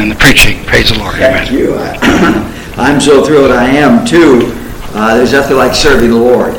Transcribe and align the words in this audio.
and 0.00 0.10
the 0.10 0.16
preaching. 0.16 0.64
Praise 0.64 0.90
the 0.90 0.98
Lord. 0.98 1.14
Thank 1.16 1.50
Amen. 1.50 1.54
you. 1.54 1.74
I'm 2.76 3.00
so 3.00 3.24
thrilled 3.24 3.50
I 3.50 3.64
am 3.64 4.04
too. 4.04 4.52
Uh, 4.94 5.16
there's 5.16 5.32
nothing 5.32 5.56
like 5.56 5.74
serving 5.74 6.10
the 6.10 6.16
Lord. 6.16 6.54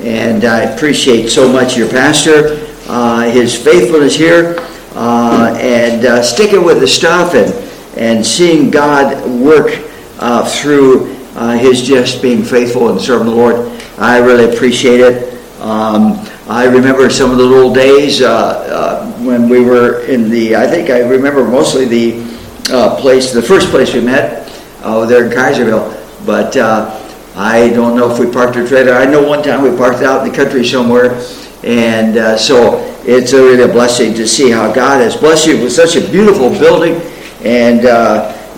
And 0.00 0.44
I 0.44 0.62
appreciate 0.62 1.28
so 1.28 1.50
much 1.50 1.76
your 1.76 1.88
pastor, 1.88 2.66
uh, 2.88 3.30
his 3.30 3.54
faithfulness 3.54 4.14
here, 4.14 4.56
uh, 4.94 5.56
and 5.58 6.04
uh, 6.04 6.22
sticking 6.22 6.64
with 6.64 6.80
the 6.80 6.88
stuff 6.88 7.34
and, 7.34 7.52
and 7.98 8.24
seeing 8.24 8.70
God 8.70 9.28
work 9.30 9.82
uh, 10.18 10.48
through 10.48 11.14
uh, 11.34 11.56
his 11.56 11.82
just 11.82 12.22
being 12.22 12.42
faithful 12.42 12.90
and 12.90 13.00
serving 13.00 13.26
the 13.26 13.34
Lord. 13.34 13.56
I 13.98 14.18
really 14.18 14.54
appreciate 14.54 15.00
it. 15.00 15.34
Um, 15.60 16.26
I 16.48 16.66
remember 16.66 17.10
some 17.10 17.30
of 17.30 17.38
the 17.38 17.44
old 17.44 17.74
days 17.74 18.22
uh, 18.22 18.28
uh, 18.28 19.12
when 19.22 19.48
we 19.48 19.62
were 19.62 20.04
in 20.04 20.30
the, 20.30 20.54
I 20.56 20.66
think 20.66 20.90
I 20.90 21.00
remember 21.00 21.44
mostly 21.44 21.86
the 21.86 22.35
uh, 22.70 22.96
place, 23.00 23.32
the 23.32 23.42
first 23.42 23.68
place 23.70 23.94
we 23.94 24.00
met 24.00 24.48
uh, 24.82 25.06
there 25.06 25.26
in 25.26 25.32
Kaiserville. 25.32 25.92
But 26.26 26.56
uh, 26.56 27.02
I 27.36 27.70
don't 27.70 27.96
know 27.96 28.10
if 28.10 28.18
we 28.18 28.30
parked 28.30 28.56
our 28.56 28.66
trailer. 28.66 28.92
I 28.92 29.04
know 29.04 29.26
one 29.26 29.42
time 29.42 29.62
we 29.62 29.76
parked 29.76 30.02
out 30.02 30.24
in 30.24 30.30
the 30.30 30.36
country 30.36 30.64
somewhere. 30.64 31.14
And 31.62 32.16
uh, 32.16 32.36
so 32.36 32.80
it's 33.04 33.32
a 33.32 33.42
really 33.42 33.62
a 33.62 33.68
blessing 33.68 34.14
to 34.14 34.26
see 34.26 34.50
how 34.50 34.72
God 34.72 35.00
has 35.00 35.16
blessed 35.16 35.46
you 35.46 35.62
with 35.62 35.72
such 35.72 35.96
a 35.96 36.00
beautiful 36.10 36.50
building. 36.50 37.00
And, 37.44 37.82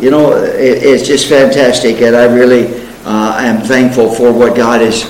you 0.03 0.11
know, 0.11 0.33
it, 0.37 0.83
it's 0.83 1.07
just 1.07 1.29
fantastic. 1.29 2.01
And 2.03 2.15
I 2.17 2.25
really 2.25 2.67
am 3.05 3.63
thankful 3.63 4.15
for 4.15 4.33
what 4.33 4.57
God 4.57 4.81
is 4.83 5.05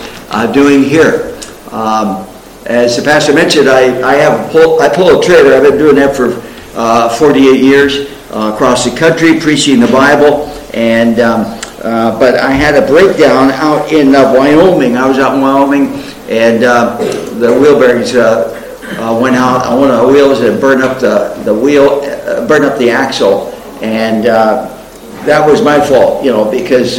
doing 0.52 0.84
here. 0.84 1.38
Um, 1.70 2.26
as 2.66 2.96
the 2.96 3.02
pastor 3.02 3.32
mentioned, 3.32 3.68
I, 3.68 4.00
I 4.02 4.14
have 4.16 4.52
pull, 4.52 4.80
I 4.80 4.88
pull 4.88 5.18
a 5.18 5.24
trailer. 5.24 5.54
I've 5.54 5.62
been 5.62 5.78
doing 5.78 5.96
that 5.96 6.14
for 6.14 6.42
uh, 6.74 7.08
48 7.16 7.60
years 7.60 8.17
uh, 8.30 8.52
across 8.54 8.84
the 8.84 8.96
country, 8.96 9.40
preaching 9.40 9.80
the 9.80 9.86
Bible. 9.88 10.46
And 10.74 11.20
um, 11.20 11.40
uh, 11.82 12.18
but 12.18 12.34
I 12.36 12.50
had 12.50 12.82
a 12.82 12.86
breakdown 12.86 13.50
out 13.52 13.92
in 13.92 14.14
uh, 14.14 14.32
Wyoming. 14.34 14.96
I 14.96 15.06
was 15.06 15.18
out 15.18 15.34
in 15.34 15.40
Wyoming, 15.40 16.02
and 16.28 16.64
uh, 16.64 16.96
the 17.38 17.52
wheel 17.52 17.78
bearings 17.78 18.14
uh, 18.14 19.18
went 19.20 19.36
out 19.36 19.66
on 19.66 19.80
one 19.80 19.90
of 19.90 20.06
the 20.06 20.12
wheels 20.12 20.40
and 20.40 20.60
burned 20.60 20.82
up 20.82 21.00
the 21.00 21.40
the 21.44 21.54
wheel, 21.54 22.00
burned 22.48 22.64
up 22.64 22.78
the 22.78 22.90
axle, 22.90 23.52
and 23.80 24.24
that 24.24 25.46
was 25.48 25.62
my 25.62 25.80
fault, 25.80 26.24
you 26.24 26.30
know, 26.30 26.50
because 26.50 26.98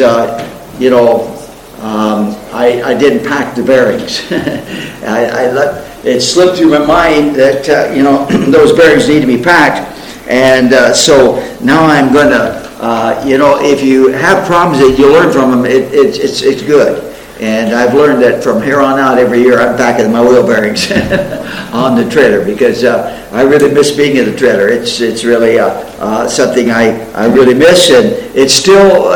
you 0.79 0.89
know 0.89 1.39
um, 1.81 2.35
I, 2.51 2.81
I, 2.83 2.93
didn't 2.93 3.25
pack 3.25 3.55
the 3.55 3.63
bearings. 3.63 4.19
I, 4.31 5.47
I, 5.47 5.51
let 5.51 6.05
it 6.05 6.19
slip 6.19 6.57
through 6.57 6.71
my 6.71 6.85
mind 6.85 7.35
that 7.35 7.69
uh, 7.69 7.93
you 7.93 8.03
know 8.03 8.25
those 8.51 8.73
bearings 8.73 9.07
need 9.07 9.21
to 9.21 9.27
be 9.27 9.41
packed, 9.41 9.97
and 10.29 10.73
uh, 10.73 10.93
so 10.93 11.37
now 11.59 11.85
I'm 11.85 12.13
going 12.13 12.29
to, 12.29 12.77
uh, 12.81 13.23
you 13.25 13.37
know, 13.37 13.59
if 13.59 13.83
you 13.83 14.09
have 14.09 14.45
problems 14.45 14.79
that 14.79 14.97
you 14.97 15.11
learn 15.11 15.33
from 15.33 15.51
them, 15.51 15.65
it, 15.65 15.91
it, 15.93 16.17
it's 16.19 16.41
it's 16.41 16.61
good. 16.61 17.05
And 17.41 17.73
I've 17.73 17.93
learned 17.93 18.21
that 18.21 18.43
from 18.43 18.61
here 18.61 18.81
on 18.81 18.99
out, 18.99 19.17
every 19.17 19.41
year 19.41 19.59
I'm 19.61 19.77
packing 19.77 20.11
my 20.11 20.21
wheel 20.21 20.45
bearings 20.45 20.91
on 21.73 21.95
the 21.95 22.07
trailer 22.11 22.45
because 22.45 22.83
uh, 22.83 23.27
I 23.31 23.43
really 23.43 23.73
miss 23.73 23.91
being 23.91 24.17
in 24.17 24.25
the 24.25 24.35
trailer. 24.35 24.67
It's 24.67 25.01
it's 25.01 25.23
really 25.23 25.57
uh, 25.57 25.69
uh, 25.99 26.27
something 26.27 26.69
I, 26.69 26.99
I 27.11 27.25
really 27.27 27.53
miss, 27.53 27.89
and 27.89 28.07
it's 28.35 28.53
still 28.53 29.13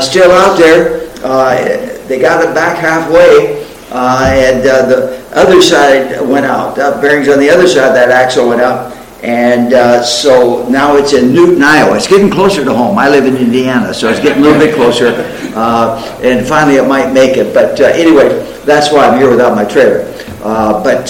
still 0.00 0.30
out 0.30 0.58
there. 0.58 1.04
Uh, 1.24 1.94
they 2.06 2.20
got 2.20 2.44
it 2.44 2.54
back 2.54 2.76
halfway, 2.76 3.64
uh, 3.90 4.28
and 4.28 4.60
uh, 4.60 4.86
the 4.86 5.24
other 5.34 5.62
side 5.62 6.20
went 6.28 6.44
out. 6.44 6.76
The 6.76 6.98
bearings 7.00 7.28
on 7.28 7.38
the 7.38 7.48
other 7.48 7.66
side 7.66 7.88
of 7.88 7.94
that 7.94 8.10
axle 8.10 8.48
went 8.48 8.60
out. 8.60 8.93
And 9.24 9.72
uh, 9.72 10.02
so 10.02 10.68
now 10.68 10.96
it's 10.96 11.14
in 11.14 11.32
Newton, 11.32 11.62
Iowa. 11.62 11.96
It's 11.96 12.06
getting 12.06 12.30
closer 12.30 12.62
to 12.62 12.74
home. 12.74 12.98
I 12.98 13.08
live 13.08 13.24
in 13.24 13.38
Indiana, 13.38 13.94
so 13.94 14.10
it's 14.10 14.20
getting 14.20 14.42
a 14.42 14.46
little 14.46 14.58
bit 14.58 14.74
closer. 14.74 15.14
Uh, 15.56 16.20
and 16.22 16.46
finally, 16.46 16.76
it 16.76 16.86
might 16.86 17.10
make 17.10 17.38
it. 17.38 17.54
But 17.54 17.80
uh, 17.80 17.84
anyway, 17.84 18.28
that's 18.66 18.92
why 18.92 19.06
I'm 19.08 19.18
here 19.18 19.30
without 19.30 19.56
my 19.56 19.64
trailer. 19.64 20.04
but 20.40 21.08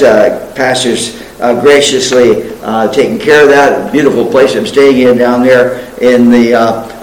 pastors 0.55 1.21
graciously 1.61 2.51
taking 2.95 3.19
care 3.19 3.43
of 3.43 3.49
that 3.49 3.91
beautiful 3.91 4.25
place 4.31 4.55
I'm 4.55 4.65
staying 4.65 5.09
in 5.09 5.19
down 5.19 5.43
there 5.43 5.81
in 6.01 6.31
the 6.31 6.53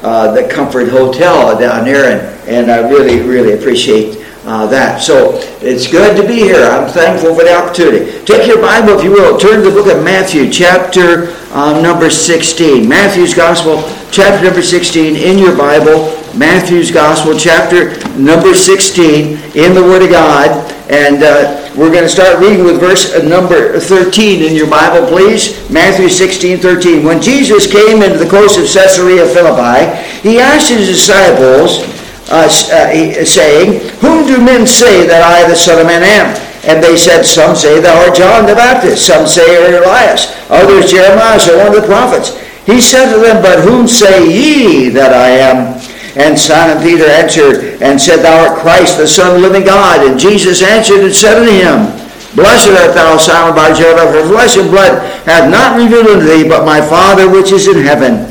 the 0.01 0.47
Comfort 0.49 0.87
Hotel 0.87 1.59
down 1.59 1.83
there, 1.83 2.05
and 2.17 2.49
and 2.49 2.71
I 2.71 2.87
really, 2.89 3.19
really 3.19 3.51
appreciate 3.51 4.20
uh, 4.45 4.65
that. 4.67 5.01
So 5.01 5.39
it's 5.61 5.89
good 5.89 6.15
to 6.17 6.27
be 6.27 6.35
here. 6.35 6.65
I'm 6.65 6.89
thankful 6.89 7.35
for 7.35 7.43
the 7.43 7.55
opportunity. 7.55 8.23
Take 8.25 8.47
your 8.47 8.61
Bible, 8.61 8.97
if 8.97 9.03
you 9.03 9.11
will, 9.11 9.37
turn 9.37 9.63
to 9.63 9.69
the 9.69 9.75
book 9.75 9.93
of 9.93 10.03
Matthew, 10.03 10.49
chapter 10.49 11.35
uh, 11.53 11.79
number 11.81 12.09
16. 12.09 12.87
Matthew's 12.87 13.33
Gospel, 13.33 13.83
chapter 14.11 14.45
number 14.45 14.61
16 14.61 15.15
in 15.15 15.37
your 15.37 15.55
Bible. 15.55 16.17
Matthew's 16.35 16.91
Gospel, 16.91 17.37
chapter 17.37 17.97
number 18.17 18.53
16 18.53 19.37
in 19.55 19.75
the 19.75 19.83
Word 19.83 20.01
of 20.01 20.09
God. 20.09 20.71
And 20.89 21.23
uh, 21.23 21.71
we're 21.77 21.91
going 21.91 22.03
to 22.03 22.09
start 22.09 22.39
reading 22.39 22.65
with 22.65 22.79
verse 22.79 23.15
number 23.23 23.79
13 23.79 24.43
in 24.43 24.55
your 24.55 24.69
Bible, 24.69 25.07
please. 25.07 25.69
Matthew 25.69 26.09
16, 26.09 26.57
13. 26.57 27.03
When 27.03 27.21
Jesus 27.21 27.71
came 27.71 28.01
into 28.01 28.17
the 28.17 28.29
coast 28.29 28.57
of 28.59 28.65
Caesarea 28.65 29.25
Philippi, 29.27 29.95
he 30.27 30.39
asked 30.39 30.69
his 30.69 30.87
disciples, 30.87 32.00
uh, 32.29 32.45
uh, 32.45 33.25
saying, 33.25 33.89
Whom 33.99 34.27
do 34.27 34.37
men 34.43 34.67
say 34.67 35.07
that 35.07 35.23
I, 35.23 35.49
the 35.49 35.55
Son 35.55 35.79
of 35.79 35.87
Man, 35.87 36.03
am? 36.03 36.35
And 36.63 36.83
they 36.83 36.95
said, 36.95 37.23
Some 37.23 37.55
say 37.55 37.79
thou 37.79 37.97
art 38.05 38.15
John 38.15 38.45
the 38.45 38.55
Baptist, 38.55 39.07
some 39.07 39.25
say 39.25 39.57
Elias, 39.57 40.29
others 40.49 40.91
Jeremiah, 40.91 41.41
or 41.49 41.57
one 41.57 41.73
of 41.73 41.81
the 41.81 41.87
prophets. 41.87 42.37
He 42.65 42.79
said 42.79 43.11
to 43.13 43.19
them, 43.19 43.41
But 43.41 43.65
whom 43.65 43.87
say 43.87 44.29
ye 44.29 44.89
that 44.89 45.13
I 45.13 45.29
am? 45.41 45.81
And 46.15 46.37
Simon 46.37 46.83
Peter 46.83 47.05
answered 47.05 47.81
and 47.81 47.99
said, 47.99 48.21
Thou 48.21 48.47
art 48.47 48.59
Christ, 48.59 48.97
the 48.97 49.07
Son 49.07 49.35
of 49.35 49.41
the 49.41 49.47
living 49.47 49.65
God. 49.65 50.05
And 50.05 50.19
Jesus 50.19 50.61
answered 50.61 51.01
and 51.01 51.15
said 51.15 51.39
unto 51.39 51.51
him, 51.51 51.97
Blessed 52.35 52.69
art 52.69 52.95
thou, 52.95 53.17
Simon 53.17 53.55
Bar-Jonah, 53.55 54.11
for 54.11 54.27
flesh 54.29 54.55
and 54.55 54.69
blood 54.69 55.03
hath 55.25 55.49
not 55.49 55.75
revealed 55.75 56.07
unto 56.07 56.25
thee, 56.25 56.47
but 56.47 56.65
my 56.65 56.79
Father 56.79 57.29
which 57.29 57.51
is 57.51 57.67
in 57.67 57.83
heaven. 57.83 58.30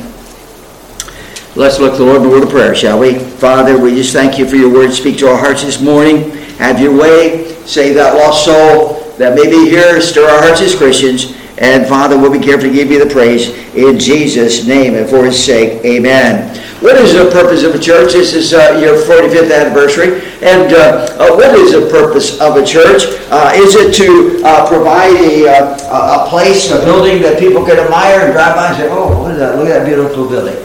Let's 1.56 1.81
look 1.81 1.94
to 1.94 1.99
the 1.99 2.05
Lord 2.05 2.19
in 2.19 2.22
the 2.22 2.28
word 2.28 2.44
of 2.44 2.50
prayer, 2.50 2.77
shall 2.77 3.00
we? 3.00 3.19
Father, 3.19 3.77
we 3.77 3.97
just 3.97 4.12
thank 4.12 4.38
you 4.38 4.47
for 4.47 4.55
your 4.55 4.72
word. 4.72 4.93
Speak 4.93 5.19
to 5.19 5.28
our 5.28 5.37
hearts 5.37 5.65
this 5.65 5.81
morning. 5.81 6.31
Have 6.59 6.81
your 6.81 6.97
way. 6.97 7.53
Save 7.66 7.97
that 7.97 8.15
lost 8.15 8.44
soul 8.44 9.00
that 9.19 9.34
may 9.34 9.50
be 9.50 9.69
here. 9.69 10.00
Stir 10.00 10.31
our 10.31 10.43
hearts 10.43 10.60
as 10.60 10.77
Christians. 10.77 11.37
And 11.59 11.89
Father, 11.89 12.16
we'll 12.16 12.31
be 12.31 12.39
careful 12.39 12.69
to 12.69 12.72
give 12.72 12.89
you 12.93 13.05
the 13.05 13.12
praise 13.12 13.49
in 13.75 13.99
Jesus' 13.99 14.65
name 14.65 14.94
and 14.94 15.10
for 15.10 15.25
his 15.25 15.44
sake. 15.44 15.84
Amen. 15.84 16.56
What 16.81 16.97
is 16.97 17.13
the 17.13 17.31
purpose 17.31 17.63
of 17.63 17.75
a 17.75 17.79
church? 17.79 18.15
This 18.15 18.33
is 18.33 18.55
uh, 18.55 18.81
your 18.81 18.97
45th 18.97 19.53
anniversary. 19.53 20.25
And 20.41 20.73
uh, 20.73 21.13
uh, 21.21 21.37
what 21.37 21.53
is 21.53 21.73
the 21.73 21.85
purpose 21.93 22.41
of 22.41 22.57
a 22.57 22.65
church? 22.65 23.05
Uh, 23.29 23.53
is 23.55 23.77
it 23.77 23.93
to 24.01 24.41
uh, 24.43 24.67
provide 24.67 25.13
a, 25.21 25.47
uh, 25.47 26.25
a 26.25 26.31
place, 26.31 26.71
a 26.71 26.81
building 26.81 27.21
that 27.21 27.39
people 27.39 27.67
can 27.67 27.79
admire 27.79 28.25
and 28.25 28.33
drive 28.33 28.57
by 28.57 28.69
and 28.69 28.77
say, 28.79 28.89
oh, 28.89 29.21
what 29.21 29.33
is 29.33 29.39
that? 29.39 29.59
Look 29.59 29.69
at 29.69 29.85
that 29.85 29.87
beautiful 29.87 30.27
building. 30.27 30.57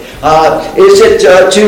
Is 0.79 1.03
it 1.03 1.19
to 1.19 1.63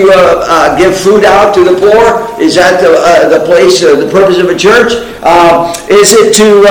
give 0.80 0.96
food 0.96 1.26
out 1.26 1.54
to 1.54 1.66
the 1.68 1.76
poor? 1.76 2.42
Is 2.42 2.56
that 2.56 2.80
the, 2.80 3.38
the 3.38 3.44
place, 3.44 3.82
the 3.82 4.08
purpose 4.10 4.40
of 4.40 4.48
a 4.48 4.58
church? 4.58 4.96
is 5.92 6.16
it 6.16 6.34
to, 6.40 6.64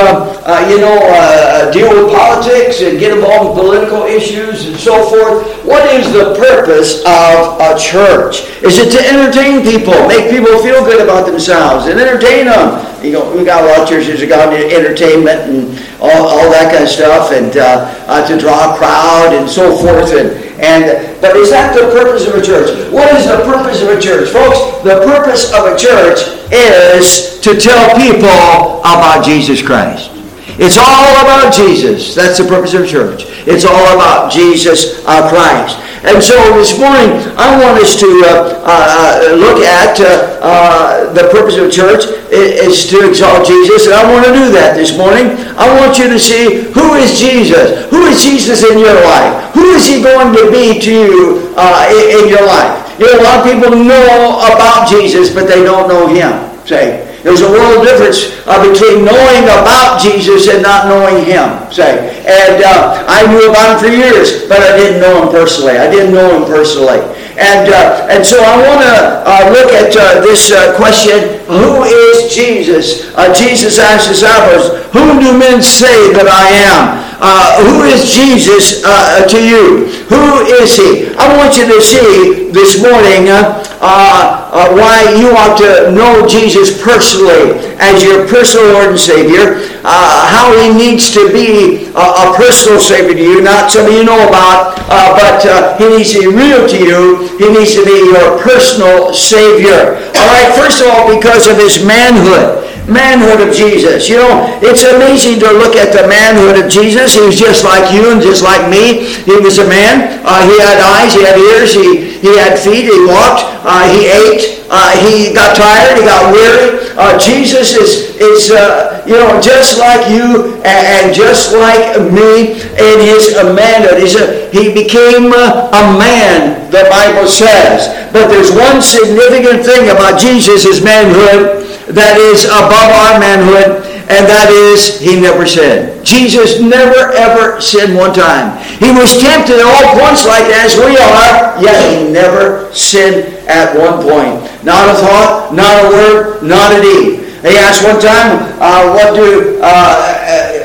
you 0.72 0.80
know, 0.80 1.70
deal 1.70 1.92
with 1.92 2.10
politics 2.16 2.80
and 2.80 2.98
get 2.98 3.12
involved 3.12 3.60
in 3.60 3.64
political 3.64 4.02
issues 4.04 4.66
and 4.66 4.76
so 4.76 5.04
forth? 5.04 5.44
What 5.64 5.84
is 5.94 6.10
the 6.12 6.34
purpose 6.34 7.04
of 7.04 7.60
a 7.74 7.78
church? 7.78 8.46
Is 8.62 8.78
it 8.78 8.92
to 8.94 9.00
entertain 9.02 9.62
people, 9.62 9.94
make 10.06 10.30
people 10.30 10.58
feel 10.62 10.84
good 10.84 11.02
about 11.02 11.26
themselves 11.26 11.86
and 11.86 11.98
entertain 11.98 12.46
them? 12.46 12.84
You 13.04 13.12
know, 13.12 13.34
we 13.34 13.44
got 13.44 13.64
a 13.64 13.66
lot 13.66 13.80
of 13.82 13.88
churches 13.88 14.20
that 14.20 14.28
got 14.28 14.52
entertainment 14.52 15.40
and 15.50 15.78
all, 16.00 16.26
all 16.26 16.50
that 16.50 16.72
kind 16.72 16.84
of 16.84 16.90
stuff 16.90 17.32
and 17.32 17.56
uh, 17.56 17.92
uh, 18.06 18.26
to 18.26 18.38
draw 18.38 18.74
a 18.74 18.78
crowd 18.78 19.34
and 19.34 19.48
so 19.48 19.76
forth. 19.76 20.12
And, 20.12 20.32
and 20.58 21.20
but 21.20 21.36
is 21.36 21.50
that 21.50 21.76
the 21.76 21.92
purpose 21.92 22.26
of 22.26 22.34
a 22.34 22.42
church? 22.42 22.72
What 22.92 23.14
is 23.14 23.26
the 23.26 23.44
purpose 23.44 23.82
of 23.82 23.88
a 23.90 24.00
church? 24.00 24.30
Folks, 24.30 24.58
the 24.82 25.04
purpose 25.04 25.52
of 25.52 25.68
a 25.68 25.76
church 25.76 26.24
is 26.50 27.38
to 27.40 27.54
tell 27.54 27.94
people 27.96 28.80
about 28.80 29.24
Jesus 29.24 29.60
Christ. 29.60 30.15
It's 30.58 30.78
all 30.78 31.20
about 31.20 31.52
Jesus. 31.52 32.14
That's 32.14 32.38
the 32.38 32.48
purpose 32.48 32.74
of 32.74 32.88
church. 32.88 33.24
It's 33.46 33.64
all 33.64 33.94
about 33.94 34.32
Jesus 34.32 35.04
uh, 35.06 35.28
Christ. 35.28 35.78
And 36.06 36.22
so 36.22 36.36
this 36.54 36.78
morning, 36.78 37.18
I 37.34 37.58
want 37.58 37.82
us 37.82 37.98
to 37.98 38.06
uh, 38.06 38.62
uh, 38.62 39.34
look 39.34 39.58
at 39.58 39.98
uh, 39.98 40.38
uh, 40.40 41.12
the 41.12 41.28
purpose 41.34 41.56
of 41.56 41.72
church 41.72 42.04
is 42.30 42.86
to 42.90 43.08
exalt 43.08 43.46
Jesus. 43.46 43.86
And 43.86 43.94
I 43.94 44.06
want 44.10 44.24
to 44.24 44.32
do 44.32 44.52
that 44.52 44.76
this 44.76 44.96
morning. 44.96 45.34
I 45.58 45.66
want 45.80 45.98
you 45.98 46.08
to 46.08 46.18
see 46.18 46.70
who 46.70 46.94
is 46.94 47.18
Jesus? 47.18 47.90
Who 47.90 48.06
is 48.06 48.22
Jesus 48.22 48.62
in 48.62 48.78
your 48.78 48.94
life? 48.94 49.52
Who 49.54 49.64
is 49.74 49.86
he 49.86 50.02
going 50.02 50.34
to 50.36 50.50
be 50.50 50.78
to 50.78 50.92
you 50.92 51.54
uh, 51.56 51.90
in, 51.90 52.22
in 52.22 52.28
your 52.30 52.46
life? 52.46 52.86
You 53.00 53.12
know, 53.12 53.20
a 53.20 53.24
lot 53.24 53.42
of 53.42 53.52
people 53.52 53.70
know 53.74 54.38
about 54.40 54.88
Jesus, 54.88 55.34
but 55.34 55.48
they 55.48 55.64
don't 55.64 55.88
know 55.88 56.06
him. 56.06 56.32
Say, 56.66 57.05
There's 57.26 57.42
a 57.42 57.50
world 57.50 57.82
difference 57.82 58.38
uh, 58.46 58.62
between 58.62 59.02
knowing 59.02 59.50
about 59.50 59.98
Jesus 59.98 60.46
and 60.46 60.62
not 60.62 60.86
knowing 60.86 61.26
him, 61.26 61.58
say. 61.74 62.14
And 62.22 62.62
uh, 62.62 63.02
I 63.10 63.26
knew 63.26 63.50
about 63.50 63.74
him 63.74 63.78
for 63.82 63.90
years, 63.90 64.46
but 64.46 64.62
I 64.62 64.78
didn't 64.78 65.02
know 65.02 65.26
him 65.26 65.34
personally. 65.34 65.74
I 65.74 65.90
didn't 65.90 66.14
know 66.14 66.38
him 66.38 66.46
personally. 66.46 67.02
And, 67.34 67.66
uh, 67.66 68.06
and 68.14 68.22
so 68.22 68.38
I 68.38 68.54
want 68.62 68.78
to 68.86 68.94
uh, 69.26 69.50
look 69.50 69.74
at 69.74 69.90
uh, 69.98 70.22
this 70.22 70.54
uh, 70.54 70.78
question, 70.78 71.42
who 71.50 71.82
is 71.82 72.32
Jesus? 72.32 73.10
Jesus 73.34 73.82
asked 73.82 74.06
his 74.06 74.22
disciples, 74.22 74.86
whom 74.94 75.18
do 75.18 75.36
men 75.36 75.60
say 75.60 76.14
that 76.14 76.30
I 76.30 76.46
am? 76.62 77.02
Uh, 77.18 77.64
who 77.64 77.82
is 77.84 78.12
Jesus 78.12 78.84
uh, 78.84 79.26
to 79.26 79.38
you? 79.40 79.88
Who 80.08 80.44
is 80.60 80.76
he? 80.76 81.14
I 81.16 81.36
want 81.36 81.56
you 81.56 81.66
to 81.66 81.80
see 81.80 82.50
this 82.52 82.82
morning 82.82 83.28
uh, 83.28 83.64
uh, 83.80 84.72
why 84.76 85.16
you 85.16 85.32
ought 85.32 85.56
to 85.58 85.92
know 85.92 86.26
Jesus 86.26 86.82
personally 86.82 87.56
as 87.80 88.02
your 88.02 88.28
personal 88.28 88.72
Lord 88.72 88.88
and 88.90 89.00
Savior, 89.00 89.64
how 89.84 90.52
he 90.60 90.72
needs 90.76 91.12
to 91.14 91.32
be 91.32 91.86
a, 91.94 92.00
a, 92.00 92.34
personal 92.36 92.80
Savior 92.80 93.14
to 93.14 93.22
you, 93.22 93.42
not 93.42 93.70
something 93.70 93.94
you 93.94 94.04
know 94.04 94.28
about, 94.28 94.76
but 94.88 95.78
he 95.78 95.88
needs 95.96 96.12
to 96.12 96.20
be 96.20 96.26
real 96.26 96.68
to 96.68 96.78
you 96.78 97.26
he 97.38 97.52
needs 97.52 97.74
to 97.74 97.84
be 97.84 97.92
your 97.92 98.40
personal 98.40 99.12
Savior. 99.12 100.00
All 100.16 100.28
right, 100.32 100.52
first 100.56 100.80
of 100.80 100.88
all, 100.88 101.14
because 101.14 101.46
of 101.46 101.56
his 101.56 101.84
manhood. 101.84 102.64
Manhood 102.86 103.42
of 103.42 103.50
Jesus. 103.50 104.08
You 104.08 104.22
know, 104.22 104.46
it's 104.62 104.86
amazing 104.86 105.42
to 105.42 105.50
look 105.50 105.74
at 105.74 105.90
the 105.90 106.06
manhood 106.06 106.62
of 106.62 106.70
Jesus. 106.70 107.18
He 107.18 107.20
was 107.20 107.34
just 107.34 107.66
like 107.66 107.90
you 107.90 108.14
and 108.14 108.22
just 108.22 108.46
like 108.46 108.70
me. 108.70 109.10
He 109.26 109.34
was 109.42 109.58
a 109.58 109.66
man. 109.66 110.22
Uh, 110.22 110.46
he 110.46 110.54
had 110.62 110.78
eyes, 110.78 111.10
he 111.10 111.26
had 111.26 111.34
ears, 111.34 111.74
he, 111.74 112.14
he 112.22 112.38
had 112.38 112.58
feet, 112.58 112.86
he 112.86 112.98
walked, 113.02 113.42
uh, 113.66 113.90
he 113.90 114.06
ate, 114.06 114.62
uh, 114.70 114.94
he 115.02 115.34
got 115.34 115.58
tired, 115.58 115.98
he 115.98 116.06
got 116.06 116.30
weary. 116.30 116.86
Uh, 116.94 117.18
Jesus 117.18 117.74
is, 117.74 118.14
is 118.22 118.50
uh, 118.54 119.02
you 119.04 119.18
know, 119.18 119.40
just 119.42 119.78
like 119.78 120.06
you 120.08 120.54
and, 120.62 121.10
and, 121.10 121.14
just 121.14 121.54
like 121.54 121.98
me 122.14 122.54
in 122.54 122.96
his 123.02 123.34
manhood. 123.34 123.98
He's 123.98 124.14
a, 124.14 124.48
he 124.50 124.72
became 124.72 125.34
a, 125.34 125.70
a 125.74 125.82
man, 125.98 126.70
the 126.70 126.86
Bible 126.88 127.26
says. 127.26 127.90
But 128.12 128.28
there's 128.28 128.54
one 128.54 128.80
significant 128.80 129.66
thing 129.66 129.90
about 129.90 130.20
Jesus' 130.20 130.82
manhood 130.82 131.65
that 131.92 132.18
is 132.18 132.46
above 132.46 132.90
our 132.90 133.18
manhood, 133.22 133.86
and 134.10 134.26
that 134.26 134.50
is 134.50 134.98
he 134.98 135.18
never 135.18 135.46
sinned. 135.46 136.04
Jesus 136.06 136.60
never 136.60 137.10
ever 137.14 137.60
sinned 137.60 137.94
one 137.94 138.14
time. 138.14 138.58
He 138.78 138.90
was 138.90 139.18
tempted 139.18 139.58
at 139.58 139.66
all 139.66 139.98
points 139.98 140.26
like 140.26 140.46
as 140.50 140.78
we 140.78 140.94
are, 140.98 141.58
yet 141.62 141.78
he 141.90 142.10
never 142.10 142.72
sinned 142.74 143.34
at 143.46 143.74
one 143.74 144.02
point. 144.02 144.42
Not 144.64 144.90
a 144.90 144.94
thought, 144.98 145.54
not 145.54 145.86
a 145.86 145.88
word, 145.90 146.42
not 146.42 146.74
a 146.74 146.82
deed. 146.82 147.26
He 147.42 147.54
asked 147.58 147.84
one 147.84 148.00
time, 148.00 148.42
uh, 148.58 148.90
what 148.94 149.14
do, 149.14 149.60
uh, 149.62 150.55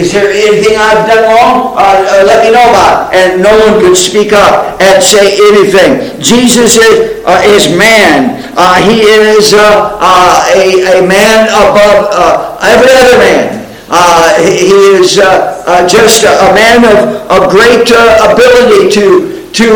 is 0.00 0.12
there 0.12 0.32
anything 0.32 0.80
I've 0.80 1.04
done 1.04 1.28
wrong? 1.28 1.76
Uh, 1.76 2.00
uh, 2.00 2.24
let 2.24 2.40
me 2.40 2.56
know 2.56 2.64
about 2.72 3.12
it. 3.12 3.20
And 3.20 3.42
no 3.44 3.52
one 3.52 3.80
could 3.84 3.96
speak 3.96 4.32
up 4.32 4.80
and 4.80 5.02
say 5.04 5.36
anything. 5.36 6.16
Jesus 6.20 6.80
is, 6.80 7.20
uh, 7.28 7.42
is 7.44 7.68
man. 7.76 8.40
Uh, 8.56 8.80
he 8.80 9.04
is 9.04 9.52
uh, 9.52 9.60
uh, 10.00 10.40
a, 10.56 11.00
a 11.00 11.06
man 11.06 11.52
above 11.52 12.08
every 12.64 12.92
other 12.96 13.18
man. 13.20 13.60
he 14.40 14.72
is 14.96 15.20
just 15.86 16.24
a, 16.24 16.48
man 16.56 16.80
of, 16.88 17.28
of 17.28 17.50
great 17.52 17.84
ability 18.24 18.88
to, 18.88 19.52
to 19.52 19.66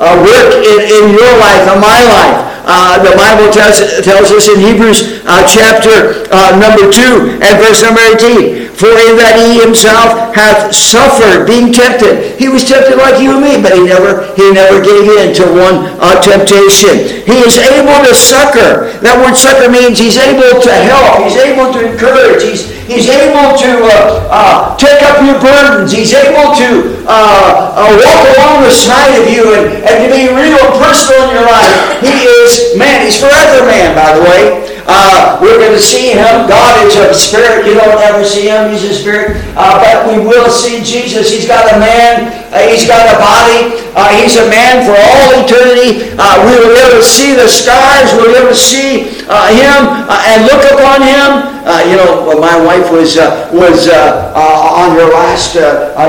work 0.00 0.50
in, 0.64 0.80
in 0.80 1.04
your 1.12 1.32
life 1.36 1.68
and 1.68 1.80
my 1.80 2.00
life. 2.08 2.52
Uh, 2.64 3.02
the 3.02 3.14
Bible 3.18 3.50
tells, 3.50 3.82
tells 4.06 4.30
us 4.30 4.46
in 4.46 4.60
Hebrews 4.62 5.22
uh, 5.26 5.42
chapter 5.46 6.26
uh, 6.30 6.54
number 6.58 6.86
2 6.90 7.42
and 7.42 7.54
verse 7.58 7.82
number 7.82 8.02
18, 8.02 8.70
For 8.70 8.86
in 8.86 9.18
that 9.18 9.34
he 9.38 9.58
himself 9.58 10.34
hath 10.34 10.70
suffered 10.70 11.46
being 11.46 11.74
tempted. 11.74 12.38
He 12.38 12.46
was 12.46 12.62
tempted 12.62 12.98
like 12.98 13.18
you 13.18 13.34
and 13.34 13.42
me, 13.42 13.54
but 13.58 13.74
he 13.74 13.82
never, 13.82 14.30
he 14.38 14.50
never 14.54 14.78
gave 14.78 15.10
in 15.10 15.34
to 15.42 15.44
one 15.50 15.90
uh, 15.98 16.22
temptation. 16.22 17.22
He 17.26 17.42
is 17.42 17.58
able 17.58 17.98
to 18.06 18.14
succor. 18.14 18.94
That 19.02 19.18
word 19.18 19.34
succor 19.34 19.66
means 19.66 19.98
he's 19.98 20.18
able 20.18 20.62
to 20.62 20.72
help. 20.86 21.22
He's 21.26 21.38
able 21.38 21.70
to 21.74 21.80
encourage. 21.82 22.46
He's, 22.46 22.70
he's 22.86 23.10
able 23.10 23.58
to 23.58 23.70
uh, 23.86 23.94
uh, 24.30 24.76
take 24.78 25.02
up 25.02 25.18
your 25.22 25.38
burdens. 25.42 25.90
He's 25.90 26.14
able 26.14 26.54
to 26.54 26.68
walk 27.06 28.22
along 28.38 28.66
the 28.66 28.74
side 28.74 29.18
of 29.18 29.26
you 29.26 29.54
and, 29.54 29.82
and 29.82 29.96
to 30.02 30.08
be 30.10 30.30
real 30.30 30.62
personal 30.78 31.30
in 31.30 31.38
your 31.38 31.46
life. 31.46 32.02
He 32.02 32.14
is 32.42 32.51
man. 32.76 33.04
He's 33.04 33.20
forever 33.20 33.66
man, 33.66 33.94
by 33.94 34.14
the 34.16 34.22
way. 34.24 34.72
Uh, 34.86 35.38
we're 35.40 35.58
going 35.58 35.72
to 35.72 35.82
see 35.82 36.10
him. 36.10 36.50
God 36.50 36.86
is 36.86 36.96
a 36.96 37.14
spirit. 37.14 37.66
You 37.66 37.74
don't 37.74 38.02
ever 38.02 38.24
see 38.24 38.50
him. 38.50 38.70
He's 38.70 38.82
a 38.84 38.94
spirit. 38.94 39.38
Uh, 39.54 39.78
but 39.78 40.10
we 40.10 40.18
will 40.26 40.50
see 40.50 40.82
Jesus. 40.82 41.30
He's 41.30 41.46
got 41.46 41.70
a 41.70 41.78
man. 41.78 42.34
Uh, 42.50 42.66
he's 42.66 42.86
got 42.86 43.06
a 43.06 43.16
body. 43.18 43.78
Uh, 43.94 44.10
he's 44.18 44.36
a 44.36 44.46
man 44.50 44.82
for 44.82 44.96
all 44.98 45.44
eternity. 45.44 46.10
Uh, 46.18 46.42
we 46.44 46.58
will 46.58 46.74
be 46.74 46.80
able 46.82 46.98
to 46.98 47.06
see 47.06 47.34
the 47.34 47.46
stars. 47.46 48.10
We'll 48.18 48.32
be 48.32 48.38
able 48.38 48.50
to 48.50 48.58
see 48.58 49.22
uh, 49.30 49.48
him 49.54 50.10
and 50.10 50.46
look 50.50 50.66
upon 50.66 51.06
him. 51.06 51.51
Uh, 51.64 51.82
you 51.88 51.96
know, 51.96 52.30
uh, 52.30 52.40
my 52.40 52.56
wife 52.64 52.90
was 52.90 53.16
uh, 53.16 53.48
was 53.52 53.88
on 53.88 54.96
her 54.96 55.08
last 55.12 55.54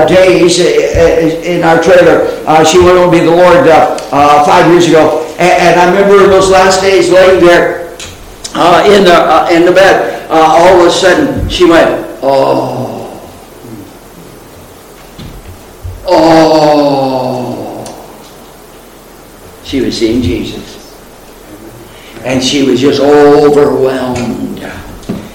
days 0.08 0.58
in 0.58 1.62
our 1.62 1.82
trailer. 1.82 2.26
she 2.64 2.78
went 2.78 2.98
to 2.98 3.10
be 3.10 3.20
the 3.24 3.30
Lord 3.30 3.66
five 4.46 4.70
years 4.70 4.88
ago. 4.88 5.24
And, 5.38 5.62
and 5.62 5.80
I 5.80 5.86
remember 5.86 6.26
those 6.28 6.50
last 6.50 6.80
days 6.80 7.10
laying 7.10 7.44
there 7.44 7.84
uh, 8.54 8.84
in, 8.86 9.02
the, 9.02 9.12
uh, 9.12 9.48
in 9.50 9.64
the 9.66 9.72
bed, 9.72 10.30
uh, 10.30 10.34
all 10.34 10.80
of 10.80 10.86
a 10.86 10.90
sudden 10.90 11.48
she 11.48 11.68
went, 11.68 12.06
oh, 12.22 13.10
oh. 16.06 17.80
She 19.64 19.80
was 19.80 19.98
seeing 19.98 20.22
Jesus. 20.22 20.94
And 22.24 22.40
she 22.42 22.62
was 22.62 22.80
just 22.80 23.00
overwhelmed. 23.00 24.33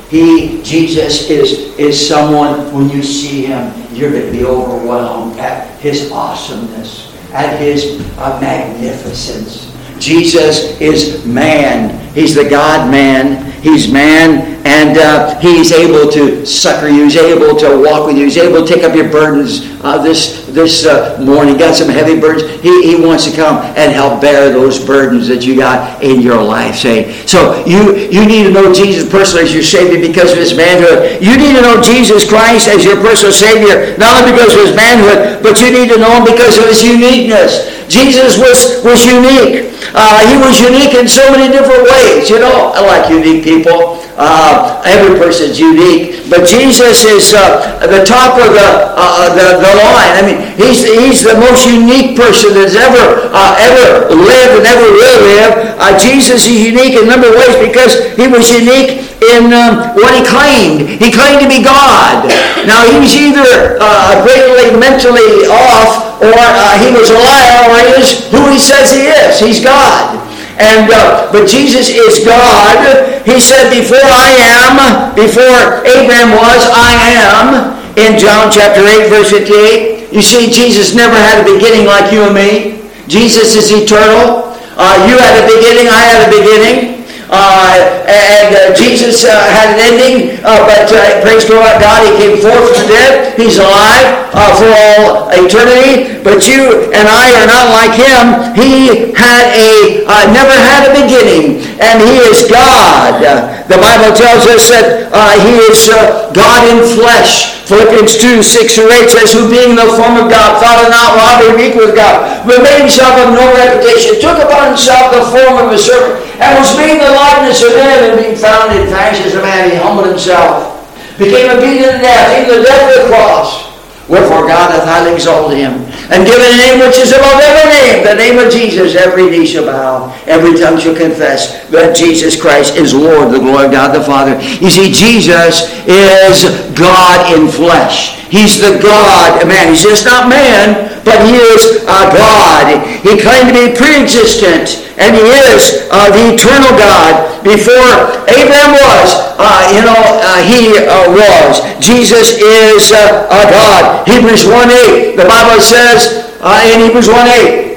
He, 0.10 0.62
Jesus, 0.64 1.30
is, 1.30 1.78
is 1.78 2.08
someone, 2.08 2.74
when 2.74 2.90
you 2.90 3.04
see 3.04 3.46
him, 3.46 3.72
you're 3.94 4.12
going 4.12 4.26
to 4.26 4.32
be 4.32 4.44
overwhelmed 4.44 5.40
at 5.40 5.80
his 5.80 6.12
awesomeness, 6.12 7.16
at 7.32 7.60
his 7.60 8.02
uh, 8.18 8.40
magnificence. 8.42 9.72
Jesus 10.00 10.80
is 10.82 11.24
man. 11.26 12.14
He's 12.16 12.34
the 12.34 12.50
God 12.50 12.90
man. 12.90 13.49
He's 13.62 13.92
man, 13.92 14.64
and 14.66 14.98
uh, 14.98 15.40
he's 15.40 15.72
able 15.72 16.12
to 16.12 16.46
succor 16.46 16.88
you. 16.88 17.04
He's 17.04 17.18
able 17.18 17.58
to 17.60 17.82
walk 17.84 18.08
with 18.08 18.18
you. 18.18 18.26
He's 18.26 18.38
able 18.38 18.66
to 18.66 18.68
take 18.68 18.84
up 18.84 18.96
your 18.96 19.10
burdens. 19.12 19.68
Uh, 19.82 20.02
this 20.02 20.48
this 20.48 20.86
uh, 20.86 21.18
morning, 21.22 21.58
got 21.58 21.76
some 21.76 21.88
heavy 21.88 22.20
burdens. 22.20 22.62
He, 22.62 22.96
he 22.96 22.96
wants 23.00 23.26
to 23.30 23.36
come 23.36 23.64
and 23.76 23.92
help 23.92 24.22
bear 24.22 24.52
those 24.52 24.84
burdens 24.84 25.28
that 25.28 25.46
you 25.46 25.56
got 25.56 26.04
in 26.04 26.22
your 26.22 26.44
life. 26.44 26.76
Say 26.76 27.12
so. 27.26 27.64
You 27.66 27.96
you 27.96 28.26
need 28.26 28.44
to 28.44 28.52
know 28.52 28.74
Jesus 28.74 29.10
personally 29.10 29.44
as 29.44 29.54
your 29.54 29.64
Savior 29.64 30.00
because 30.00 30.32
of 30.32 30.38
His 30.38 30.56
manhood. 30.56 31.22
You 31.22 31.38
need 31.38 31.56
to 31.56 31.62
know 31.62 31.82
Jesus 31.82 32.28
Christ 32.28 32.68
as 32.68 32.84
your 32.84 32.98
personal 33.02 33.32
Savior, 33.32 33.98
not 33.98 34.22
only 34.22 34.36
because 34.36 34.54
of 34.56 34.68
His 34.68 34.76
manhood, 34.76 35.44
but 35.44 35.60
you 35.62 35.72
need 35.72 35.90
to 35.92 35.98
know 35.98 36.12
Him 36.20 36.26
because 36.26 36.58
of 36.58 36.66
His 36.68 36.84
uniqueness. 36.84 37.79
Jesus 37.90 38.38
was, 38.38 38.84
was 38.86 39.04
unique. 39.04 39.74
Uh, 39.94 40.22
he 40.30 40.38
was 40.38 40.62
unique 40.62 40.94
in 40.94 41.08
so 41.08 41.26
many 41.32 41.52
different 41.52 41.84
ways. 41.90 42.30
You 42.30 42.40
know, 42.40 42.72
I 42.74 42.86
like 42.86 43.10
unique 43.10 43.44
people. 43.44 43.99
Uh, 44.20 44.84
every 44.84 45.16
person's 45.16 45.56
unique, 45.56 46.28
but 46.28 46.44
Jesus 46.44 47.08
is 47.08 47.32
uh, 47.32 47.80
the 47.88 48.04
top 48.04 48.36
of 48.36 48.52
the, 48.52 48.70
uh, 49.00 49.32
the, 49.32 49.64
the 49.64 49.72
line. 49.80 50.12
I 50.12 50.22
mean, 50.28 50.40
he's 50.60 50.84
he's 50.84 51.24
the 51.24 51.40
most 51.40 51.64
unique 51.64 52.20
person 52.20 52.52
that's 52.52 52.76
ever 52.76 53.32
uh, 53.32 53.56
ever 53.64 54.12
lived 54.12 54.60
and 54.60 54.68
ever 54.68 54.92
will 54.92 55.24
live. 55.24 55.52
Uh, 55.80 55.96
Jesus 55.96 56.44
is 56.44 56.60
unique 56.60 57.00
in 57.00 57.08
a 57.08 57.10
number 57.16 57.32
of 57.32 57.40
ways 57.40 57.64
because 57.64 57.96
he 58.20 58.28
was 58.28 58.52
unique 58.52 59.08
in 59.32 59.56
um, 59.56 59.96
what 59.96 60.12
he 60.12 60.28
claimed. 60.28 61.00
He 61.00 61.16
claimed 61.16 61.40
to 61.40 61.48
be 61.48 61.64
God. 61.64 62.28
Now 62.68 62.84
he 62.92 63.00
was 63.00 63.16
either 63.16 63.80
greatly 64.28 64.76
mentally 64.76 65.48
off 65.48 66.10
or 66.20 66.36
uh, 66.36 66.76
he 66.84 66.92
was 66.92 67.10
a 67.10 67.16
liar, 67.16 67.72
or 67.72 67.80
he 67.80 68.04
is 68.04 68.28
who 68.32 68.52
he 68.52 68.60
says 68.60 68.92
he 68.92 69.08
is. 69.08 69.40
He's 69.40 69.64
God. 69.64 70.29
And 70.60 70.92
uh, 70.92 71.32
but 71.32 71.48
Jesus 71.48 71.88
is 71.88 72.20
God. 72.28 72.84
He 73.24 73.40
said, 73.40 73.72
"Before 73.72 74.04
I 74.04 74.28
am, 74.60 75.16
before 75.16 75.88
Abraham 75.88 76.36
was, 76.36 76.68
I 76.68 76.92
am." 77.16 77.80
In 77.96 78.20
John 78.20 78.52
chapter 78.52 78.84
eight, 78.84 79.08
verse 79.10 79.32
fifty-eight, 79.32 80.12
you 80.12 80.22
see, 80.22 80.52
Jesus 80.52 80.96
never 80.96 81.16
had 81.16 81.42
a 81.42 81.46
beginning 81.48 81.88
like 81.88 82.12
you 82.12 82.24
and 82.24 82.36
me. 82.36 82.80
Jesus 83.08 83.56
is 83.56 83.72
eternal. 83.72 84.52
Uh, 84.76 85.08
you 85.08 85.16
had 85.18 85.40
a 85.40 85.48
beginning. 85.48 85.88
I 85.88 86.04
had 86.04 86.28
a 86.28 86.32
beginning. 86.32 86.99
Uh, 87.30 88.04
and 88.10 88.56
uh, 88.58 88.74
Jesus 88.74 89.24
uh, 89.24 89.30
had 89.30 89.78
an 89.78 89.80
ending, 89.86 90.42
but 90.42 90.90
praise 91.22 91.46
God, 91.46 91.78
God, 91.78 92.02
He 92.02 92.18
came 92.18 92.42
forth 92.42 92.74
from 92.74 92.82
the 92.82 92.88
dead. 92.90 93.38
He's 93.38 93.58
alive 93.62 94.34
for 94.58 94.66
all 94.66 95.30
eternity. 95.30 96.18
But 96.26 96.50
you 96.50 96.90
and 96.90 97.06
I 97.06 97.30
are 97.38 97.46
not 97.46 97.70
like 97.70 97.94
Him. 97.94 98.58
He 98.58 99.14
had 99.14 99.54
a 99.54 100.10
never 100.34 100.58
had 100.58 100.90
a 100.90 100.94
beginning, 100.98 101.62
and 101.78 102.02
He 102.02 102.18
is 102.18 102.50
God. 102.50 103.59
The 103.70 103.78
Bible 103.78 104.18
tells 104.18 104.50
us 104.50 104.66
that 104.74 105.14
uh, 105.14 105.38
he 105.46 105.62
is 105.70 105.94
uh, 105.94 106.34
God 106.34 106.66
in 106.74 106.82
flesh. 106.98 107.62
Philippians 107.70 108.18
2, 108.18 108.42
6 108.42 108.66
through 108.74 108.90
8 108.90 109.14
says, 109.14 109.30
Who 109.30 109.46
being 109.46 109.78
the 109.78 109.94
form 109.94 110.18
of 110.18 110.26
God, 110.26 110.58
thought 110.58 110.90
not 110.90 111.14
robbery 111.14 111.70
equal 111.70 111.86
with 111.86 111.94
God, 111.94 112.50
made 112.50 112.66
himself 112.82 113.14
of 113.22 113.38
no 113.38 113.46
reputation, 113.54 114.18
took 114.18 114.42
upon 114.42 114.74
himself 114.74 115.14
the 115.14 115.22
form 115.30 115.62
of 115.62 115.70
a 115.70 115.78
servant, 115.78 116.18
and 116.42 116.58
was 116.58 116.74
made 116.74 116.98
the 116.98 117.14
likeness 117.14 117.62
of 117.62 117.78
men, 117.78 118.10
and 118.10 118.14
being 118.18 118.34
found 118.34 118.74
in 118.74 118.90
fashion 118.90 119.30
as 119.30 119.38
a 119.38 119.44
man, 119.46 119.70
he 119.70 119.78
humbled 119.78 120.10
himself, 120.10 120.82
became 121.22 121.54
obedient 121.54 121.94
to 121.94 122.02
death, 122.02 122.42
even 122.42 122.50
the 122.50 122.66
death 122.66 122.90
of 122.90 123.06
the 123.06 123.06
cross. 123.14 123.70
Wherefore 124.10 124.50
God 124.50 124.74
hath 124.74 124.90
highly 124.90 125.14
exalted 125.14 125.62
him, 125.62 125.86
and 126.10 126.26
given 126.26 126.42
a 126.42 126.58
name 126.58 126.80
which 126.82 126.98
is 126.98 127.14
above 127.14 127.38
every 127.38 127.70
name, 127.70 128.04
the 128.04 128.16
name 128.16 128.38
of 128.42 128.52
Jesus, 128.52 128.96
every 128.96 129.30
knee 129.30 129.46
shall 129.46 129.66
bow, 129.66 130.10
every 130.26 130.58
tongue 130.58 130.80
shall 130.80 130.96
confess 130.96 131.70
that 131.70 131.96
Jesus 131.96 132.40
Christ 132.40 132.76
is 132.76 132.94
Lord, 132.94 133.32
the 133.32 133.38
glory 133.38 133.66
of 133.66 133.72
God 133.72 133.94
the 133.94 134.02
Father. 134.02 134.34
You 134.58 134.70
see, 134.70 134.90
Jesus 134.92 135.70
is 135.86 136.50
God 136.74 137.30
in 137.38 137.48
flesh. 137.48 138.18
He's 138.30 138.62
the 138.62 138.78
God 138.82 139.46
man. 139.48 139.70
He's 139.70 139.84
just 139.84 140.06
not 140.06 140.30
man, 140.30 141.02
but 141.06 141.18
he 141.26 141.34
is 141.34 141.86
God. 141.86 142.86
He 143.02 143.18
claimed 143.22 143.50
to 143.50 143.56
be 143.58 143.74
pre-existent 143.78 144.90
and 145.00 145.16
he 145.16 145.26
is 145.50 145.88
uh, 145.90 146.12
the 146.12 146.36
eternal 146.36 146.76
God. 146.76 147.42
Before 147.42 147.90
Abraham 148.28 148.76
was, 148.76 149.16
uh, 149.40 149.72
you 149.72 149.82
know, 149.88 149.96
uh, 149.96 150.44
he 150.44 150.76
uh, 150.76 151.08
was. 151.16 151.64
Jesus 151.80 152.36
is 152.36 152.92
uh, 152.92 153.24
God. 153.32 154.06
Hebrews 154.06 154.44
1.8, 154.44 155.16
the 155.16 155.24
Bible 155.24 155.64
says 155.64 155.99
uh, 156.42 156.72
in 156.72 156.88
Hebrews 156.88 157.08
1.8, 157.08 157.70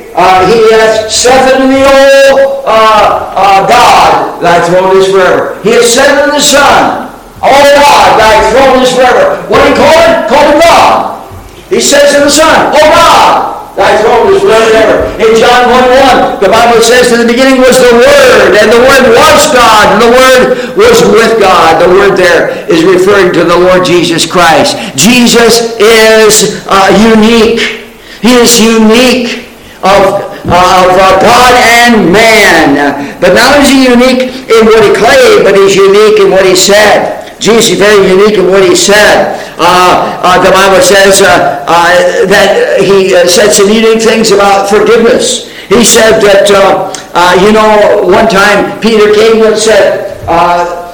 he 0.49 0.59
hath 0.73 1.11
set 1.11 1.55
unto 1.55 1.73
the 1.73 1.83
old 1.89 2.65
God, 2.65 4.43
thy 4.43 4.61
throne 4.69 4.97
is 4.97 5.09
forever. 5.09 5.61
He 5.63 5.71
has 5.73 5.89
said 5.89 6.11
unto 6.21 6.37
the 6.37 6.43
Son, 6.43 7.09
O 7.43 7.51
God, 7.51 8.21
thy 8.21 8.35
throne 8.53 8.83
is 8.83 8.93
forever. 8.95 9.43
What 9.49 9.65
did 9.65 9.73
he 9.73 9.81
call 9.81 9.97
it? 9.99 10.29
Call 10.29 10.45
him 10.53 10.61
God. 10.61 11.23
He 11.71 11.81
says 11.81 12.15
to 12.15 12.25
the 12.25 12.31
Son, 12.31 12.71
O 12.71 12.81
God, 12.93 13.63
Thy 13.73 13.97
throne 14.05 14.29
is 14.37 14.45
forever. 14.45 15.09
In 15.17 15.33
John 15.41 15.73
1 15.73 16.37
1, 16.37 16.45
the 16.45 16.53
Bible 16.53 16.85
says, 16.85 17.09
In 17.09 17.25
the 17.25 17.31
beginning 17.33 17.65
was 17.65 17.81
the 17.81 17.97
Word, 17.97 18.53
and 18.53 18.69
the 18.69 18.85
Word 18.85 19.17
was 19.17 19.49
God, 19.49 19.97
and 19.97 20.01
the 20.05 20.13
Word 20.13 20.77
was 20.77 21.01
with 21.09 21.41
God. 21.41 21.81
The 21.81 21.89
Word 21.89 22.17
there 22.17 22.69
is 22.69 22.85
referring 22.85 23.33
to 23.33 23.45
the 23.45 23.57
Lord 23.57 23.83
Jesus 23.85 24.29
Christ. 24.29 24.77
Jesus 24.95 25.73
is 25.81 26.67
uh, 26.69 26.93
unique. 27.17 27.82
He 28.23 28.39
is 28.39 28.63
unique 28.63 29.51
of, 29.83 30.23
uh, 30.47 30.87
of 30.87 30.95
uh, 30.95 31.19
God 31.19 31.53
and 31.59 32.15
man. 32.15 33.19
But 33.19 33.35
not 33.35 33.59
is 33.59 33.69
he 33.75 33.91
unique 33.91 34.47
in 34.47 34.63
what 34.71 34.87
he 34.87 34.95
claimed, 34.95 35.43
but 35.43 35.59
he's 35.59 35.75
unique 35.75 36.23
in 36.23 36.31
what 36.31 36.47
he 36.47 36.55
said. 36.55 37.19
Jesus 37.43 37.75
is 37.75 37.79
very 37.79 38.07
unique 38.07 38.39
in 38.39 38.47
what 38.47 38.63
he 38.63 38.77
said. 38.79 39.43
Uh, 39.59 40.23
uh, 40.23 40.39
the 40.39 40.55
Bible 40.55 40.79
says 40.81 41.19
uh, 41.21 41.67
that 42.31 42.79
he 42.79 43.11
said 43.27 43.51
some 43.51 43.69
unique 43.69 44.01
things 44.01 44.31
about 44.31 44.71
forgiveness. 44.71 45.51
He 45.67 45.83
said 45.83 46.23
that, 46.23 46.47
you 47.43 47.51
know, 47.51 48.07
one 48.07 48.31
time 48.31 48.79
Peter 48.79 49.11
came 49.13 49.43
and 49.43 49.59
said, 49.59 50.23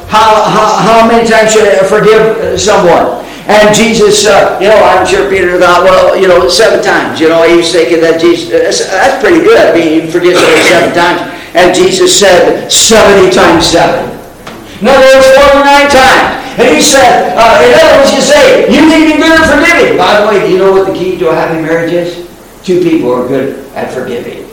how, 0.08 0.49
how, 0.49 0.80
how 0.80 1.06
many 1.06 1.28
times 1.28 1.52
should 1.52 1.68
I 1.68 1.85
forgive 1.85 2.58
someone? 2.58 3.27
And 3.49 3.75
Jesus, 3.75 4.28
uh, 4.28 4.61
you 4.61 4.69
know, 4.69 4.76
I'm 4.76 5.07
sure 5.09 5.25
Peter 5.33 5.57
thought, 5.59 5.81
well, 5.81 6.12
you 6.12 6.28
know, 6.28 6.52
seven 6.52 6.85
times. 6.85 7.19
You 7.19 7.33
know, 7.33 7.49
he 7.49 7.57
was 7.57 7.73
thinking 7.73 8.05
that 8.05 8.21
Jesus, 8.21 8.52
that's, 8.52 9.17
pretty 9.25 9.40
good. 9.40 9.57
I 9.57 9.73
mean, 9.73 10.05
you 10.05 10.12
forgive 10.12 10.37
somebody 10.37 10.69
seven 10.69 10.93
times. 10.93 11.21
And 11.57 11.73
Jesus 11.73 12.12
said, 12.12 12.69
70 12.69 13.33
times 13.33 13.64
seven. 13.64 14.05
In 14.85 14.87
other 14.87 15.00
words, 15.00 15.33
49 15.33 15.64
times. 15.88 16.38
And 16.61 16.76
he 16.76 16.83
said, 16.85 17.33
uh, 17.40 17.64
in 17.64 17.73
other 17.73 18.05
words, 18.05 18.12
you 18.12 18.21
say, 18.21 18.69
you 18.69 18.85
need 18.85 19.09
to 19.09 19.17
be 19.17 19.23
good 19.23 19.33
at 19.33 19.49
forgiving. 19.49 19.97
By 19.97 20.21
the 20.21 20.28
way, 20.28 20.45
do 20.45 20.52
you 20.52 20.59
know 20.59 20.73
what 20.73 20.87
the 20.87 20.93
key 20.93 21.17
to 21.19 21.31
a 21.31 21.35
happy 21.35 21.62
marriage 21.62 21.93
is? 21.93 22.28
Two 22.62 22.83
people 22.83 23.12
are 23.12 23.26
good 23.26 23.64
at 23.73 23.90
forgiving. 23.95 24.48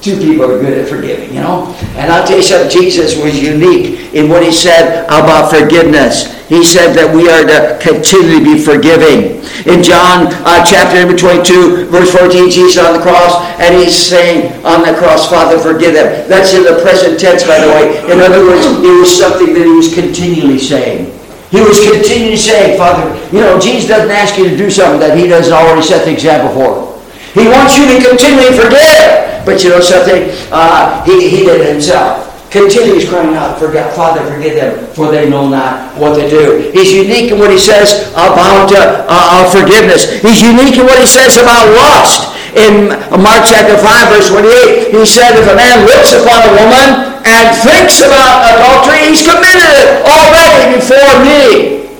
Two 0.00 0.16
people 0.16 0.44
are 0.46 0.60
good 0.60 0.78
at 0.78 0.88
forgiving, 0.88 1.34
you 1.34 1.40
know? 1.40 1.74
And 1.98 2.12
I'll 2.12 2.26
tell 2.26 2.38
you 2.38 2.42
something, 2.42 2.70
Jesus 2.70 3.18
was 3.18 3.34
unique 3.34 4.14
in 4.14 4.28
what 4.28 4.44
he 4.44 4.52
said 4.52 5.04
about 5.06 5.50
forgiveness. 5.50 6.38
He 6.48 6.64
said 6.64 6.94
that 6.94 7.10
we 7.10 7.28
are 7.28 7.42
to 7.44 7.76
continually 7.82 8.40
be 8.40 8.56
forgiving. 8.56 9.42
In 9.66 9.82
John 9.82 10.30
uh, 10.46 10.64
chapter 10.64 11.02
number 11.02 11.18
22, 11.18 11.90
verse 11.90 12.14
14, 12.14 12.48
Jesus 12.48 12.78
on 12.78 12.96
the 12.96 13.02
cross, 13.02 13.42
and 13.58 13.74
he's 13.74 13.92
saying 13.92 14.54
on 14.64 14.86
the 14.86 14.94
cross, 14.96 15.28
Father, 15.28 15.58
forgive 15.58 15.92
them. 15.92 16.08
That's 16.30 16.54
in 16.54 16.62
the 16.62 16.80
present 16.80 17.18
tense, 17.18 17.42
by 17.42 17.58
the 17.58 17.68
way. 17.68 17.98
In 18.06 18.22
other 18.22 18.46
words, 18.46 18.64
it 18.64 18.94
was 18.96 19.10
something 19.10 19.52
that 19.52 19.66
he 19.66 19.74
was 19.76 19.92
continually 19.92 20.62
saying. 20.62 21.12
He 21.50 21.60
was 21.60 21.76
continually 21.84 22.38
saying, 22.38 22.78
Father, 22.78 23.12
you 23.34 23.42
know, 23.42 23.58
Jesus 23.58 23.88
doesn't 23.88 24.14
ask 24.14 24.38
you 24.38 24.48
to 24.48 24.56
do 24.56 24.70
something 24.70 25.00
that 25.00 25.18
he 25.18 25.26
doesn't 25.26 25.52
already 25.52 25.82
set 25.82 26.06
the 26.06 26.12
example 26.12 26.54
for. 26.54 26.88
He 27.34 27.48
wants 27.48 27.76
you 27.76 27.84
to 27.92 28.08
continually 28.08 28.56
forgive. 28.56 29.28
But 29.48 29.64
you 29.64 29.72
know 29.72 29.80
something? 29.80 30.28
Uh, 30.52 31.00
he, 31.08 31.32
he 31.32 31.48
did 31.48 31.64
it 31.64 31.72
himself. 31.72 32.28
Continues 32.52 33.08
crying 33.08 33.32
out, 33.32 33.56
for 33.56 33.72
God, 33.72 33.88
Father, 33.96 34.20
forgive 34.28 34.60
them, 34.60 34.76
for 34.92 35.08
they 35.08 35.24
know 35.24 35.48
not 35.48 35.96
what 35.96 36.20
they 36.20 36.28
do. 36.28 36.68
He's 36.76 36.92
unique 36.92 37.32
in 37.32 37.40
what 37.40 37.48
he 37.48 37.56
says 37.56 38.12
about 38.12 38.68
uh, 38.68 39.08
uh, 39.08 39.48
forgiveness. 39.48 40.20
He's 40.20 40.44
unique 40.44 40.76
in 40.76 40.84
what 40.84 41.00
he 41.00 41.08
says 41.08 41.40
about 41.40 41.64
lust. 41.72 42.28
In 42.60 42.92
Mark 43.16 43.48
chapter 43.48 43.80
5, 43.80 44.12
verse 44.12 44.28
28, 44.28 44.92
he 44.92 45.04
said, 45.08 45.32
if 45.40 45.48
a 45.48 45.56
man 45.56 45.88
looks 45.88 46.12
upon 46.12 46.44
a 46.44 46.52
woman 46.60 47.08
and 47.24 47.44
thinks 47.64 48.04
about 48.04 48.52
adultery, 48.52 49.00
he's 49.08 49.24
committed 49.24 49.64
it. 49.64 50.04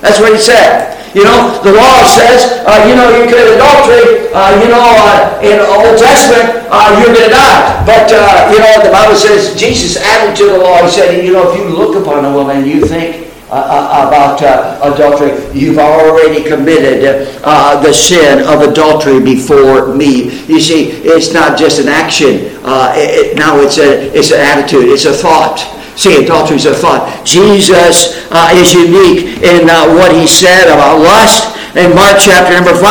That's 0.09 0.21
what 0.25 0.33
he 0.33 0.41
said. 0.41 0.97
You 1.15 1.25
know, 1.25 1.61
the 1.61 1.77
law 1.77 2.01
says, 2.09 2.65
uh, 2.65 2.81
you 2.89 2.97
know, 2.97 3.13
you 3.13 3.29
commit 3.29 3.61
adultery, 3.61 4.33
uh, 4.33 4.57
you 4.57 4.73
know, 4.73 4.81
uh, 4.81 5.37
in 5.45 5.61
Old 5.61 6.01
Testament, 6.01 6.65
uh, 6.73 6.97
you're 6.97 7.13
going 7.13 7.29
to 7.29 7.35
die. 7.37 7.85
But, 7.85 8.09
uh, 8.09 8.49
you 8.49 8.57
know, 8.57 8.85
the 8.85 8.91
Bible 8.91 9.17
says, 9.17 9.55
Jesus 9.55 10.01
added 10.01 10.35
to 10.39 10.47
the 10.47 10.59
law, 10.59 10.83
he 10.83 10.89
said, 10.89 11.23
you 11.23 11.33
know, 11.33 11.53
if 11.53 11.59
you 11.59 11.69
look 11.69 12.01
upon 12.01 12.25
a 12.25 12.33
woman, 12.33 12.59
and 12.59 12.67
you 12.67 12.87
think, 12.87 13.29
uh, 13.51 14.05
about 14.09 14.41
adultery. 14.85 15.33
You've 15.59 15.79
already 15.79 16.45
committed 16.45 17.03
the 17.41 17.93
sin 17.93 18.47
of 18.47 18.61
adultery 18.61 19.21
before 19.21 19.95
me. 19.95 20.45
You 20.47 20.61
see, 20.61 20.91
it's 21.05 21.33
not 21.33 21.59
just 21.59 21.81
an 21.81 21.89
action. 21.89 22.61
Uh, 22.63 22.93
it, 22.95 23.39
now 23.39 23.59
it's 23.61 23.79
a 23.79 24.13
it's 24.15 24.33
an 24.33 24.41
attitude. 24.41 24.91
It's 24.91 25.07
a 25.07 25.15
thought. 25.15 25.65
See, 25.99 26.23
adultery 26.23 26.63
is 26.63 26.67
a 26.71 26.79
thought. 26.79 27.11
Jesus 27.27 28.15
uh, 28.31 28.55
is 28.55 28.71
unique 28.71 29.43
in 29.43 29.67
what 29.99 30.15
he 30.15 30.31
said 30.31 30.71
about 30.71 31.03
lust. 31.03 31.59
In 31.75 31.91
Mark 31.91 32.23
chapter 32.23 32.55
number 32.55 32.73
5, 32.73 32.87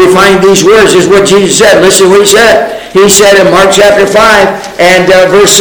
we 0.00 0.08
find 0.16 0.40
these 0.40 0.64
words. 0.64 0.96
This 0.96 1.04
is 1.04 1.08
what 1.12 1.28
Jesus 1.28 1.60
said. 1.60 1.84
Listen 1.84 2.08
to 2.08 2.16
what 2.16 2.24
he 2.24 2.32
said. 2.32 2.76
He 2.96 3.08
said 3.12 3.36
in 3.36 3.52
Mark 3.52 3.68
chapter 3.76 4.08
5 4.08 4.80
and 4.80 5.04
verse 5.28 5.60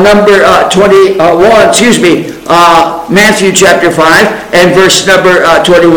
number 0.00 0.40
21, 0.72 1.68
excuse 1.68 2.00
me, 2.00 2.32
uh, 2.48 3.06
Matthew 3.10 3.52
chapter 3.52 3.90
5 3.90 4.00
and 4.54 4.74
verse 4.74 5.06
number 5.06 5.44
uh, 5.44 5.62
21. 5.62 5.92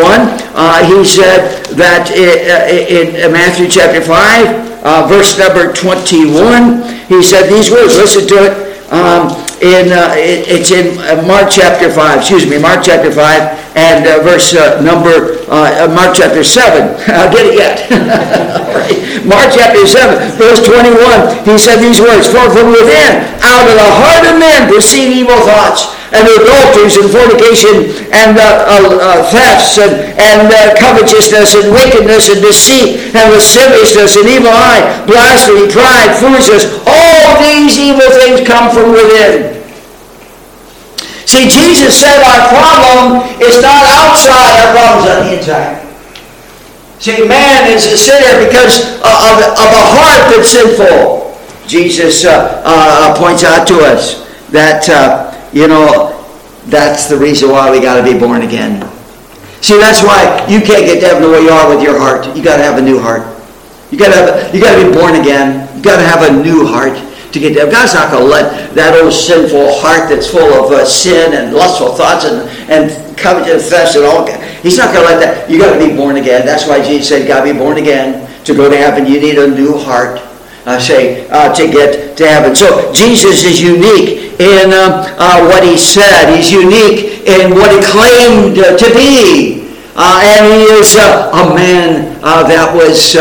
Uh, 0.52 0.84
he 0.84 1.06
said 1.06 1.64
that 1.80 2.12
in, 2.12 3.16
in 3.16 3.32
Matthew 3.32 3.70
chapter 3.70 4.02
5, 4.02 4.84
uh, 4.84 5.08
verse 5.08 5.40
number 5.40 5.72
21, 5.72 6.84
he 7.08 7.24
said 7.24 7.48
these 7.48 7.72
words. 7.72 7.96
Listen 7.96 8.28
to 8.28 8.36
it. 8.44 8.92
Um, 8.92 9.45
in 9.64 9.92
uh, 9.92 10.12
it, 10.16 10.48
it's 10.48 10.72
in 10.72 11.00
uh, 11.00 11.24
Mark 11.24 11.48
chapter 11.52 11.88
5, 11.90 12.20
excuse 12.20 12.44
me, 12.50 12.60
Mark 12.60 12.84
chapter 12.84 13.12
5 13.12 13.78
and 13.80 14.04
verse 14.24 14.54
number, 14.84 15.44
Mark 15.92 16.16
chapter 16.16 16.44
7. 16.44 16.96
I'll 17.16 17.32
get 17.32 17.48
it 17.48 17.56
yet. 17.56 17.88
Mark 19.26 19.52
chapter 19.56 19.88
7, 19.88 20.38
verse 20.38 20.62
21, 20.68 21.48
he 21.48 21.58
said 21.58 21.80
these 21.80 22.00
words, 22.00 22.28
For 22.28 22.46
from 22.52 22.76
within, 22.76 23.24
out 23.42 23.66
of 23.68 23.76
the 23.76 23.92
heart 24.04 24.24
of 24.28 24.40
men 24.40 24.68
proceed 24.68 25.12
evil 25.16 25.40
thoughts 25.44 25.95
and 26.14 26.28
the 26.28 26.36
adulteries 26.46 26.98
and 26.98 27.10
fornication 27.10 27.90
and 28.14 28.38
uh, 28.38 28.46
uh, 28.70 28.78
uh, 29.02 29.26
thefts 29.34 29.82
and, 29.82 29.94
and 30.20 30.52
uh, 30.54 30.78
covetousness 30.78 31.58
and 31.58 31.74
wickedness 31.74 32.30
and 32.30 32.42
deceit 32.46 33.16
and 33.18 33.34
lasciviousness 33.34 34.18
and 34.18 34.28
evil 34.30 34.54
eye, 34.54 34.86
blasphemy, 35.10 35.66
pride, 35.72 36.14
foolishness. 36.22 36.70
All 36.86 37.42
these 37.42 37.78
evil 37.78 38.06
things 38.22 38.46
come 38.46 38.70
from 38.70 38.94
within. 38.94 39.56
See, 41.26 41.50
Jesus 41.50 41.98
said 41.98 42.22
our 42.22 42.48
problem 42.54 43.26
is 43.42 43.58
not 43.62 43.82
outside, 43.90 44.54
our 44.62 44.72
problem's 44.78 45.10
on 45.10 45.20
the 45.26 45.38
inside. 45.38 45.86
See, 47.00 47.28
man 47.28 47.72
is 47.72 47.86
a 47.88 47.98
sinner 47.98 48.46
because 48.46 48.80
of, 49.02 49.36
of 49.58 49.70
a 49.74 49.86
heart 49.98 50.32
that's 50.32 50.50
sinful. 50.54 51.26
Jesus 51.68 52.26
uh, 52.26 52.62
uh, 52.64 53.18
points 53.18 53.44
out 53.44 53.68
to 53.68 53.80
us 53.80 54.24
that 54.52 54.86
you 55.56 55.70
know, 55.70 56.12
that's 56.68 57.08
the 57.08 57.16
reason 57.16 57.50
why 57.50 57.72
we 57.72 57.80
got 57.80 57.96
to 57.96 58.04
be 58.04 58.20
born 58.20 58.42
again. 58.42 58.84
See, 59.64 59.80
that's 59.80 60.04
why 60.04 60.46
you 60.52 60.60
can't 60.60 60.84
get 60.84 61.00
to 61.00 61.08
heaven 61.08 61.24
the 61.24 61.32
way 61.32 61.42
you 61.42 61.50
are 61.50 61.74
with 61.74 61.82
your 61.82 61.98
heart. 61.98 62.28
You 62.36 62.44
got 62.44 62.58
to 62.58 62.64
have 62.64 62.78
a 62.78 62.82
new 62.82 63.00
heart. 63.00 63.24
You 63.90 63.98
got 63.98 64.12
to 64.12 64.16
have, 64.20 64.54
you 64.54 64.60
got 64.60 64.76
to 64.76 64.86
be 64.86 64.92
born 64.92 65.16
again. 65.16 65.66
You 65.78 65.82
got 65.82 65.96
to 65.96 66.04
have 66.04 66.28
a 66.28 66.44
new 66.44 66.68
heart 66.68 67.00
to 67.32 67.40
get 67.40 67.54
there. 67.54 67.72
God's 67.72 67.94
not 67.94 68.12
going 68.12 68.24
to 68.24 68.30
let 68.30 68.76
that 68.76 69.00
old 69.02 69.14
sinful 69.14 69.80
heart 69.80 70.10
that's 70.10 70.28
full 70.28 70.52
of 70.54 70.72
uh, 70.74 70.84
sin 70.84 71.34
and 71.34 71.56
lustful 71.56 71.96
thoughts 71.96 72.26
and, 72.26 72.50
and 72.68 73.18
covetousness 73.18 73.96
and 73.96 74.04
all. 74.04 74.28
He's 74.60 74.78
not 74.78 74.94
going 74.94 75.08
to 75.08 75.16
let 75.16 75.20
that. 75.24 75.50
You 75.50 75.58
got 75.58 75.72
to 75.72 75.80
be 75.80 75.96
born 75.96 76.18
again. 76.18 76.46
That's 76.46 76.68
why 76.68 76.84
Jesus 76.84 77.08
said, 77.08 77.28
"Got 77.28 77.46
to 77.46 77.54
be 77.54 77.58
born 77.58 77.78
again 77.78 78.28
to 78.44 78.54
go 78.54 78.70
to 78.70 78.76
heaven. 78.76 79.06
You 79.06 79.22
need 79.22 79.38
a 79.38 79.48
new 79.48 79.78
heart." 79.78 80.20
Uh, 80.66 80.80
say 80.80 81.30
uh, 81.30 81.54
to 81.54 81.70
get 81.70 82.18
to 82.18 82.28
heaven. 82.28 82.56
So 82.56 82.92
Jesus 82.92 83.44
is 83.46 83.62
unique 83.62 84.40
in 84.40 84.74
uh, 84.74 85.14
uh 85.18 85.46
what 85.46 85.64
he 85.64 85.78
said. 85.78 86.36
He's 86.36 86.52
unique 86.52 87.22
in 87.28 87.54
what 87.54 87.70
he 87.70 87.80
claimed 87.86 88.56
to 88.56 88.88
be. 88.96 89.62
Uh, 89.96 90.22
and 90.26 90.52
he 90.52 90.66
is 90.74 90.98
uh, 90.98 91.30
a 91.32 91.56
man 91.56 92.20
that 92.22 92.74
was 92.74 93.14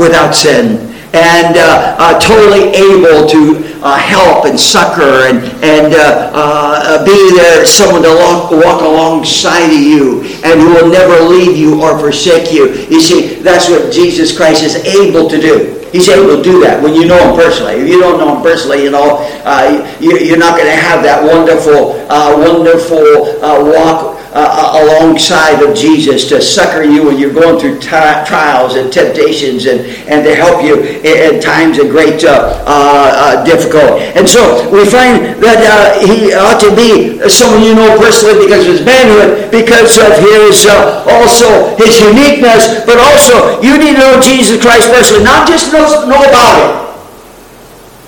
without 0.00 0.32
sin 0.32 0.96
and 1.16 1.56
uh, 1.56 1.96
uh, 1.98 2.20
totally 2.20 2.68
able 2.76 3.26
to 3.26 3.64
uh, 3.82 3.96
help 3.96 4.44
and 4.44 4.58
succor 4.58 5.26
and, 5.26 5.38
and 5.64 5.94
uh, 5.94 6.30
uh, 6.34 7.04
be 7.04 7.16
there, 7.36 7.64
someone 7.64 8.02
to 8.02 8.08
walk, 8.08 8.50
walk 8.50 8.82
alongside 8.82 9.64
of 9.64 9.80
you 9.80 10.22
and 10.44 10.60
who 10.60 10.74
will 10.74 10.90
never 10.90 11.24
leave 11.24 11.56
you 11.56 11.82
or 11.82 11.98
forsake 11.98 12.52
you. 12.52 12.68
You 12.90 13.00
see, 13.00 13.36
that's 13.36 13.68
what 13.68 13.92
Jesus 13.92 14.36
Christ 14.36 14.62
is 14.62 14.76
able 14.76 15.28
to 15.30 15.40
do. 15.40 15.85
He's 15.92 16.08
able 16.08 16.36
to 16.36 16.42
do 16.42 16.60
that 16.60 16.82
when 16.82 16.94
you 16.94 17.06
know 17.06 17.18
him 17.18 17.36
personally. 17.36 17.74
If 17.74 17.88
you 17.88 18.00
don't 18.00 18.18
know 18.18 18.36
him 18.36 18.42
personally, 18.42 18.82
you 18.82 18.90
know, 18.90 19.18
uh, 19.44 19.96
you, 20.00 20.34
are 20.34 20.38
not 20.38 20.58
going 20.58 20.70
to 20.70 20.76
have 20.76 21.02
that 21.02 21.22
wonderful, 21.22 22.06
wonderful 22.08 23.40
walk 23.72 24.16
uh, 24.36 24.84
alongside 24.84 25.64
of 25.64 25.74
Jesus 25.74 26.28
to 26.28 26.42
succor 26.42 26.84
you 26.84 27.08
when 27.08 27.18
you're 27.18 27.32
going 27.32 27.58
through 27.58 27.80
t- 27.80 27.88
trials 28.28 28.76
and 28.76 28.92
temptations 28.92 29.64
and, 29.64 29.80
and 30.12 30.24
to 30.28 30.36
help 30.36 30.60
you 30.60 30.76
at 31.08 31.40
times 31.40 31.78
of 31.78 31.88
great 31.88 32.22
uh, 32.24 32.60
uh, 32.68 33.44
difficulty. 33.48 34.04
And 34.12 34.28
so 34.28 34.68
we 34.68 34.84
find 34.84 35.40
that 35.40 35.64
uh, 35.64 35.96
he 36.04 36.36
ought 36.36 36.60
to 36.60 36.70
be 36.76 37.16
someone 37.32 37.64
you 37.64 37.72
know 37.74 37.96
personally 37.96 38.44
because 38.44 38.68
of 38.68 38.76
his 38.76 38.84
manhood, 38.84 39.48
because 39.50 39.96
of 39.96 40.12
his 40.20 40.68
uh, 40.68 41.00
also 41.08 41.72
his 41.80 41.96
uniqueness, 41.96 42.84
but 42.84 43.00
also 43.00 43.56
you 43.64 43.80
need 43.80 43.96
to 43.96 44.04
know 44.04 44.20
Jesus 44.20 44.60
Christ 44.60 44.92
personally, 44.92 45.24
not 45.24 45.48
just 45.48 45.72
know, 45.78 46.08
know 46.08 46.22
about 46.24 46.56
him. 46.58 46.86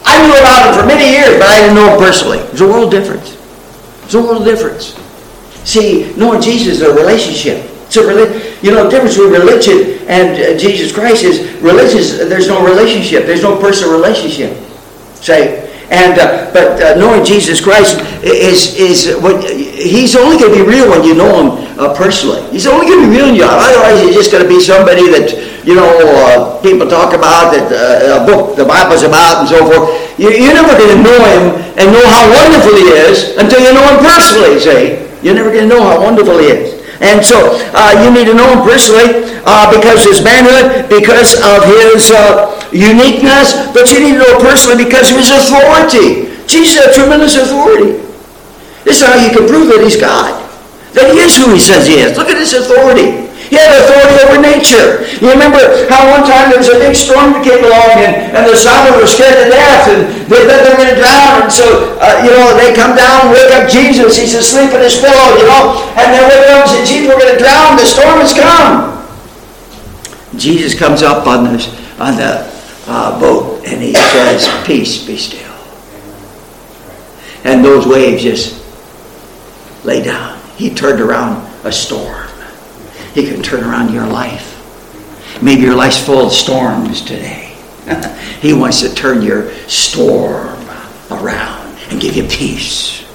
I 0.04 0.24
knew 0.24 0.34
about 0.40 0.68
him 0.68 0.80
for 0.80 0.86
many 0.86 1.12
years, 1.12 1.38
but 1.38 1.48
I 1.48 1.60
didn't 1.60 1.76
know 1.76 1.92
him 1.92 1.98
personally. 1.98 2.38
There's 2.48 2.62
a 2.62 2.68
world 2.68 2.90
difference. 2.90 3.36
There's 4.02 4.14
a 4.14 4.22
world 4.22 4.44
difference. 4.44 4.96
See, 5.68 6.14
knowing 6.16 6.40
Jesus 6.40 6.80
is 6.80 6.82
a 6.82 6.94
relationship. 6.94 7.64
It's 7.88 7.96
a 7.96 8.64
you 8.64 8.70
know, 8.70 8.84
the 8.84 8.90
difference 8.90 9.16
between 9.16 9.32
religion 9.32 10.06
and 10.08 10.36
uh, 10.36 10.58
Jesus 10.58 10.92
Christ 10.92 11.24
is 11.24 11.40
religious. 11.62 12.18
There's 12.18 12.48
no 12.48 12.64
relationship. 12.64 13.24
There's 13.24 13.42
no 13.42 13.58
personal 13.58 13.92
relationship. 13.92 14.56
Say, 15.16 15.64
and 15.90 16.18
uh, 16.20 16.52
but 16.52 16.82
uh, 16.82 16.94
knowing 16.96 17.24
Jesus 17.24 17.60
Christ 17.62 17.96
is 18.22 18.76
is 18.76 19.16
what 19.22 19.42
he's 19.48 20.16
only 20.16 20.36
going 20.36 20.52
to 20.52 20.64
be 20.64 20.68
real 20.68 20.90
when 20.90 21.02
you 21.02 21.14
know 21.14 21.32
him 21.40 21.80
uh, 21.80 21.94
personally. 21.96 22.44
He's 22.50 22.66
only 22.66 22.86
going 22.86 23.04
to 23.04 23.08
be 23.08 23.16
real 23.16 23.28
in 23.28 23.34
you. 23.36 23.44
Otherwise, 23.44 24.04
he's 24.04 24.14
just 24.14 24.30
going 24.30 24.42
to 24.42 24.48
be 24.48 24.60
somebody 24.60 25.08
that 25.08 25.32
you 25.68 25.76
know 25.76 25.84
uh, 25.84 26.56
people 26.64 26.88
talk 26.88 27.12
about 27.12 27.52
that 27.52 27.68
uh, 27.68 28.16
a 28.16 28.24
book 28.24 28.56
the 28.56 28.64
Bible's 28.64 29.04
about 29.04 29.44
and 29.44 29.48
so 29.52 29.60
forth. 29.68 29.92
You, 30.16 30.32
are 30.32 30.56
never 30.56 30.72
going 30.72 30.96
to 30.96 31.00
know 31.04 31.18
him 31.28 31.44
and 31.76 31.92
know 31.92 32.06
how 32.08 32.24
wonderful 32.32 32.72
he 32.72 32.88
is 32.88 33.36
until 33.36 33.60
you 33.60 33.76
know 33.76 33.84
him 33.84 34.00
personally. 34.00 34.56
See. 34.56 35.04
You're 35.20 35.34
never 35.34 35.50
going 35.50 35.68
to 35.68 35.72
know 35.76 35.82
how 35.82 36.00
wonderful 36.00 36.38
he 36.38 36.48
is. 36.48 36.78
And 37.04 37.20
so 37.20 37.58
uh, 37.74 38.00
you 38.02 38.10
need 38.10 38.26
to 38.26 38.34
know 38.34 38.48
him 38.48 38.62
personally 38.64 39.28
uh, 39.44 39.68
because 39.70 40.08
his 40.08 40.24
manhood, 40.24 40.88
because 40.88 41.36
of 41.44 41.62
his 41.68 42.10
uh, 42.10 42.54
uniqueness, 42.72 43.54
but 43.76 43.92
you 43.92 44.00
need 44.00 44.16
to 44.18 44.24
know 44.24 44.38
personally 44.40 44.88
because 44.88 45.10
of 45.12 45.20
his 45.20 45.30
authority. 45.30 46.32
Jesus 46.48 46.80
has 46.80 46.96
tremendous 46.96 47.36
authority. 47.36 48.00
This 48.88 49.02
is 49.02 49.06
how 49.06 49.20
you 49.20 49.30
can 49.30 49.46
prove 49.46 49.68
that 49.68 49.84
he's 49.84 50.00
God. 50.00 50.32
That 50.96 51.12
he 51.12 51.20
is 51.20 51.36
who 51.36 51.52
he 51.52 51.60
says 51.60 51.86
he 51.86 52.00
is. 52.00 52.16
Look 52.16 52.32
at 52.32 52.38
his 52.40 52.54
authority. 52.54 53.27
He 53.48 53.56
had 53.56 53.72
authority 53.80 54.16
over 54.28 54.36
nature. 54.36 55.08
You 55.24 55.32
remember 55.32 55.60
how 55.88 56.04
one 56.12 56.28
time 56.28 56.52
there 56.52 56.60
was 56.60 56.68
a 56.68 56.76
big 56.76 56.92
storm 56.92 57.32
that 57.32 57.40
came 57.40 57.64
along 57.64 57.96
and, 57.96 58.36
and 58.36 58.42
the 58.44 58.52
disciples 58.52 59.00
were 59.00 59.08
scared 59.08 59.40
to 59.40 59.48
death 59.48 59.88
and 59.88 60.04
they 60.28 60.44
thought 60.44 60.60
they 60.64 60.72
were 60.76 60.80
going 60.84 60.92
to 60.92 61.00
drown. 61.00 61.48
And 61.48 61.52
so, 61.52 61.96
uh, 61.96 62.20
you 62.20 62.30
know, 62.30 62.52
they 62.60 62.76
come 62.76 62.92
down, 62.92 63.28
and 63.28 63.32
wake 63.32 63.48
up 63.56 63.64
Jesus. 63.72 64.20
He's 64.20 64.36
asleep 64.36 64.76
in 64.76 64.84
his 64.84 65.00
pillow, 65.00 65.40
you 65.40 65.48
know, 65.48 65.80
and 65.96 66.06
they 66.12 66.22
wake 66.28 66.48
up 66.52 66.68
and 66.68 66.70
say, 66.70 66.84
Jesus, 66.84 67.08
we're 67.08 67.20
going 67.20 67.32
to 67.32 67.40
drown. 67.40 67.80
The 67.80 67.88
storm 67.88 68.20
has 68.20 68.36
come. 68.36 69.00
Jesus 70.36 70.76
comes 70.76 71.00
up 71.00 71.26
on 71.26 71.48
the, 71.48 71.56
on 71.96 72.20
the 72.20 72.46
uh, 72.86 73.18
boat 73.18 73.64
and 73.66 73.82
he 73.82 73.94
says, 73.94 74.48
Peace, 74.64 75.04
be 75.06 75.16
still. 75.16 75.48
And 77.44 77.64
those 77.64 77.86
waves 77.86 78.22
just 78.22 78.58
lay 79.84 80.02
down. 80.02 80.38
He 80.56 80.74
turned 80.74 81.00
around 81.00 81.46
a 81.64 81.72
storm. 81.72 82.17
He 83.14 83.26
can 83.26 83.42
turn 83.42 83.64
around 83.64 83.92
your 83.92 84.06
life. 84.06 84.54
Maybe 85.42 85.62
your 85.62 85.74
life's 85.74 86.04
full 86.04 86.26
of 86.26 86.32
storms 86.32 87.00
today. 87.02 87.54
he 88.40 88.52
wants 88.52 88.80
to 88.82 88.94
turn 88.94 89.22
your 89.22 89.52
storm 89.68 90.58
around 91.10 91.78
and 91.90 92.00
give 92.00 92.16
you 92.16 92.24
peace 92.24 93.06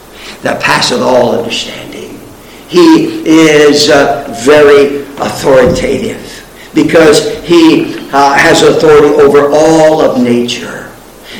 that 0.42 0.62
passeth 0.62 1.02
all 1.02 1.38
understanding. 1.38 2.20
He 2.68 3.24
is 3.26 3.90
uh, 3.90 4.36
very 4.44 5.02
authoritative 5.18 6.30
because 6.74 7.44
he 7.44 8.10
uh, 8.12 8.34
has 8.34 8.64
authority 8.64 9.10
over 9.22 9.50
all 9.52 10.02
of 10.02 10.22
nature. 10.22 10.83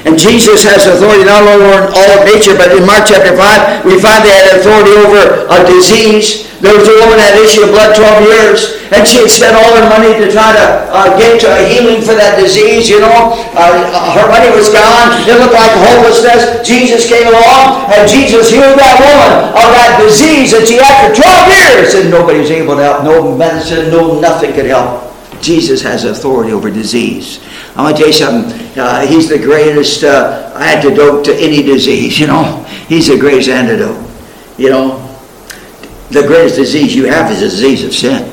And 0.04 0.20
Jesus 0.20 0.68
has 0.68 0.84
authority 0.84 1.24
not 1.24 1.48
only 1.48 1.64
over 1.64 1.88
all 1.96 2.10
of 2.20 2.28
nature, 2.28 2.52
but 2.60 2.76
in 2.76 2.84
Mark 2.84 3.08
chapter 3.08 3.32
5, 3.32 3.88
we 3.88 3.96
find 4.04 4.20
he 4.28 4.36
had 4.36 4.60
authority 4.60 4.92
over 5.00 5.48
a 5.48 5.64
disease. 5.64 6.52
There 6.60 6.76
was 6.76 6.84
a 6.92 6.96
woman 7.00 7.20
that 7.24 7.36
had 7.36 7.40
issue 7.40 7.64
of 7.64 7.72
blood 7.72 7.96
12 7.96 8.28
years, 8.28 8.60
and 8.92 9.08
she 9.08 9.24
had 9.24 9.32
spent 9.32 9.56
all 9.56 9.72
her 9.80 9.88
money 9.88 10.12
to 10.20 10.28
try 10.28 10.52
to 10.52 10.66
uh, 10.92 11.16
get 11.16 11.40
to 11.44 11.48
a 11.48 11.64
healing 11.72 12.04
for 12.04 12.20
that 12.20 12.36
disease, 12.36 12.92
you 12.92 13.00
know. 13.00 13.32
Uh, 13.56 13.80
her 14.12 14.28
money 14.28 14.52
was 14.52 14.68
gone. 14.68 15.24
It 15.24 15.40
looked 15.40 15.56
like 15.56 15.72
hopelessness. 15.72 16.68
Jesus 16.68 17.08
came 17.08 17.32
along, 17.32 17.88
and 17.88 18.04
Jesus 18.04 18.52
healed 18.52 18.76
that 18.76 19.00
woman 19.00 19.56
of 19.56 19.68
that 19.72 20.04
disease 20.04 20.52
that 20.52 20.68
she 20.68 20.84
had 20.84 20.92
for 21.00 21.16
12 21.16 21.48
years, 21.56 21.88
and 21.96 22.12
nobody 22.12 22.44
was 22.44 22.52
able 22.52 22.76
to 22.76 22.84
help. 22.84 23.08
No 23.08 23.32
medicine, 23.36 23.88
no 23.88 24.20
nothing 24.20 24.52
could 24.52 24.68
help. 24.68 25.13
Jesus 25.44 25.82
has 25.82 26.06
authority 26.06 26.54
over 26.54 26.72
disease. 26.72 27.44
I'm 27.76 27.84
going 27.86 27.94
to 27.94 28.00
tell 28.00 28.08
you 28.08 28.14
something. 28.14 28.80
Uh, 28.80 29.06
he's 29.06 29.28
the 29.28 29.38
greatest 29.38 30.04
uh, 30.04 30.54
antidote 30.58 31.26
to 31.26 31.36
any 31.36 31.62
disease, 31.62 32.20
you 32.22 32.28
know. 32.28 32.64
He's 32.88 33.08
the 33.08 33.20
greatest 33.20 33.50
antidote. 33.50 34.10
You 34.58 34.70
know, 34.70 35.00
the 36.10 36.26
greatest 36.26 36.56
disease 36.56 36.96
you 36.96 37.06
have 37.06 37.32
is 37.32 37.40
the 37.40 37.50
disease 37.50 37.84
of 37.84 37.94
sin. 37.94 38.30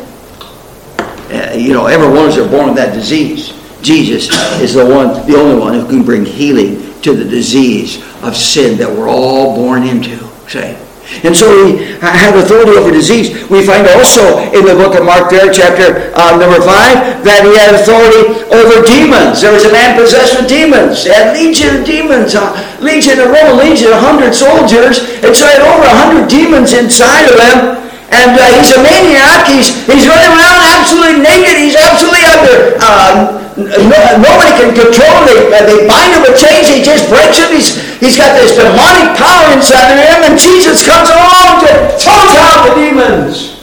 Uh, 1.31 1.55
you 1.55 1.73
know, 1.73 1.87
every 1.87 2.09
one 2.09 2.27
of 2.27 2.33
us 2.33 2.39
are 2.39 2.49
born 2.49 2.67
with 2.67 2.77
that 2.77 2.95
disease. 2.95 3.53
Jesus 3.83 4.29
is 4.61 4.75
the 4.75 4.85
one, 4.85 5.27
the 5.27 5.37
only 5.37 5.59
one 5.59 5.75
who 5.75 5.87
can 5.87 6.03
bring 6.03 6.25
healing 6.25 7.01
to 7.01 7.15
the 7.15 7.25
disease 7.25 7.97
of 8.23 8.37
sin 8.37 8.79
that 8.79 8.91
we're 8.91 9.09
all 9.09 9.57
born 9.57 9.85
into. 9.85 10.19
Say. 10.49 10.79
And 11.25 11.37
so 11.37 11.51
he 11.51 11.99
had 12.01 12.33
authority 12.39 12.79
over 12.79 12.91
disease. 12.91 13.49
We 13.51 13.67
find 13.67 13.87
also 13.89 14.39
in 14.55 14.65
the 14.65 14.75
book 14.75 14.95
of 14.95 15.05
Mark 15.05 15.29
there, 15.29 15.53
chapter 15.53 16.15
uh, 16.15 16.39
number 16.39 16.63
5, 16.63 17.25
that 17.27 17.43
he 17.45 17.53
had 17.59 17.75
authority 17.77 18.47
over 18.49 18.87
demons. 18.87 19.43
There 19.43 19.53
was 19.53 19.67
a 19.67 19.73
man 19.73 19.99
possessed 19.99 20.39
with 20.39 20.49
demons. 20.49 21.05
He 21.05 21.11
had 21.11 21.37
legion 21.37 21.81
of 21.81 21.85
demons, 21.85 22.35
uh, 22.35 22.55
legion 22.81 23.19
of 23.21 23.29
Roman 23.35 23.59
legion, 23.59 23.91
100 23.91 24.33
soldiers. 24.33 25.03
And 25.27 25.35
so 25.35 25.45
he 25.45 25.53
had 25.59 25.67
over 25.67 25.85
100 26.17 26.31
demons 26.31 26.73
inside 26.73 27.27
of 27.29 27.37
him. 27.37 27.90
And 28.11 28.35
uh, 28.35 28.43
he's 28.59 28.75
a 28.75 28.83
maniac. 28.83 29.47
He's, 29.47 29.71
he's 29.87 30.07
running 30.11 30.33
around 30.35 30.61
absolutely 30.67 31.23
naked. 31.23 31.57
He's 31.57 31.79
absolutely 31.79 32.27
under 32.27 32.77
uh, 32.83 33.41
no, 33.61 33.99
nobody 34.19 34.53
can 34.57 34.71
control 34.75 35.15
him. 35.21 35.51
They, 35.51 35.63
they 35.67 35.87
bind 35.87 36.15
him 36.15 36.23
with 36.23 36.39
chains. 36.41 36.69
He 36.69 36.83
just 36.83 37.09
breaks 37.09 37.39
them. 37.39 37.53
He's, 37.53 37.77
he's 38.01 38.17
got 38.17 38.33
this 38.39 38.57
demonic 38.57 39.17
power 39.19 39.53
inside 39.53 39.93
of 39.93 39.99
him, 40.01 40.33
and 40.33 40.39
Jesus 40.39 40.87
comes 40.87 41.09
along 41.11 41.67
to 41.67 41.73
toss 41.99 42.33
out 42.41 42.69
the 42.69 42.75
demons. 42.75 43.61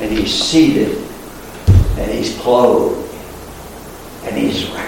And 0.00 0.10
he's 0.10 0.32
seated, 0.32 0.98
and 1.98 2.10
he's 2.10 2.36
clothed, 2.38 3.10
and 4.24 4.36
he's 4.36 4.68
right 4.70 4.86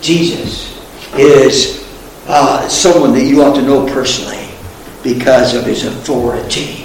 Jesus 0.00 0.76
is 1.18 1.86
uh, 2.28 2.68
someone 2.68 3.12
that 3.14 3.24
you 3.24 3.42
ought 3.42 3.54
to 3.54 3.62
know 3.62 3.86
personally 3.92 4.37
because 5.14 5.54
of 5.54 5.64
his 5.64 5.84
authority. 5.84 6.84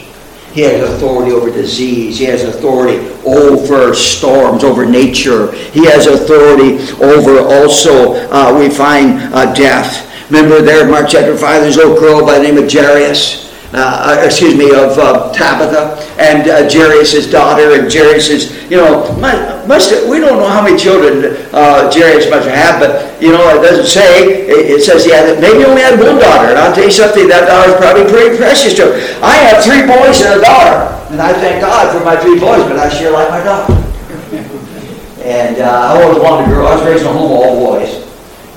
He 0.54 0.62
has 0.62 0.88
authority 0.88 1.32
over 1.32 1.50
disease. 1.50 2.20
He 2.20 2.26
has 2.26 2.44
authority 2.44 2.98
over 3.26 3.94
storms, 3.94 4.64
over 4.64 4.86
nature. 4.86 5.52
He 5.52 5.86
has 5.86 6.08
authority 6.08 6.78
over 7.04 7.40
also, 7.40 8.14
uh, 8.32 8.56
we 8.58 8.70
find 8.70 9.34
uh, 9.34 9.54
death. 9.54 10.10
Remember 10.30 10.62
there 10.62 10.86
in 10.86 10.92
Mark 10.92 11.08
chapter 11.10 11.36
5, 11.36 11.62
there's 11.62 11.76
a 11.76 11.80
little 11.80 12.00
girl 12.00 12.26
by 12.26 12.38
the 12.38 12.44
name 12.44 12.58
of 12.58 12.72
Jairus. 12.72 13.44
Uh, 13.74 14.20
uh 14.20 14.24
excuse 14.24 14.56
me, 14.56 14.70
of 14.70 14.98
uh, 15.00 15.34
Tabitha, 15.34 15.98
and 16.22 16.48
uh, 16.48 16.70
Jairus' 16.70 17.30
daughter, 17.30 17.82
and 17.82 17.92
Jairus 17.92 18.30
you 18.70 18.78
know, 18.78 19.12
my, 19.18 19.34
must 19.68 19.92
have, 19.92 20.10
we 20.10 20.20
don't 20.20 20.40
know 20.40 20.50
how 20.50 20.64
many 20.64 20.78
children 20.78 21.48
uh, 21.54 21.88
Jairus 21.92 22.30
must 22.30 22.48
have, 22.48 22.80
but 22.80 23.22
you 23.22 23.32
know 23.32 23.42
it 23.56 23.64
doesn't 23.64 23.88
say. 23.88 24.44
It, 24.44 24.80
it 24.80 24.82
says 24.84 25.08
yeah, 25.08 25.24
that 25.24 25.40
maybe 25.40 25.64
only 25.64 25.82
had 25.82 26.00
one 26.00 26.20
daughter, 26.20 26.52
and 26.52 26.60
I'll 26.60 26.76
tell 26.76 26.86
you 26.86 26.92
something. 26.92 27.28
That 27.28 27.48
daughter's 27.48 27.80
probably 27.80 28.04
pretty 28.12 28.36
precious 28.36 28.76
to 28.78 28.92
him. 28.92 29.24
I 29.24 29.36
have 29.48 29.64
three 29.64 29.88
boys 29.88 30.20
and 30.20 30.40
a 30.40 30.42
daughter, 30.44 30.92
and 31.12 31.22
I 31.22 31.32
thank 31.40 31.62
God 31.64 31.96
for 31.96 32.04
my 32.04 32.20
three 32.20 32.40
boys, 32.40 32.64
but 32.68 32.76
I 32.76 32.92
sure 32.92 33.12
like 33.12 33.30
my 33.32 33.44
daughter. 33.44 33.72
and 35.24 35.60
uh, 35.64 35.96
I 35.96 36.04
always 36.04 36.20
wanted 36.20 36.52
a 36.52 36.56
girl. 36.56 36.68
I 36.68 36.76
was 36.76 36.84
raised 36.84 37.04
in 37.04 37.10
a 37.10 37.14
home 37.16 37.32
of 37.32 37.40
all 37.40 37.56
boys, 37.60 38.04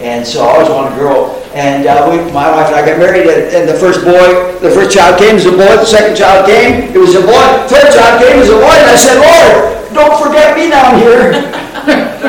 and 0.02 0.26
so 0.26 0.42
I 0.42 0.58
always 0.58 0.70
wanted 0.70 0.94
a 0.94 0.98
girl. 0.98 1.36
And 1.56 1.88
uh, 1.88 2.04
we, 2.12 2.20
my 2.36 2.52
wife 2.52 2.68
and 2.68 2.76
I 2.76 2.84
got 2.84 3.00
married, 3.00 3.24
and, 3.32 3.48
and, 3.48 3.64
the 3.64 3.80
first 3.80 4.04
boy, 4.04 4.60
the 4.60 4.68
first 4.68 4.92
child 4.92 5.16
came 5.16 5.40
as 5.40 5.48
a 5.48 5.56
boy, 5.56 5.72
the 5.72 5.88
second 5.88 6.12
child 6.12 6.44
came, 6.44 6.92
it 6.92 7.00
was 7.00 7.16
a 7.16 7.24
boy, 7.24 7.40
third 7.64 7.96
child 7.96 8.20
came 8.20 8.36
as 8.36 8.52
a 8.52 8.60
boy, 8.60 8.76
and 8.76 8.92
I 8.92 8.96
said, 9.00 9.16
Lord, 9.16 9.76
don't 9.96 10.20
forget 10.20 10.52
me 10.52 10.68
down 10.68 11.00
here. 11.00 11.32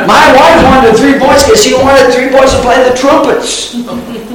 my 0.08 0.26
wife 0.32 0.60
wanted 0.64 0.96
three 0.96 1.20
boys 1.20 1.44
wanted 1.98 2.14
three 2.14 2.30
boys 2.30 2.54
to 2.54 2.62
play 2.62 2.78
the 2.88 2.96
trumpets. 2.96 3.76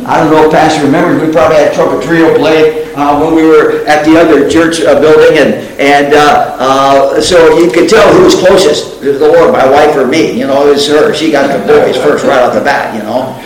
I 0.04 0.18
don't 0.18 0.30
know 0.32 0.46
if 0.46 0.52
Pastor 0.52 0.84
remembers, 0.84 1.22
we 1.22 1.32
probably 1.32 1.56
had 1.56 1.72
trumpet 1.74 2.04
trio 2.04 2.36
play 2.36 2.92
uh, 2.94 3.20
when 3.20 3.34
we 3.34 3.46
were 3.46 3.84
at 3.86 4.04
the 4.04 4.18
other 4.18 4.50
church 4.50 4.80
uh, 4.80 5.00
building, 5.00 5.38
and 5.38 5.54
and 5.80 6.14
uh, 6.14 6.56
uh 6.58 7.20
so 7.20 7.58
you 7.58 7.70
could 7.70 7.88
tell 7.88 8.12
who 8.14 8.24
was 8.24 8.34
closest 8.34 9.00
to 9.00 9.12
the 9.12 9.28
Lord, 9.28 9.52
my 9.52 9.68
wife 9.68 9.96
or 9.96 10.06
me. 10.06 10.38
You 10.38 10.46
know, 10.46 10.66
it 10.66 10.72
was 10.72 10.88
her. 10.88 11.14
She 11.14 11.30
got 11.30 11.46
the 11.46 11.64
boys 11.66 11.96
first 11.96 12.24
right 12.24 12.42
off 12.42 12.54
the 12.54 12.60
bat. 12.60 12.94
You 12.94 13.02
know, 13.02 13.38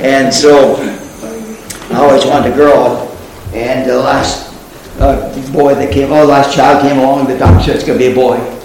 and 0.00 0.32
so 0.32 0.76
I 1.90 1.96
always 1.96 2.24
wanted 2.24 2.52
a 2.52 2.56
girl. 2.56 3.04
And 3.52 3.88
the 3.88 3.98
last 3.98 4.54
uh, 5.00 5.32
boy 5.52 5.74
that 5.74 5.92
came, 5.92 6.12
oh, 6.12 6.20
the 6.20 6.32
last 6.32 6.54
child 6.54 6.82
came 6.82 6.98
along, 6.98 7.28
the 7.28 7.38
doctor 7.38 7.64
said 7.64 7.76
it's 7.76 7.84
going 7.84 7.98
to 7.98 8.04
be 8.04 8.12
a 8.12 8.14
boy. 8.14 8.57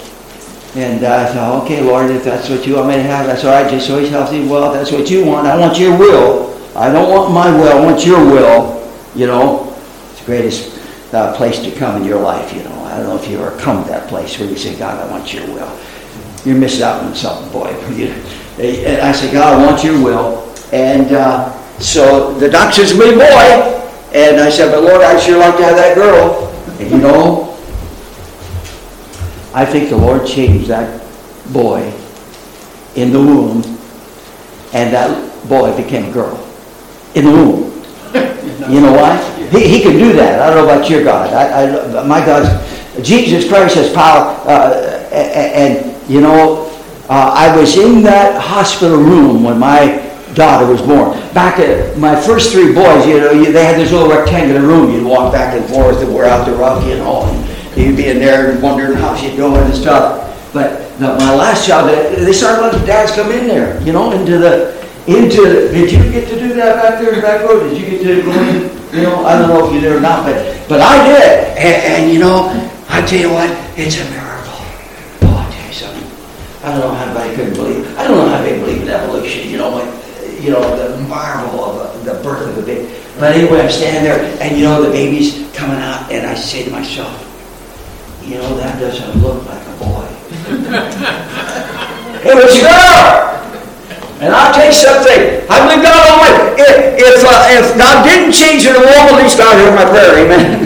And 0.76 1.04
uh, 1.04 1.28
I 1.30 1.34
thought, 1.34 1.64
okay, 1.64 1.84
Lord, 1.84 2.10
if 2.10 2.24
that's 2.24 2.50
what 2.50 2.66
you 2.66 2.76
want 2.76 2.88
me 2.88 2.96
to 2.96 3.04
have, 3.04 3.28
that's 3.28 3.46
all 3.46 3.52
right. 3.52 3.70
Just 3.70 3.86
so 3.86 4.00
he's 4.00 4.10
healthy. 4.10 4.48
Well, 4.48 4.74
that's 4.74 4.92
what 4.92 5.10
you 5.10 5.24
want. 5.24 5.46
I 5.46 5.56
want 5.56 5.78
your 5.78 5.96
will. 5.98 6.50
I 6.76 6.92
don't 6.92 7.12
want 7.12 7.32
my 7.32 7.56
will. 7.56 7.78
I 7.78 7.86
want 7.86 8.04
your 8.06 8.20
will. 8.26 8.92
You 9.16 9.28
know, 9.28 9.76
it's 10.10 10.20
the 10.20 10.26
greatest 10.26 11.14
uh, 11.14 11.36
place 11.36 11.60
to 11.60 11.72
come 11.72 12.02
in 12.02 12.08
your 12.08 12.20
life. 12.20 12.52
You 12.54 12.64
know, 12.64 12.84
I 12.86 12.98
don't 12.98 13.06
know 13.06 13.16
if 13.16 13.30
you 13.30 13.40
ever 13.40 13.56
come 13.60 13.84
to 13.84 13.90
that 13.90 14.10
place 14.10 14.40
where 14.40 14.50
you 14.50 14.58
say, 14.58 14.76
God, 14.78 14.98
I 15.00 15.12
want 15.12 15.32
your 15.32 15.46
will. 15.46 15.80
You're 16.44 16.58
missing 16.58 16.84
out 16.84 17.04
on 17.04 17.14
something, 17.14 17.52
boy. 17.52 17.68
and 18.60 19.02
I 19.02 19.12
said, 19.12 19.32
God, 19.32 19.62
I 19.62 19.66
want 19.66 19.84
your 19.84 20.04
will. 20.04 20.52
And 20.72 21.12
uh, 21.12 21.52
so 21.78 22.34
the 22.40 22.50
doctor 22.50 22.86
says, 22.86 22.98
me 22.98 23.12
boy. 23.12 23.80
And 24.14 24.40
I 24.40 24.50
said, 24.50 24.72
but 24.72 24.84
Lord, 24.84 25.02
I'd 25.02 25.22
sure 25.22 25.38
like 25.38 25.58
to 25.58 25.64
have 25.64 25.76
that 25.76 25.96
girl. 25.96 26.50
And 26.80 26.90
you 26.90 26.98
know, 26.98 27.53
I 29.54 29.66
think 29.66 29.90
the 29.90 29.98
Lord 29.98 30.26
changed 30.26 30.68
that 30.68 31.02
boy 31.52 31.94
in 32.96 33.12
the 33.12 33.20
womb, 33.20 33.64
and 34.74 34.94
that 34.94 35.48
boy 35.48 35.76
became 35.78 36.10
a 36.10 36.14
girl 36.14 36.38
in 37.16 37.26
the 37.26 37.32
womb. 37.32 37.70
You 38.70 38.80
know 38.80 38.94
why? 38.94 39.18
He, 39.50 39.68
he 39.68 39.82
can 39.82 39.94
do 39.94 40.14
that. 40.14 40.40
I 40.40 40.54
don't 40.54 40.66
know 40.66 40.74
about 40.74 40.90
your 40.90 41.04
God. 41.04 41.34
I, 41.34 42.00
I, 42.00 42.08
my 42.08 42.26
God, 42.26 42.46
Jesus 43.04 43.46
Christ 43.48 43.76
has 43.76 43.92
power. 43.92 44.40
Uh, 44.48 45.10
and, 45.12 45.78
and, 45.78 46.10
you 46.10 46.22
know, 46.22 46.70
uh, 47.10 47.34
I 47.36 47.56
was 47.58 47.78
in 47.78 48.04
that 48.04 48.42
hospital 48.42 48.98
room 48.98 49.44
when 49.44 49.60
my 49.60 50.00
daughter 50.34 50.66
was 50.66 50.82
born. 50.82 51.12
Back 51.34 51.60
at 51.60 51.98
my 51.98 52.20
first 52.20 52.54
three 52.54 52.74
boys, 52.74 53.06
you 53.06 53.20
know, 53.20 53.44
they 53.44 53.66
had 53.66 53.76
this 53.76 53.92
little 53.92 54.10
rectangular 54.10 54.62
room. 54.62 54.94
You'd 54.94 55.06
walk 55.06 55.34
back 55.34 55.54
and 55.54 55.66
forth 55.70 56.02
and 56.02 56.14
wear 56.14 56.26
out 56.26 56.46
the 56.46 56.54
rug, 56.54 56.88
you 56.88 56.98
know, 56.98 57.24
and 57.24 57.53
you'd 57.76 57.98
be 57.98 58.08
in 58.08 58.20
there 58.20 58.60
wondering 58.60 58.98
how 58.98 59.16
she'd 59.16 59.38
go 59.38 59.56
and 59.56 59.74
stuff. 59.74 60.30
But 60.54 60.98
the, 61.00 61.08
my 61.18 61.34
last 61.34 61.68
job, 61.68 61.90
they 61.90 62.32
started 62.34 62.62
letting 62.62 62.86
dads 62.86 63.12
come 63.14 63.32
in 63.32 63.48
there, 63.48 63.82
you 63.82 63.92
know, 63.92 64.12
into 64.12 64.38
the, 64.38 64.74
into, 65.08 65.72
did 65.72 65.92
you 65.92 66.12
get 66.12 66.30
to 66.30 66.40
do 66.40 66.54
that 66.54 66.76
back 66.76 67.00
there 67.00 67.10
in 67.10 67.16
the 67.16 67.22
back 67.22 67.42
row? 67.42 67.60
Did 67.68 67.78
you 67.78 67.90
get 67.90 68.04
to 68.04 68.22
go 68.22 68.32
in? 68.32 68.96
You 68.96 69.02
know, 69.02 69.26
I 69.26 69.38
don't 69.38 69.50
know 69.50 69.68
if 69.68 69.74
you 69.74 69.82
did 69.82 69.92
or 69.92 70.00
not, 70.00 70.24
but, 70.24 70.36
but 70.70 70.80
I 70.80 71.08
did. 71.08 71.58
And, 71.58 72.06
and 72.06 72.14
you 72.14 72.20
know, 72.20 72.48
I 72.88 73.02
tell 73.02 73.20
you 73.20 73.32
what, 73.32 73.50
it's 73.76 73.98
a 74.00 74.06
miracle. 74.12 74.62
Oh, 75.24 75.36
I 75.36 75.52
tell 75.52 75.68
you 75.68 75.74
something. 75.74 76.08
I 76.64 76.72
don't 76.72 76.80
know 76.80 76.94
how 76.94 77.06
anybody 77.06 77.36
couldn't 77.36 77.56
believe. 77.56 77.98
I 77.98 78.08
don't 78.08 78.18
know 78.18 78.30
how 78.30 78.42
they 78.44 78.60
believe 78.60 78.84
in 78.84 78.90
evolution, 78.90 79.50
you 79.50 79.58
know, 79.58 79.72
like, 79.72 79.90
you 80.40 80.52
know, 80.52 80.62
the 80.78 81.02
marvel 81.08 81.66
of 81.66 82.06
the, 82.06 82.14
the 82.14 82.24
birth 82.24 82.48
of 82.48 82.56
the 82.56 82.62
baby. 82.62 82.94
But 83.20 83.36
anyway, 83.36 83.62
I'm 83.62 83.72
standing 83.72 84.04
there, 84.04 84.20
and 84.42 84.58
you 84.58 84.66
know, 84.66 84.82
the 84.82 84.92
baby's 84.92 85.52
coming 85.54 85.78
out, 85.78 86.12
and 86.12 86.28
I 86.28 86.36
say 86.36 86.64
to 86.66 86.72
myself, 86.72 87.33
you 88.24 88.40
know, 88.40 88.56
that 88.58 88.80
doesn't 88.80 89.22
look 89.22 89.44
like 89.46 89.62
a 89.68 89.76
boy. 89.80 90.08
it 92.24 92.36
was 92.36 92.56
a 92.56 92.62
girl! 92.64 93.34
And 94.24 94.32
I'll 94.32 94.56
tell 94.56 94.68
you 94.68 94.72
something. 94.72 95.44
I 95.52 95.68
believe 95.68 95.84
God 95.84 96.00
Almighty. 96.08 96.64
If 96.64 96.96
if, 96.96 97.28
uh, 97.28 97.60
if 97.60 97.76
God 97.76 98.08
didn't 98.08 98.32
change 98.32 98.64
it, 98.64 98.72
the 98.72 98.80
womb, 98.80 99.12
at 99.12 99.20
least 99.20 99.38
God 99.38 99.60
my 99.76 99.84
prayer. 99.84 100.16
Amen. 100.24 100.64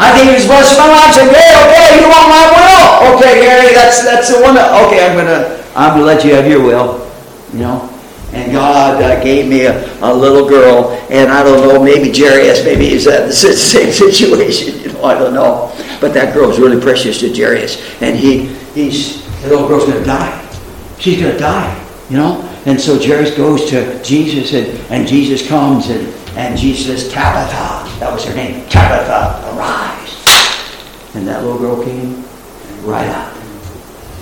I 0.00 0.16
think 0.16 0.32
He's 0.32 0.48
blessed 0.48 0.80
my 0.80 0.88
life. 0.88 1.12
Say, 1.12 1.28
yeah, 1.28 1.68
okay, 1.68 2.00
you 2.00 2.08
want 2.08 2.32
my 2.32 2.48
will? 2.48 3.16
Okay, 3.16 3.44
Gary, 3.44 3.74
that's 3.74 4.02
that's 4.04 4.32
the 4.32 4.40
one. 4.40 4.54
That, 4.56 4.72
okay, 4.88 5.04
I'm 5.04 5.20
gonna 5.20 5.60
I'm 5.76 6.00
gonna 6.00 6.08
let 6.08 6.24
you 6.24 6.32
have 6.34 6.48
your 6.48 6.64
will. 6.64 7.04
You 7.52 7.60
know. 7.60 7.88
And 8.32 8.50
God 8.50 9.02
uh, 9.02 9.22
gave 9.22 9.46
me 9.46 9.66
a, 9.66 9.76
a, 10.00 10.08
little 10.08 10.48
girl, 10.48 10.92
and 11.10 11.30
I 11.30 11.42
don't 11.42 11.68
know, 11.68 11.84
maybe 11.84 12.10
Jairus, 12.10 12.64
maybe 12.64 12.88
he's 12.88 13.06
at 13.06 13.26
the 13.26 13.32
same 13.34 13.92
situation, 13.92 14.80
you 14.80 14.92
know, 14.94 15.04
I 15.04 15.12
don't 15.18 15.34
know. 15.34 15.70
But 16.02 16.12
that 16.14 16.34
girl's 16.34 16.58
really 16.58 16.82
precious 16.82 17.20
to 17.20 17.32
Jairus, 17.32 17.80
and 18.02 18.18
he, 18.18 18.46
he's, 18.74 19.24
the 19.42 19.50
little 19.50 19.68
girl's 19.68 19.84
going 19.84 20.00
to 20.00 20.04
die. 20.04 20.40
She's 20.98 21.20
going 21.20 21.32
to 21.32 21.38
die, 21.38 21.88
you 22.10 22.16
know. 22.16 22.42
And 22.66 22.80
so 22.80 22.98
Jairus 22.98 23.36
goes 23.36 23.70
to 23.70 24.02
Jesus, 24.02 24.52
and, 24.52 24.66
and 24.92 25.06
Jesus 25.06 25.46
comes, 25.46 25.90
and, 25.90 26.08
and 26.36 26.58
Jesus 26.58 27.04
says, 27.04 27.12
Tabitha, 27.12 28.00
that 28.00 28.12
was 28.12 28.24
her 28.24 28.34
name, 28.34 28.68
Tabitha, 28.68 29.54
arise. 29.56 31.14
And 31.14 31.26
that 31.28 31.44
little 31.44 31.58
girl 31.58 31.84
came 31.84 32.24
right 32.82 33.08
up, 33.08 33.36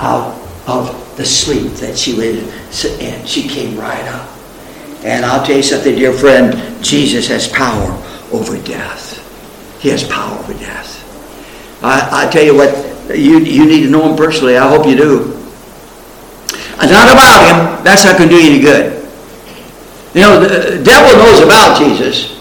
out 0.00 0.38
of 0.66 1.16
the 1.16 1.24
sleep 1.24 1.72
that 1.76 1.96
she 1.96 2.12
was 2.12 2.84
in. 2.84 3.00
And 3.00 3.26
She 3.26 3.48
came 3.48 3.78
right 3.78 4.04
up. 4.08 4.28
And 5.02 5.24
I'll 5.24 5.44
tell 5.46 5.56
you 5.56 5.62
something, 5.62 5.94
dear 5.94 6.12
friend, 6.12 6.84
Jesus 6.84 7.26
has 7.28 7.48
power 7.48 7.90
over 8.32 8.62
death. 8.62 9.16
He 9.80 9.88
has 9.88 10.04
power 10.04 10.38
over 10.38 10.52
death. 10.52 10.99
I, 11.82 12.26
I 12.26 12.30
tell 12.30 12.44
you 12.44 12.54
what, 12.54 12.70
you, 13.08 13.38
you 13.40 13.66
need 13.66 13.82
to 13.84 13.90
know 13.90 14.10
him 14.10 14.16
personally. 14.16 14.56
I 14.56 14.68
hope 14.68 14.86
you 14.86 14.96
do. 14.96 15.36
It's 16.80 16.92
not 16.92 17.12
about 17.12 17.44
him. 17.48 17.84
That's 17.84 18.04
not 18.04 18.16
going 18.16 18.28
to 18.28 18.34
do 18.34 18.40
you 18.40 18.52
any 18.54 18.60
good. 18.62 19.00
You 20.14 20.20
know, 20.22 20.40
the 20.40 20.48
uh, 20.48 20.82
devil 20.82 21.18
knows 21.20 21.40
about 21.40 21.78
Jesus. 21.78 22.40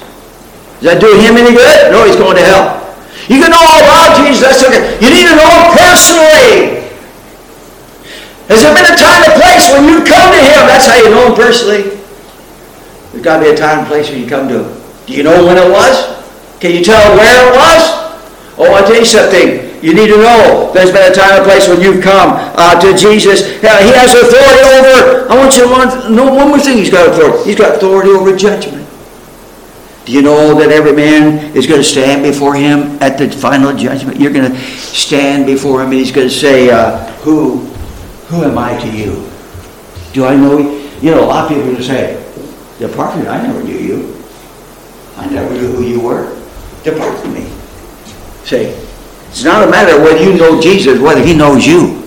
Does 0.80 0.96
that 0.96 1.00
do 1.00 1.12
him 1.20 1.36
any 1.36 1.52
good? 1.52 1.92
No, 1.92 2.06
he's 2.06 2.16
going 2.16 2.36
to 2.36 2.44
hell. 2.44 2.80
You 3.28 3.44
can 3.44 3.52
know 3.52 3.62
all 3.62 3.84
about 3.84 4.26
Jesus. 4.26 4.42
That's 4.42 4.64
okay. 4.64 4.96
You 5.04 5.12
need 5.12 5.28
to 5.28 5.36
know 5.36 5.48
him 5.48 5.66
personally. 5.76 6.80
Has 8.50 8.64
there 8.66 8.74
been 8.74 8.90
a 8.92 8.98
time 8.98 9.22
and 9.30 9.38
place 9.38 9.70
when 9.70 9.86
you 9.86 10.02
come 10.02 10.34
to 10.34 10.42
Him? 10.42 10.66
That's 10.66 10.88
how 10.88 10.98
you 10.98 11.12
know 11.12 11.30
Him 11.30 11.36
personally. 11.36 12.02
There's 13.12 13.24
got 13.24 13.38
to 13.38 13.44
be 13.46 13.52
a 13.52 13.56
time 13.56 13.80
and 13.80 13.88
place 13.88 14.10
when 14.10 14.20
you 14.20 14.28
come 14.28 14.50
to 14.50 14.64
Him. 14.64 14.82
Do 15.06 15.14
you 15.14 15.22
know 15.22 15.46
when 15.46 15.58
it 15.58 15.70
was? 15.70 16.18
Can 16.60 16.74
you 16.74 16.84
tell 16.84 17.16
where 17.16 17.30
it 17.46 17.56
was? 17.56 18.09
Oh, 18.60 18.74
I'll 18.74 18.86
tell 18.86 19.00
you 19.00 19.06
something. 19.06 19.66
You 19.82 19.94
need 19.94 20.08
to 20.08 20.18
know 20.18 20.72
there's 20.74 20.92
been 20.92 21.10
a 21.10 21.16
time 21.16 21.40
and 21.40 21.46
place 21.46 21.70
when 21.70 21.80
you've 21.80 22.04
come 22.04 22.36
uh, 22.36 22.80
to 22.82 22.98
Jesus. 22.98 23.48
He 23.62 23.68
has 23.68 24.14
authority 24.14 24.62
over, 24.76 25.32
I 25.32 25.38
want 25.38 25.56
you 25.56 25.64
to 25.64 26.10
know 26.10 26.34
one 26.34 26.50
more 26.50 26.60
thing 26.60 26.78
He's 26.78 26.90
got 26.92 27.08
authority. 27.08 27.50
He's 27.50 27.58
got 27.58 27.78
authority 27.78 28.10
over 28.10 28.36
judgment. 28.36 28.86
Do 30.06 30.12
you 30.12 30.22
know 30.22 30.54
that 30.60 30.72
every 30.72 30.92
man 30.92 31.56
is 31.56 31.68
going 31.68 31.80
to 31.80 31.88
stand 31.88 32.24
before 32.24 32.56
him 32.56 33.02
at 33.02 33.18
the 33.18 33.30
final 33.30 33.74
judgment? 33.74 34.20
You're 34.20 34.34
going 34.34 34.52
to 34.52 34.58
stand 34.58 35.46
before 35.46 35.82
him 35.82 35.92
and 35.92 36.00
he's 36.00 36.12
going 36.12 36.28
to 36.28 36.34
say, 36.34 36.70
uh, 36.70 36.98
who 37.22 37.60
who 38.28 38.44
am 38.44 38.58
I 38.58 38.78
to 38.80 38.92
you? 38.92 39.30
Do 40.14 40.26
I 40.26 40.36
know 40.36 40.58
you? 40.58 40.90
You 41.02 41.12
know, 41.12 41.24
a 41.24 41.28
lot 41.28 41.44
of 41.44 41.50
people 41.50 41.72
will 41.74 41.82
say, 41.82 42.16
Depart 42.80 43.14
from 43.14 43.24
me. 43.24 43.28
I 43.28 43.42
never 43.46 43.64
knew 43.64 43.78
you. 43.78 44.24
I 45.18 45.30
never 45.30 45.54
knew 45.54 45.72
who 45.74 45.84
you 45.84 46.00
were. 46.00 46.36
Depart 46.84 47.20
from 47.20 47.34
me. 47.34 47.59
Say, 48.50 48.74
it's 49.30 49.44
not 49.44 49.62
a 49.62 49.70
matter 49.70 50.02
whether 50.02 50.24
you 50.24 50.36
know 50.36 50.60
Jesus, 50.60 51.00
whether 51.00 51.22
he 51.22 51.38
knows 51.38 51.68
you. 51.68 52.02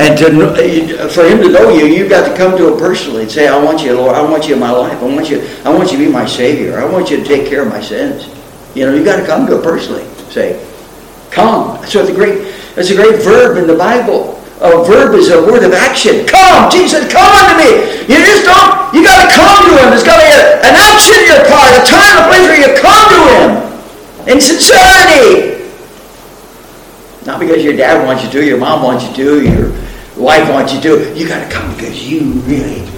And 0.00 0.16
to, 0.16 1.10
for 1.12 1.28
him 1.28 1.44
to 1.44 1.52
know 1.52 1.68
you, 1.68 1.84
you've 1.84 2.08
got 2.08 2.26
to 2.26 2.34
come 2.34 2.56
to 2.56 2.72
him 2.72 2.78
personally 2.78 3.24
and 3.24 3.30
say, 3.30 3.46
I 3.46 3.62
want 3.62 3.84
you, 3.84 3.92
Lord. 3.92 4.16
I 4.16 4.22
want 4.22 4.48
you 4.48 4.54
in 4.54 4.60
my 4.60 4.70
life. 4.70 4.96
I 4.96 5.04
want 5.04 5.28
you, 5.28 5.46
I 5.62 5.68
want 5.68 5.92
you 5.92 5.98
to 5.98 6.06
be 6.06 6.10
my 6.10 6.24
Savior. 6.24 6.80
I 6.80 6.90
want 6.90 7.10
you 7.10 7.18
to 7.18 7.24
take 7.24 7.50
care 7.50 7.60
of 7.60 7.68
my 7.68 7.82
sins. 7.82 8.32
You 8.74 8.86
know, 8.86 8.94
you've 8.94 9.04
got 9.04 9.20
to 9.20 9.26
come 9.26 9.46
to 9.48 9.56
him 9.56 9.62
personally. 9.62 10.08
Say, 10.32 10.56
come. 11.30 11.76
It's 11.84 11.94
a 11.94 12.14
great, 12.14 12.48
it's 12.80 12.88
a 12.88 12.96
great 12.96 13.20
verb 13.20 13.58
in 13.58 13.66
the 13.66 13.76
Bible 13.76 14.40
a 14.60 14.84
verb 14.84 15.14
is 15.16 15.30
a 15.32 15.40
word 15.40 15.64
of 15.64 15.72
action. 15.72 16.26
Come, 16.28 16.70
Jesus, 16.70 17.10
come 17.10 17.32
unto 17.32 17.56
me. 17.56 17.80
You 18.04 18.20
just 18.20 18.44
don't, 18.44 18.92
you 18.92 19.00
got 19.00 19.24
to 19.24 19.28
come 19.32 19.68
to 19.68 19.84
him. 19.84 19.88
There's 19.88 20.04
got 20.04 20.20
to 20.20 20.24
be 20.24 20.32
an 20.68 20.76
action 20.76 21.16
in 21.16 21.32
your 21.32 21.44
part, 21.48 21.72
a 21.76 21.80
time, 21.80 22.24
a 22.24 22.28
place 22.28 22.44
where 22.44 22.60
you 22.60 22.76
come 22.76 23.08
to 23.08 23.20
him 23.32 23.69
in 24.30 24.40
sincerity. 24.40 25.58
Not 27.26 27.40
because 27.40 27.62
your 27.64 27.76
dad 27.76 28.06
wants 28.06 28.24
you 28.24 28.30
to, 28.30 28.44
your 28.44 28.58
mom 28.58 28.82
wants 28.82 29.06
you 29.06 29.14
to, 29.16 29.42
your 29.44 29.70
wife 30.16 30.48
wants 30.48 30.72
you 30.72 30.80
to. 30.82 31.18
You 31.18 31.28
got 31.28 31.46
to 31.46 31.54
come 31.54 31.74
because 31.74 32.08
you 32.08 32.32
really 32.42 32.88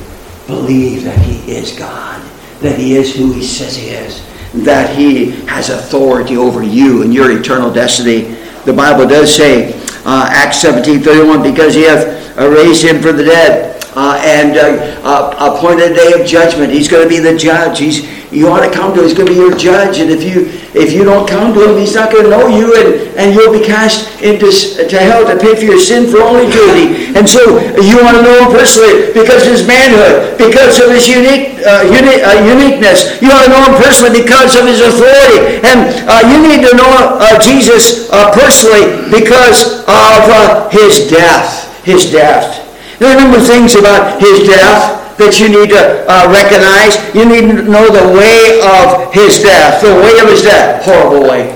believe 0.46 1.04
that 1.04 1.18
He 1.18 1.52
is 1.52 1.76
God, 1.76 2.22
that 2.60 2.78
He 2.78 2.96
is 2.96 3.16
who 3.16 3.32
He 3.32 3.42
says 3.42 3.74
He 3.74 3.88
is, 3.88 4.24
that 4.64 4.94
He 4.94 5.30
has 5.46 5.70
authority 5.70 6.36
over 6.36 6.62
you 6.62 7.02
and 7.02 7.12
your 7.12 7.36
eternal 7.36 7.72
destiny. 7.72 8.36
The 8.64 8.72
Bible 8.72 9.08
does 9.08 9.34
say, 9.34 9.74
uh, 10.04 10.28
Acts 10.30 10.60
17 10.60 11.00
31, 11.00 11.42
because 11.42 11.74
He 11.74 11.82
hath 11.82 12.36
raised 12.36 12.84
Him 12.84 13.00
from 13.00 13.16
the 13.16 13.24
dead 13.24 13.71
uh, 13.94 14.20
and 14.24 14.56
uh, 14.56 15.00
uh, 15.04 15.52
appointed 15.52 15.92
a 15.92 15.94
day 15.94 16.20
of 16.20 16.26
judgment. 16.26 16.72
He's 16.72 16.88
going 16.88 17.02
to 17.02 17.08
be 17.08 17.20
the 17.20 17.36
judge. 17.36 17.78
He's 17.78 18.08
you 18.32 18.48
ought 18.48 18.64
to 18.64 18.72
come 18.72 18.96
to 18.96 19.04
him. 19.04 19.04
He's 19.04 19.12
going 19.12 19.28
to 19.28 19.34
be 19.36 19.38
your 19.38 19.52
judge. 19.52 20.00
And 20.00 20.08
if 20.08 20.24
you 20.24 20.48
if 20.72 20.96
you 20.96 21.04
don't 21.04 21.28
come 21.28 21.52
to 21.52 21.68
him, 21.68 21.76
he's 21.76 21.92
not 21.92 22.08
going 22.08 22.24
to 22.24 22.32
know 22.32 22.48
you, 22.48 22.72
and, 22.72 23.12
and 23.20 23.36
you'll 23.36 23.52
be 23.52 23.60
cast 23.60 24.08
into 24.24 24.48
to 24.48 24.96
hell 24.96 25.28
to 25.28 25.36
pay 25.36 25.52
for 25.52 25.68
your 25.68 25.76
sin 25.76 26.08
for 26.08 26.24
all 26.24 26.40
eternity. 26.40 27.12
And 27.12 27.28
so 27.28 27.60
you 27.76 28.00
want 28.00 28.16
to 28.16 28.24
know 28.24 28.48
him 28.48 28.56
personally 28.56 29.12
because 29.12 29.44
of 29.44 29.52
his 29.52 29.68
manhood, 29.68 30.40
because 30.40 30.80
of 30.80 30.88
his 30.88 31.04
unique 31.04 31.60
uh, 31.60 31.84
uni- 31.92 32.24
uh, 32.24 32.40
uniqueness. 32.48 33.20
You 33.20 33.28
want 33.28 33.44
to 33.44 33.50
know 33.52 33.62
him 33.68 33.76
personally 33.76 34.24
because 34.24 34.56
of 34.56 34.64
his 34.64 34.80
authority, 34.80 35.60
and 35.68 35.92
uh, 36.08 36.24
you 36.32 36.40
need 36.40 36.64
to 36.64 36.72
know 36.72 37.20
Jesus 37.44 38.08
personally 38.32 39.12
because 39.12 39.84
of 39.84 40.72
his 40.72 41.12
death. 41.12 41.68
His 41.84 42.08
death. 42.10 42.61
There 43.02 43.10
are 43.10 43.18
a 43.18 43.20
number 43.20 43.38
of 43.38 43.46
things 43.50 43.74
about 43.74 44.22
his 44.22 44.46
death 44.46 45.18
that 45.18 45.34
you 45.42 45.50
need 45.50 45.74
to 45.74 46.06
uh, 46.06 46.30
recognize. 46.30 47.02
You 47.10 47.26
need 47.26 47.50
to 47.50 47.66
know 47.66 47.90
the 47.90 48.14
way 48.14 48.62
of 48.62 49.10
his 49.10 49.42
death. 49.42 49.82
The 49.82 49.90
way 49.90 50.22
of 50.22 50.30
his 50.30 50.46
death. 50.46 50.86
Horrible 50.86 51.26
way. 51.26 51.50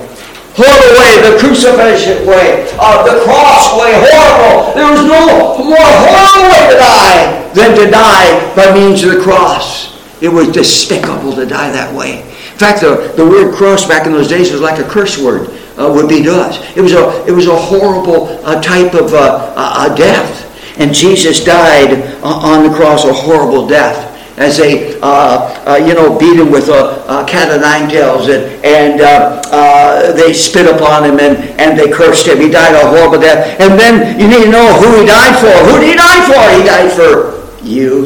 Horrible 0.59 0.91
way. 0.99 1.23
The 1.23 1.39
crucifixion 1.39 2.27
way. 2.27 2.67
Uh, 2.75 2.99
the 3.07 3.23
cross 3.23 3.71
way. 3.79 3.95
Horrible. 3.95 4.75
There 4.75 4.91
was 4.91 5.07
no 5.07 5.63
more 5.63 5.79
horrible 5.79 6.51
way 6.51 6.67
to 6.67 6.77
die 6.83 7.23
than 7.55 7.79
to 7.79 7.87
die 7.95 8.27
by 8.51 8.67
means 8.75 9.07
of 9.07 9.15
the 9.15 9.23
cross. 9.23 9.95
It 10.19 10.27
was 10.27 10.51
despicable 10.51 11.31
to 11.31 11.47
die 11.47 11.71
that 11.71 11.95
way. 11.95 12.27
In 12.27 12.59
fact, 12.59 12.83
the, 12.83 13.15
the 13.15 13.23
word 13.23 13.55
cross 13.55 13.87
back 13.87 14.05
in 14.05 14.11
those 14.11 14.27
days 14.27 14.51
was 14.51 14.59
like 14.59 14.83
a 14.83 14.89
curse 14.89 15.15
word 15.15 15.47
uh, 15.79 15.87
would 15.95 16.09
be 16.09 16.21
to 16.23 16.43
us. 16.43 16.59
It 16.75 16.81
was 16.81 16.91
a, 16.91 17.23
it 17.23 17.31
was 17.31 17.47
a 17.47 17.55
horrible 17.55 18.35
uh, 18.43 18.59
type 18.59 18.93
of 18.95 19.15
uh, 19.15 19.95
death. 19.95 20.43
And 20.79 20.93
Jesus 20.93 21.43
died 21.43 22.21
on 22.23 22.69
the 22.69 22.75
cross 22.75 23.05
a 23.05 23.13
horrible 23.13 23.67
death 23.67 24.13
as 24.37 24.57
they, 24.57 24.99
uh, 25.01 25.49
uh, 25.65 25.75
you 25.77 25.95
know, 25.95 26.17
beat 26.17 26.37
him 26.37 26.51
with 26.51 26.69
a, 26.69 27.01
a 27.09 27.25
cat 27.25 27.49
of 27.49 27.59
nine 27.59 27.89
tails 27.89 28.29
and, 28.29 28.45
and 28.63 29.01
uh, 29.01 29.41
uh, 29.49 30.13
they 30.13 30.31
spit 30.31 30.69
upon 30.69 31.03
him 31.03 31.19
and, 31.19 31.37
and 31.59 31.77
they 31.77 31.89
cursed 31.89 32.27
him. 32.27 32.39
He 32.39 32.49
died 32.49 32.75
a 32.75 32.87
horrible 32.87 33.19
death. 33.19 33.59
And 33.59 33.79
then 33.79 34.19
you 34.19 34.27
need 34.27 34.45
to 34.45 34.51
know 34.51 34.73
who 34.77 35.01
he 35.01 35.05
died 35.07 35.41
for. 35.41 35.49
Who 35.65 35.81
did 35.81 35.89
he 35.89 35.95
die 35.95 36.21
for? 36.29 36.37
He 36.53 36.63
died 36.63 36.91
for 36.93 37.65
you. 37.65 38.05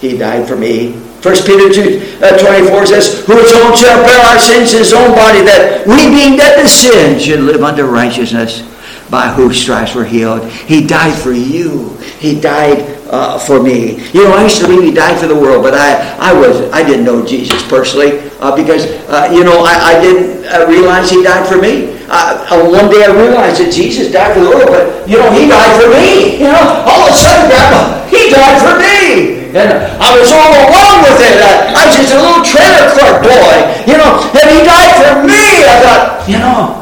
He 0.00 0.18
died 0.18 0.48
for 0.48 0.56
me. 0.56 0.94
1 1.22 1.34
Peter 1.46 1.70
2, 1.72 2.18
uh, 2.20 2.38
24 2.38 2.86
says, 2.86 3.24
Who 3.26 3.38
his 3.38 3.52
own 3.52 3.76
shall 3.76 4.02
bear 4.02 4.18
our 4.26 4.40
sins 4.40 4.72
in 4.74 4.80
his 4.80 4.92
own 4.92 5.14
body, 5.14 5.42
that 5.42 5.86
we 5.86 6.10
being 6.10 6.36
dead 6.36 6.60
to 6.60 6.68
sin 6.68 7.20
should 7.20 7.38
live 7.38 7.62
unto 7.62 7.84
righteousness 7.84 8.66
by 9.12 9.28
whose 9.28 9.60
stripes 9.60 9.94
we're 9.94 10.08
healed. 10.08 10.48
He 10.48 10.80
died 10.80 11.12
for 11.12 11.36
you. 11.36 12.00
He 12.16 12.40
died 12.40 12.80
uh, 13.12 13.36
for 13.36 13.62
me. 13.62 14.00
You 14.16 14.24
know, 14.24 14.32
I 14.32 14.48
used 14.48 14.56
to 14.64 14.66
believe 14.66 14.88
he 14.88 14.90
died 14.90 15.20
for 15.20 15.28
the 15.28 15.36
world, 15.36 15.60
but 15.60 15.76
I, 15.76 16.16
I 16.16 16.32
was 16.32 16.64
I 16.72 16.80
didn't 16.80 17.04
know 17.04 17.20
Jesus 17.20 17.60
personally 17.68 18.24
uh, 18.40 18.56
because 18.56 18.88
uh, 19.12 19.28
you 19.28 19.44
know 19.44 19.68
I, 19.68 19.92
I 19.92 19.94
didn't 20.00 20.48
uh, 20.48 20.64
realize 20.64 21.12
he 21.12 21.20
died 21.20 21.44
for 21.44 21.60
me. 21.60 22.00
Uh, 22.08 22.40
uh, 22.48 22.64
one 22.64 22.88
day 22.88 23.04
I 23.04 23.12
realized 23.12 23.60
that 23.60 23.68
Jesus 23.68 24.08
died 24.08 24.32
for 24.32 24.48
the 24.48 24.48
world, 24.48 24.72
but 24.72 25.04
you 25.04 25.20
know 25.20 25.28
he 25.28 25.44
died 25.44 25.76
for 25.76 25.92
me. 25.92 26.40
You 26.40 26.48
know, 26.48 26.64
all 26.88 27.04
of 27.04 27.12
a 27.12 27.14
sudden, 27.14 27.52
Grandma, 27.52 28.08
he 28.08 28.32
died 28.32 28.64
for 28.64 28.80
me. 28.80 29.52
And 29.52 29.76
I 30.00 30.08
was 30.16 30.32
all 30.32 30.48
alone 30.48 31.04
with 31.04 31.20
it. 31.20 31.36
I 31.36 31.84
was 31.84 32.00
just 32.00 32.16
a 32.16 32.20
little 32.24 32.40
trailer 32.40 32.88
clerk 32.96 33.20
boy, 33.20 33.76
you 33.84 34.00
know, 34.00 34.24
and 34.24 34.46
he 34.48 34.64
died 34.64 34.96
for 34.96 35.20
me. 35.28 35.68
I 35.68 35.76
thought, 35.84 36.24
you 36.24 36.40
know, 36.40 36.81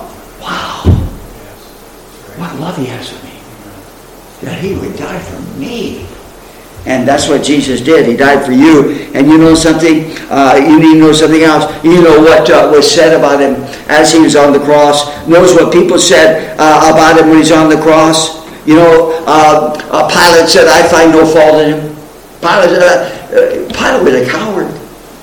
love 2.71 2.79
he 2.79 2.87
has 2.87 3.11
for 3.11 3.27
me. 3.27 3.35
That 4.43 4.63
he 4.63 4.75
would 4.75 4.97
die 4.97 5.19
for 5.19 5.41
me. 5.59 6.07
And 6.87 7.07
that's 7.07 7.29
what 7.29 7.43
Jesus 7.45 7.81
did. 7.81 8.07
He 8.07 8.17
died 8.17 8.47
for 8.47 8.53
you. 8.53 9.11
And 9.13 9.27
you 9.27 9.37
know 9.37 9.55
something? 9.55 10.17
Uh, 10.31 10.57
you 10.57 10.79
need 10.79 10.95
to 10.95 11.01
know 11.01 11.13
something 11.13 11.43
else. 11.43 11.67
You 11.85 12.01
know 12.03 12.21
what 12.21 12.49
uh, 12.49 12.71
was 12.73 12.89
said 12.89 13.13
about 13.13 13.41
him 13.41 13.57
as 13.91 14.13
he 14.13 14.21
was 14.21 14.37
on 14.37 14.53
the 14.53 14.61
cross. 14.61 15.05
Knows 15.27 15.53
what 15.55 15.73
people 15.73 15.99
said 15.99 16.57
uh, 16.59 16.95
about 16.95 17.21
him 17.21 17.29
when 17.29 17.39
he's 17.39 17.53
on 17.53 17.69
the 17.69 17.77
cross. 17.77 18.41
You 18.67 18.77
know, 18.77 19.25
uh, 19.27 19.77
uh, 19.91 20.09
Pilate 20.09 20.49
said, 20.49 20.69
I 20.69 20.89
find 20.89 21.13
no 21.13 21.27
fault 21.27 21.61
in 21.61 21.75
him. 21.75 21.97
Pilate, 22.41 22.79
uh, 22.81 23.11
Pilate 23.75 24.05
was 24.05 24.15
a 24.15 24.31
coward. 24.31 24.71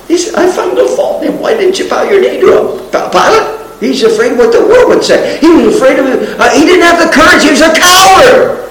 He 0.06 0.16
said, 0.18 0.34
I 0.36 0.50
found 0.52 0.76
no 0.76 0.86
fault 0.94 1.24
in 1.24 1.32
him. 1.32 1.40
Why 1.40 1.54
didn't 1.54 1.78
you 1.78 1.88
bow 1.88 2.04
your 2.04 2.20
knee 2.20 2.40
to 2.40 2.46
him? 2.46 2.90
Pilate? 3.10 3.57
He's 3.80 4.02
afraid 4.02 4.36
what 4.36 4.52
the 4.52 4.60
world 4.60 4.88
would 4.90 5.04
say. 5.04 5.38
He 5.38 5.46
was 5.48 5.76
afraid 5.76 5.98
of 5.98 6.06
it. 6.06 6.38
Uh, 6.40 6.50
he 6.50 6.66
didn't 6.66 6.82
have 6.82 6.98
the 6.98 7.10
courage. 7.14 7.44
He 7.44 7.50
was 7.50 7.62
a 7.62 7.70
coward. 7.70 8.66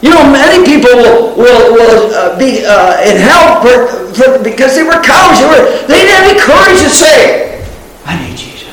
You 0.00 0.10
know, 0.10 0.22
many 0.30 0.64
people 0.64 0.94
will, 0.94 1.34
will, 1.36 1.72
will 1.72 2.14
uh, 2.14 2.38
be 2.38 2.62
uh, 2.64 3.02
in 3.02 3.16
hell 3.16 3.58
for, 3.64 4.42
because 4.44 4.76
they 4.76 4.84
were 4.84 5.00
cowards. 5.02 5.40
They, 5.40 5.48
were, 5.48 5.64
they 5.88 6.04
didn't 6.04 6.14
have 6.14 6.26
any 6.28 6.38
courage 6.38 6.80
to 6.84 6.90
say, 6.90 7.64
I 8.04 8.20
need 8.22 8.36
Jesus. 8.36 8.68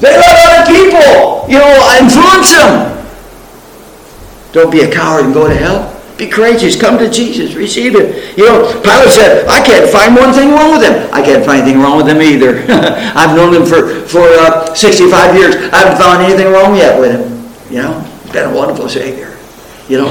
They 0.00 0.12
let 0.12 0.36
other 0.44 0.66
people, 0.66 1.48
you 1.48 1.58
know, 1.58 1.98
influence 2.02 2.52
them. 2.52 2.98
Don't 4.52 4.70
be 4.70 4.80
a 4.80 4.92
coward 4.92 5.26
and 5.26 5.34
go 5.34 5.48
to 5.48 5.54
hell. 5.54 5.97
Be 6.18 6.26
courageous. 6.26 6.74
Come 6.74 6.98
to 6.98 7.08
Jesus. 7.08 7.54
Receive 7.54 7.94
it. 7.94 8.36
You 8.36 8.46
know, 8.46 8.66
Pilate 8.82 9.14
said, 9.14 9.46
I 9.46 9.64
can't 9.64 9.88
find 9.88 10.16
one 10.16 10.34
thing 10.34 10.50
wrong 10.50 10.72
with 10.74 10.82
him. 10.82 11.08
I 11.14 11.22
can't 11.22 11.46
find 11.46 11.62
anything 11.62 11.80
wrong 11.80 11.96
with 11.96 12.08
him 12.10 12.20
either. 12.20 12.66
I've 13.14 13.36
known 13.36 13.54
him 13.54 13.64
for, 13.64 14.02
for 14.10 14.26
uh, 14.42 14.74
65 14.74 15.36
years. 15.36 15.54
I 15.70 15.86
haven't 15.86 15.98
found 15.98 16.26
anything 16.26 16.50
wrong 16.50 16.74
yet 16.74 16.98
with 16.98 17.14
him. 17.14 17.38
You 17.70 17.82
know, 17.82 18.00
he's 18.24 18.32
been 18.32 18.50
a 18.50 18.54
wonderful 18.54 18.88
Savior. 18.88 19.38
You 19.86 20.02
know, 20.02 20.10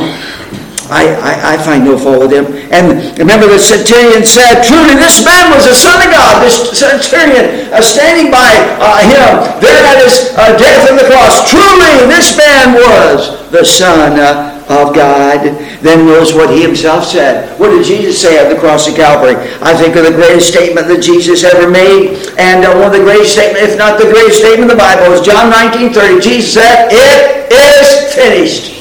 I, 0.87 1.11
I, 1.19 1.33
I, 1.53 1.55
find 1.59 1.83
no 1.83 1.99
fault 1.99 2.23
with 2.23 2.31
him. 2.31 2.47
And 2.71 3.03
remember 3.19 3.51
the 3.51 3.59
centurion 3.59 4.23
said, 4.23 4.63
truly 4.63 4.95
this 4.95 5.19
man 5.27 5.51
was 5.51 5.67
the 5.67 5.75
son 5.75 5.99
of 5.99 6.07
God. 6.07 6.39
This 6.39 6.71
centurion 6.71 7.67
uh, 7.75 7.83
standing 7.83 8.31
by 8.31 8.47
uh, 8.79 9.03
him 9.03 9.59
there 9.59 9.83
at 9.83 9.99
his 9.99 10.31
uh, 10.39 10.55
death 10.55 10.87
on 10.87 10.95
the 10.95 11.03
cross. 11.11 11.51
Truly 11.51 12.07
this 12.07 12.39
man 12.39 12.79
was 12.79 13.35
the 13.51 13.67
son 13.67 14.15
uh, 14.15 14.46
of 14.69 14.93
God, 14.93 15.47
then 15.79 16.05
knows 16.05 16.33
what 16.33 16.49
he 16.49 16.61
himself 16.61 17.05
said. 17.05 17.57
What 17.59 17.69
did 17.69 17.85
Jesus 17.85 18.21
say 18.21 18.37
at 18.37 18.53
the 18.53 18.59
cross 18.59 18.87
of 18.87 18.95
Calvary? 18.95 19.35
I 19.63 19.73
think 19.73 19.95
of 19.95 20.03
the 20.03 20.11
greatest 20.11 20.51
statement 20.51 20.87
that 20.87 21.01
Jesus 21.01 21.43
ever 21.43 21.69
made, 21.69 22.19
and 22.37 22.65
uh, 22.65 22.75
one 22.75 22.91
of 22.91 22.93
the 22.93 23.03
greatest 23.03 23.33
statements, 23.33 23.73
if 23.73 23.77
not 23.77 23.97
the 23.97 24.11
greatest 24.11 24.39
statement 24.39 24.71
in 24.71 24.77
the 24.77 24.79
Bible, 24.79 25.15
is 25.15 25.25
John 25.25 25.49
19, 25.49 25.93
30. 25.93 26.21
Jesus 26.21 26.53
said, 26.53 26.91
it 26.91 27.47
is 27.49 28.13
finished. 28.13 28.77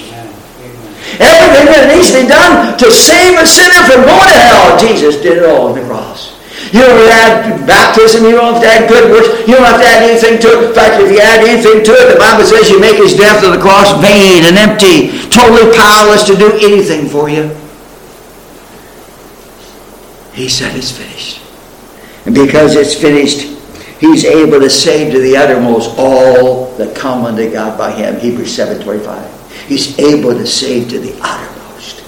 Everything 1.16 1.66
that 1.72 1.88
needs 1.94 2.12
to 2.12 2.20
be 2.20 2.29
done 2.29 2.77
to 2.77 2.92
save 2.92 3.40
a 3.40 3.46
sinner 3.46 3.81
from 3.88 4.05
going 4.05 4.29
to 4.29 4.38
hell, 4.42 4.77
Jesus 4.77 5.16
did 5.16 5.38
it 5.38 5.46
all 5.46 5.68
on 5.68 5.75
the 5.79 5.87
cross. 5.87 6.36
You 6.72 6.81
don't 6.81 7.09
add 7.09 7.66
baptism, 7.66 8.24
you 8.24 8.33
don't 8.33 8.55
have 8.55 8.62
to 8.62 8.68
add 8.68 8.88
good 8.88 9.11
works, 9.11 9.29
you 9.46 9.55
don't 9.55 9.64
have 9.64 9.81
to 9.81 9.87
add 9.87 10.02
anything 10.02 10.40
to 10.40 10.48
it. 10.48 10.68
In 10.68 10.74
fact, 10.74 11.00
if 11.02 11.12
you 11.12 11.20
add 11.20 11.46
anything 11.46 11.85
to 11.85 11.92
it, 11.92 12.12
the 12.12 12.18
Bible 12.18 12.44
says 12.44 12.70
you 12.70 12.81
make 12.81 12.96
his 12.96 13.14
death 13.14 13.44
on 13.44 13.52
the 13.52 13.62
cross 13.62 13.92
vain 14.02 14.44
and 14.44 14.57
empty, 14.59 15.14
totally 15.31 15.70
powerless 15.76 16.24
to 16.26 16.35
do 16.35 16.52
anything 16.59 17.09
for 17.09 17.29
you. 17.29 17.55
He 20.35 20.48
said 20.48 20.76
it's 20.76 20.90
finished. 20.90 21.40
And 22.26 22.35
because 22.35 22.74
it's 22.74 22.94
finished, 22.94 23.42
he's 24.00 24.24
able 24.24 24.61
to 24.61 24.68
save 24.68 25.12
to 25.12 25.20
the 25.20 25.37
uttermost 25.37 25.94
all 25.96 26.74
that 26.76 26.94
come 26.96 27.24
unto 27.24 27.50
God 27.50 27.79
by 27.79 27.92
him. 27.92 28.18
Hebrews 28.18 28.57
7.25. 28.57 29.66
He's 29.66 29.98
able 29.98 30.33
to 30.33 30.46
save 30.46 30.90
to 30.90 30.98
the 30.98 31.16
uttermost. 31.22 32.05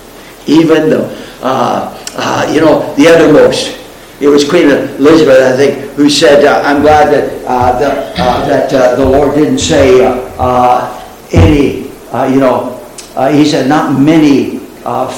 Even 0.47 0.90
the, 0.90 1.05
uh, 1.40 1.97
uh, 2.16 2.53
you 2.53 2.61
know, 2.61 2.94
the 2.97 3.09
uttermost. 3.09 3.79
It 4.21 4.27
was 4.27 4.49
Queen 4.49 4.67
Elizabeth, 4.69 5.39
I 5.41 5.57
think, 5.57 5.93
who 5.95 6.11
said, 6.11 6.45
uh, 6.45 6.61
"I'm 6.65 6.83
glad 6.83 7.13
that 7.15 7.45
uh, 7.47 7.79
the, 7.79 7.89
uh, 8.21 8.47
that 8.49 8.73
uh, 8.73 8.97
the 8.97 9.05
Lord 9.07 9.37
didn't 9.37 9.59
say 9.59 10.05
uh, 10.39 10.91
any, 11.33 11.87
you 12.33 12.41
know." 12.41 12.75
he 13.31 13.45
said, 13.45 13.69
"Not 13.69 13.99
many 14.01 14.59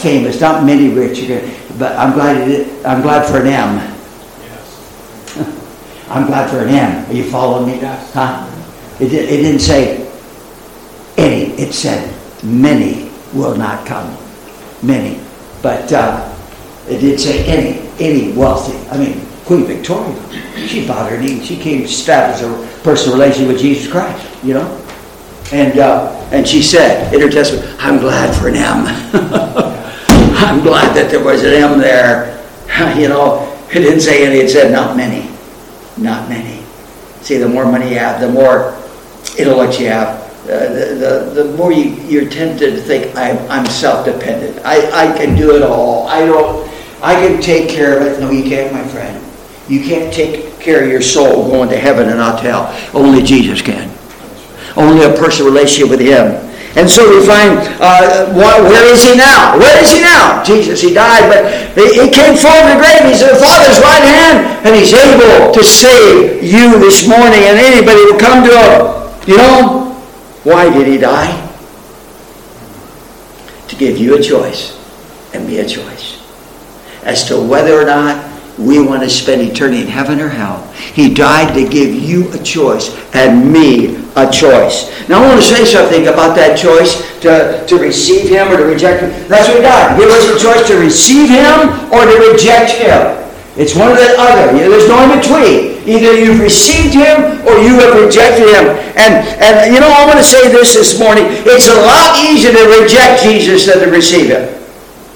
famous, 0.03 0.41
not 0.41 0.65
many 0.65 0.89
rich, 0.91 1.21
but 1.79 1.97
I'm 1.97 2.13
glad. 2.13 2.45
I'm 2.85 3.01
glad 3.01 3.27
for 3.27 3.41
an 3.41 3.47
M. 3.47 3.77
Yes. 4.45 6.07
I'm 6.11 6.27
glad 6.27 6.51
for 6.51 6.59
an 6.61 6.69
M. 6.69 7.09
Are 7.09 7.15
you 7.15 7.25
following 7.31 7.73
me? 7.73 7.81
Yes. 7.81 8.13
Huh? 8.13 8.47
It, 9.01 9.13
it 9.15 9.41
didn't 9.41 9.61
say 9.61 10.07
any. 11.17 11.53
It 11.57 11.73
said 11.73 12.05
many 12.45 13.11
will 13.33 13.57
not 13.57 13.87
come. 13.87 14.15
Many, 14.83 15.21
but 15.63 15.91
it 16.89 16.99
did 17.01 17.19
say 17.21 17.45
any 17.47 17.90
any 18.01 18.33
wealthy. 18.33 18.77
I 18.89 18.99
mean, 18.99 19.27
Queen 19.45 19.65
Victoria, 19.65 20.17
she 20.69 20.87
bowed 20.87 21.11
her 21.11 21.21
knee. 21.21 21.45
She 21.45 21.57
came 21.57 21.83
establish 21.83 22.43
a 22.43 22.83
personal 22.83 23.19
relationship 23.19 23.53
with 23.53 23.61
Jesus 23.61 23.91
Christ, 23.91 24.45
you 24.45 24.55
know. 24.55 24.77
And, 25.53 25.79
uh, 25.79 26.13
and 26.31 26.47
she 26.47 26.63
said 26.63 27.13
in 27.13 27.21
her 27.21 27.29
testimony, 27.29 27.67
I'm 27.79 27.99
glad 27.99 28.35
for 28.35 28.49
an 28.49 28.55
M. 28.55 28.85
I'm 30.37 30.63
glad 30.63 30.95
that 30.95 31.11
there 31.11 31.23
was 31.23 31.43
an 31.43 31.53
M 31.53 31.79
there. 31.79 32.39
you 32.99 33.09
know, 33.09 33.47
it 33.71 33.81
didn't 33.81 34.01
say 34.01 34.27
any, 34.27 34.37
it 34.37 34.51
said 34.51 34.73
not 34.73 34.97
many. 34.97 35.29
Not 35.97 36.29
many. 36.29 36.63
See, 37.23 37.37
the 37.37 37.49
more 37.49 37.71
money 37.71 37.91
you 37.91 37.99
have, 37.99 38.21
the 38.21 38.31
more 38.31 38.77
intellect 39.37 39.81
you 39.81 39.89
have, 39.89 40.21
uh, 40.45 40.73
the, 40.73 41.31
the, 41.35 41.43
the 41.43 41.57
more 41.57 41.73
you, 41.73 41.91
you're 42.07 42.29
tempted 42.29 42.71
to 42.71 42.81
think, 42.81 43.15
I'm, 43.17 43.39
I'm 43.51 43.67
self-dependent. 43.67 44.65
I, 44.65 45.09
I 45.09 45.19
can 45.19 45.37
do 45.37 45.55
it 45.55 45.63
all. 45.63 46.07
I 46.09 46.25
don't, 46.25 46.70
I 47.03 47.15
can 47.15 47.41
take 47.41 47.69
care 47.69 47.99
of 47.99 48.07
it. 48.07 48.21
No, 48.21 48.31
you 48.31 48.45
can't, 48.45 48.73
my 48.73 48.85
friend. 48.85 49.25
You 49.69 49.81
can't 49.81 50.13
take 50.13 50.61
care 50.61 50.85
of 50.85 50.91
your 50.91 51.01
soul 51.01 51.49
going 51.49 51.69
to 51.71 51.77
heaven 51.77 52.09
and 52.09 52.19
not 52.19 52.41
hell. 52.41 52.77
Only 52.93 53.23
Jesus 53.23 53.63
can. 53.63 53.89
Only 54.77 55.05
a 55.05 55.17
personal 55.17 55.51
relationship 55.53 55.91
with 55.91 56.01
Him. 56.01 56.47
And 56.77 56.89
so 56.89 57.03
we 57.11 57.27
find, 57.27 57.59
uh, 57.83 58.33
where 58.33 58.87
is 58.93 59.03
he 59.03 59.17
now? 59.17 59.59
Where 59.59 59.83
is 59.83 59.91
he 59.91 60.03
now? 60.03 60.45
Jesus, 60.45 60.81
he 60.81 60.95
died, 60.95 61.27
but 61.75 61.83
he 61.83 62.09
came 62.11 62.37
from 62.37 62.55
the 62.71 62.79
grave. 62.79 63.11
He's 63.11 63.23
at 63.23 63.35
the 63.35 63.41
Father's 63.41 63.81
right 63.83 64.05
hand, 64.05 64.65
and 64.65 64.77
he's 64.77 64.95
able 64.95 65.53
to 65.53 65.65
save 65.65 66.45
you 66.45 66.79
this 66.79 67.09
morning 67.09 67.43
and 67.43 67.59
anybody 67.59 68.03
who 68.03 68.17
come 68.19 68.45
to 68.45 68.55
him. 68.55 69.27
You 69.27 69.37
know, 69.39 69.91
why 70.45 70.73
did 70.73 70.87
he 70.87 70.97
die? 70.97 71.35
To 73.67 73.77
give 73.77 73.99
you 73.99 74.17
a 74.17 74.23
choice 74.23 74.79
and 75.35 75.49
me 75.49 75.59
a 75.59 75.67
choice 75.67 76.10
as 77.05 77.27
to 77.29 77.41
whether 77.41 77.81
or 77.81 77.85
not 77.85 78.31
we 78.61 78.81
want 78.81 79.03
to 79.03 79.09
spend 79.09 79.41
eternity 79.41 79.81
in 79.83 79.89
heaven 79.89 80.21
or 80.21 80.29
hell. 80.29 80.61
He 80.73 81.13
died 81.13 81.55
to 81.55 81.67
give 81.67 81.95
you 81.95 82.31
a 82.33 82.39
choice 82.43 82.93
and 83.15 83.51
me 83.51 83.97
a 84.17 84.31
choice. 84.31 84.93
Now 85.09 85.25
I 85.25 85.29
want 85.29 85.41
to 85.41 85.47
say 85.47 85.65
something 85.65 86.09
about 86.09 86.37
that 86.37 86.59
choice 86.59 87.01
to, 87.25 87.65
to 87.67 87.77
receive 87.81 88.29
him 88.29 88.49
or 88.53 88.59
to 88.59 88.65
reject 88.65 89.01
him. 89.01 89.11
That's 89.29 89.49
what 89.49 89.63
died. 89.63 89.99
Give 89.99 90.11
us 90.11 90.29
a 90.29 90.37
choice 90.37 90.69
to 90.69 90.77
receive 90.77 91.31
him 91.31 91.73
or 91.89 92.05
to 92.05 92.17
reject 92.33 92.77
him. 92.77 93.17
It's 93.57 93.75
one 93.75 93.93
or 93.93 93.97
the 93.97 94.15
other. 94.21 94.53
There's 94.53 94.89
no 94.89 95.09
in 95.09 95.19
between. 95.19 95.81
Either 95.89 96.13
you've 96.21 96.41
received 96.41 96.95
him 96.95 97.41
or 97.49 97.57
you 97.59 97.81
have 97.81 97.97
rejected 97.97 98.45
him. 98.45 98.77
And, 99.01 99.25
and 99.41 99.75
you 99.75 99.81
know, 99.81 99.89
I 99.89 100.05
want 100.07 100.19
to 100.19 100.25
say 100.25 100.53
this 100.53 100.75
this 100.75 101.01
morning. 101.01 101.25
It's 101.29 101.69
a 101.69 101.81
lot 101.81 102.21
easier 102.21 102.53
to 102.53 102.65
reject 102.81 103.23
Jesus 103.25 103.67
than 103.67 103.81
to 103.81 103.91
receive 103.91 104.29
him. 104.29 104.60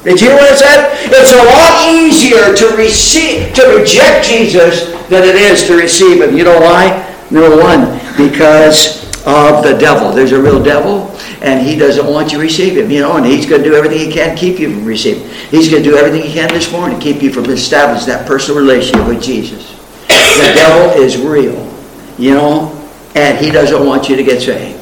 Did 0.04 0.20
you 0.20 0.28
hear 0.28 0.36
what 0.36 0.52
I 0.52 0.54
said? 0.54 0.92
It's 1.10 1.32
a 1.32 1.44
lot 1.44 1.88
easier 1.88 2.54
to 2.54 2.76
receive, 2.76 3.54
to 3.54 3.76
reject 3.76 4.26
Jesus 4.26 4.92
than 5.08 5.24
it 5.24 5.34
is 5.34 5.64
to 5.64 5.76
receive 5.76 6.20
him. 6.22 6.36
You 6.36 6.44
know 6.44 6.60
why? 6.60 7.10
Number 7.30 7.56
one, 7.56 7.98
because 8.16 9.04
of 9.26 9.64
the 9.64 9.72
devil. 9.78 10.12
There's 10.12 10.32
a 10.32 10.40
real 10.40 10.62
devil, 10.62 11.10
and 11.40 11.66
he 11.66 11.76
doesn't 11.76 12.06
want 12.06 12.30
you 12.30 12.38
to 12.38 12.44
receive 12.44 12.76
him, 12.76 12.90
you 12.90 13.00
know, 13.00 13.16
and 13.16 13.24
he's 13.24 13.46
going 13.46 13.62
to 13.62 13.68
do 13.68 13.74
everything 13.74 13.98
he 13.98 14.12
can 14.12 14.34
to 14.34 14.40
keep 14.40 14.58
you 14.58 14.74
from 14.74 14.84
receiving. 14.84 15.26
He's 15.50 15.70
going 15.70 15.82
to 15.82 15.88
do 15.88 15.96
everything 15.96 16.28
he 16.28 16.34
can 16.34 16.52
this 16.52 16.70
morning 16.70 16.98
to 16.98 17.02
keep 17.02 17.22
you 17.22 17.32
from 17.32 17.46
establishing 17.46 18.08
that 18.08 18.26
personal 18.26 18.60
relationship 18.60 19.06
with 19.08 19.22
Jesus. 19.22 19.72
The 20.08 20.52
devil 20.54 21.02
is 21.02 21.16
real, 21.16 21.56
you 22.18 22.34
know, 22.34 22.70
and 23.14 23.38
he 23.38 23.50
doesn't 23.50 23.86
want 23.86 24.08
you 24.08 24.16
to 24.16 24.22
get 24.22 24.42
saved. 24.42 24.73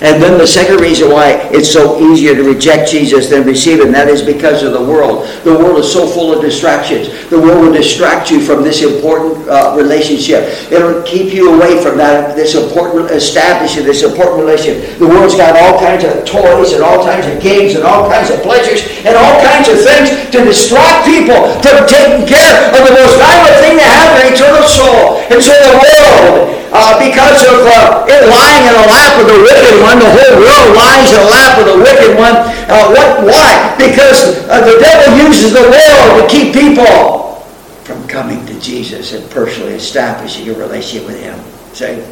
And 0.00 0.22
then 0.22 0.38
the 0.38 0.46
second 0.46 0.80
reason 0.80 1.10
why 1.10 1.50
it's 1.50 1.72
so 1.72 1.98
easier 1.98 2.34
to 2.34 2.44
reject 2.44 2.90
Jesus 2.90 3.28
than 3.28 3.44
receive 3.44 3.80
him, 3.80 3.90
that 3.92 4.06
is 4.06 4.22
because 4.22 4.62
of 4.62 4.72
the 4.72 4.82
world. 4.82 5.26
The 5.42 5.52
world 5.52 5.78
is 5.78 5.90
so 5.92 6.06
full 6.06 6.32
of 6.32 6.40
distractions. 6.40 7.10
The 7.30 7.40
world 7.40 7.66
will 7.66 7.72
distract 7.72 8.30
you 8.30 8.40
from 8.40 8.62
this 8.62 8.82
important 8.82 9.48
uh, 9.48 9.74
relationship. 9.76 10.54
It'll 10.70 11.02
keep 11.02 11.34
you 11.34 11.54
away 11.54 11.82
from 11.82 11.98
that, 11.98 12.36
this 12.36 12.54
important 12.54 13.10
establishing 13.10 13.84
this 13.84 14.02
important 14.02 14.38
relationship. 14.38 14.98
The 14.98 15.08
world's 15.08 15.34
got 15.34 15.58
all 15.58 15.80
kinds 15.82 16.04
of 16.04 16.24
toys 16.24 16.72
and 16.72 16.82
all 16.82 17.02
kinds 17.04 17.26
of 17.26 17.42
games 17.42 17.74
and 17.74 17.82
all 17.82 18.08
kinds 18.08 18.30
of 18.30 18.38
pleasures 18.42 18.86
and 19.02 19.18
all 19.18 19.42
kinds 19.42 19.66
of 19.66 19.82
things 19.82 20.14
to 20.30 20.44
distract 20.46 21.06
people 21.10 21.58
from 21.58 21.86
taking 21.90 22.22
care 22.22 22.70
of 22.70 22.86
the 22.86 22.94
most 22.94 23.18
valuable 23.18 23.56
thing 23.58 23.74
they 23.76 23.90
have, 23.90 24.14
their 24.14 24.30
eternal 24.30 24.66
soul. 24.68 25.26
And 25.26 25.42
so 25.42 25.52
the 25.58 25.74
world 25.74 26.57
uh, 26.72 26.98
because 27.00 27.44
of 27.48 27.64
uh, 27.64 28.04
it 28.08 28.28
lying 28.28 28.64
in 28.68 28.74
the 28.76 28.88
lap 28.88 29.12
of 29.20 29.26
the 29.26 29.40
wicked 29.40 29.76
one. 29.80 29.98
The 29.98 30.10
whole 30.10 30.34
world 30.40 30.68
lies 30.76 31.08
in 31.12 31.18
the 31.20 31.30
lap 31.30 31.52
of 31.58 31.66
the 31.66 31.78
wicked 31.78 32.12
one. 32.18 32.36
Uh, 32.68 32.92
what? 32.92 33.10
Why? 33.24 33.74
Because 33.76 34.44
uh, 34.48 34.64
the 34.64 34.76
devil 34.80 35.16
uses 35.18 35.52
the 35.52 35.66
world 35.66 36.20
to 36.20 36.24
keep 36.28 36.52
people 36.52 37.44
from 37.84 38.06
coming 38.06 38.44
to 38.46 38.60
Jesus 38.60 39.12
and 39.12 39.28
personally 39.30 39.74
establishing 39.74 40.48
a 40.50 40.54
relationship 40.54 41.06
with 41.08 41.20
Him. 41.22 41.38
Say, 41.74 42.04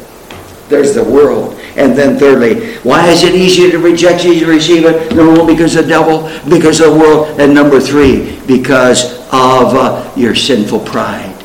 there's 0.69 0.95
the 0.95 1.03
world. 1.03 1.53
And 1.75 1.95
then 1.95 2.17
thirdly, 2.17 2.77
why 2.77 3.07
is 3.07 3.23
it 3.23 3.35
easier 3.35 3.71
to 3.71 3.79
reject 3.79 4.21
Jesus 4.21 4.43
and 4.43 4.51
receive 4.51 4.85
it? 4.85 5.15
Number 5.15 5.39
one, 5.39 5.47
because 5.47 5.75
of 5.75 5.83
the 5.83 5.89
devil, 5.89 6.29
because 6.49 6.81
of 6.81 6.93
the 6.93 6.99
world. 6.99 7.39
And 7.39 7.53
number 7.53 7.79
three, 7.79 8.39
because 8.47 9.19
of 9.27 9.75
uh, 9.75 10.11
your 10.15 10.35
sinful 10.35 10.79
pride. 10.81 11.36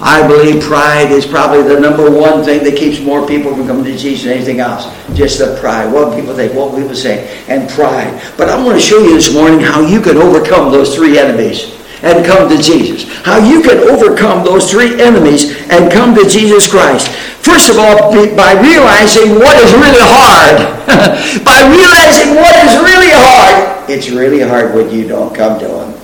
I 0.00 0.26
believe 0.26 0.62
pride 0.62 1.12
is 1.12 1.24
probably 1.24 1.62
the 1.62 1.78
number 1.78 2.10
one 2.10 2.42
thing 2.42 2.64
that 2.64 2.76
keeps 2.76 3.00
more 3.00 3.26
people 3.26 3.54
from 3.54 3.66
coming 3.66 3.84
to 3.84 3.96
Jesus 3.96 4.24
than 4.24 4.32
anything 4.34 4.60
else. 4.60 4.90
Just 5.14 5.38
the 5.38 5.56
pride. 5.60 5.92
What 5.92 6.16
people 6.18 6.34
think, 6.34 6.54
what 6.54 6.74
people 6.74 6.94
say, 6.94 7.44
and 7.48 7.70
pride. 7.70 8.20
But 8.36 8.48
I 8.48 8.62
want 8.62 8.74
to 8.74 8.84
show 8.84 8.98
you 8.98 9.14
this 9.14 9.32
morning 9.32 9.60
how 9.60 9.86
you 9.86 10.00
can 10.00 10.16
overcome 10.16 10.72
those 10.72 10.94
three 10.94 11.18
enemies 11.18 11.78
and 12.02 12.26
come 12.26 12.48
to 12.48 12.60
Jesus. 12.60 13.08
How 13.24 13.38
you 13.38 13.62
can 13.62 13.78
overcome 13.78 14.44
those 14.44 14.70
three 14.70 15.00
enemies 15.00 15.54
and 15.70 15.92
come 15.92 16.14
to 16.16 16.28
Jesus 16.28 16.68
Christ. 16.68 17.08
First 17.44 17.70
of 17.70 17.78
all, 17.78 18.10
by 18.12 18.52
realizing 18.58 19.36
what 19.36 19.56
is 19.62 19.72
really 19.72 20.02
hard. 20.02 20.58
by 21.44 21.60
realizing 21.70 22.34
what 22.34 22.54
is 22.66 22.76
really 22.82 23.12
hard. 23.14 23.88
It's 23.88 24.10
really 24.10 24.40
hard 24.40 24.74
when 24.74 24.90
you 24.90 25.06
don't 25.06 25.34
come 25.34 25.60
to 25.60 25.68
Him. 25.68 26.00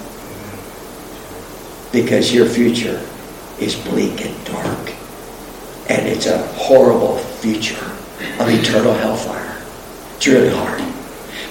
Because 1.93 2.33
your 2.33 2.47
future 2.47 3.05
is 3.61 3.77
bleak 3.77 4.25
and 4.25 4.45
dark. 4.45 4.93
And 5.89 6.07
it's 6.07 6.27
a 6.27 6.39
horrible 6.55 7.19
future 7.19 7.85
of 8.39 8.49
eternal 8.49 8.95
hellfire. 8.95 9.61
It's 10.17 10.27
really 10.27 10.55
hard. 10.55 10.81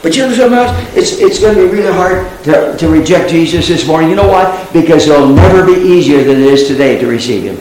But 0.02 0.16
you 0.16 0.24
know 0.24 0.34
something 0.34 0.58
else? 0.58 0.96
It's, 0.96 1.20
it's 1.20 1.40
going 1.40 1.56
to 1.56 1.68
be 1.68 1.76
really 1.76 1.92
hard 1.92 2.26
to, 2.46 2.78
to 2.78 2.88
reject 2.88 3.30
Jesus 3.30 3.68
this 3.68 3.86
morning. 3.86 4.10
You 4.10 4.16
know 4.16 4.30
why? 4.30 4.68
Because 4.72 5.08
it'll 5.08 5.28
never 5.28 5.66
be 5.66 5.74
easier 5.74 6.24
than 6.24 6.38
it 6.38 6.48
is 6.48 6.68
today 6.68 6.98
to 7.00 7.08
receive 7.08 7.44
him. 7.44 7.58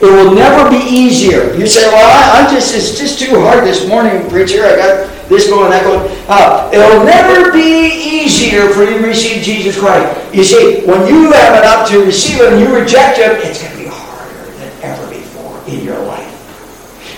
It 0.00 0.06
will 0.06 0.34
never 0.34 0.70
be 0.70 0.84
easier. 0.84 1.54
You 1.56 1.66
say, 1.66 1.88
well, 1.88 2.36
I, 2.36 2.46
am 2.46 2.54
just, 2.54 2.74
it's 2.74 2.98
just 2.98 3.18
too 3.18 3.40
hard 3.40 3.64
this 3.64 3.88
morning, 3.88 4.28
preacher. 4.28 4.64
I 4.64 4.76
got 4.76 5.17
this 5.28 5.48
going, 5.48 5.70
that 5.70 5.84
going. 5.84 6.00
Uh, 6.24 6.72
it'll 6.72 7.04
never 7.04 7.52
be 7.52 8.24
easier 8.24 8.72
for 8.72 8.84
you 8.84 8.98
to 8.98 9.06
receive 9.06 9.44
Jesus 9.44 9.78
Christ. 9.78 10.08
You 10.34 10.44
see, 10.44 10.84
when 10.88 11.04
you 11.06 11.32
have 11.32 11.60
up 11.64 11.88
to 11.92 12.04
receive 12.04 12.40
Him 12.40 12.56
and 12.56 12.60
you 12.60 12.72
reject 12.72 13.20
Him, 13.20 13.36
it's 13.44 13.60
going 13.60 13.76
to 13.76 13.82
be 13.84 13.90
harder 13.92 14.48
than 14.56 14.72
ever 14.80 15.04
before 15.12 15.60
in 15.68 15.84
your 15.84 16.00
life. 16.08 16.24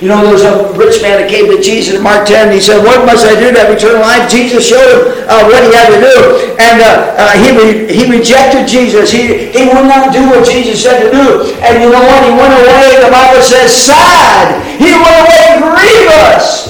You 0.03 0.09
know, 0.09 0.25
there 0.25 0.33
was 0.33 0.43
a 0.43 0.73
rich 0.81 1.05
man 1.05 1.21
that 1.21 1.29
came 1.29 1.47
to 1.53 1.61
Jesus 1.61 1.95
in 1.95 2.03
Mark 2.03 2.27
10. 2.27 2.51
And 2.51 2.55
He 2.57 2.59
said, 2.59 2.83
What 2.83 3.05
must 3.07 3.23
I 3.23 3.39
do 3.39 3.53
to 3.53 3.59
have 3.63 3.71
eternal 3.71 4.01
life? 4.03 4.27
Jesus 4.27 4.65
showed 4.67 4.81
him 4.81 5.29
uh, 5.29 5.45
what 5.47 5.61
he 5.63 5.71
had 5.71 5.93
to 5.93 6.01
do. 6.01 6.17
And 6.57 6.83
uh, 6.83 7.15
uh, 7.15 7.35
he, 7.37 7.53
re- 7.53 7.87
he 7.87 8.09
rejected 8.11 8.67
Jesus. 8.67 9.13
He, 9.13 9.53
he 9.55 9.71
would 9.71 9.87
not 9.87 10.11
do 10.11 10.25
what 10.35 10.49
Jesus 10.49 10.83
said 10.83 11.05
to 11.05 11.09
do. 11.13 11.53
And 11.63 11.85
you 11.85 11.93
know 11.93 12.03
what? 12.03 12.27
He 12.27 12.33
went 12.33 12.59
away, 12.59 12.97
the 13.05 13.13
Bible 13.13 13.45
says, 13.45 13.71
sad. 13.71 14.65
He 14.81 14.89
went 14.89 15.15
away 15.21 15.69
grievous 15.69 16.70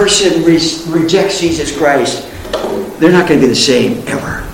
person 0.00 0.42
re- 0.44 1.00
rejects 1.02 1.40
Jesus 1.40 1.76
Christ, 1.76 2.26
they're 2.98 3.12
not 3.12 3.28
going 3.28 3.40
to 3.40 3.46
be 3.46 3.48
the 3.48 3.54
same 3.54 4.02
ever. 4.08 4.46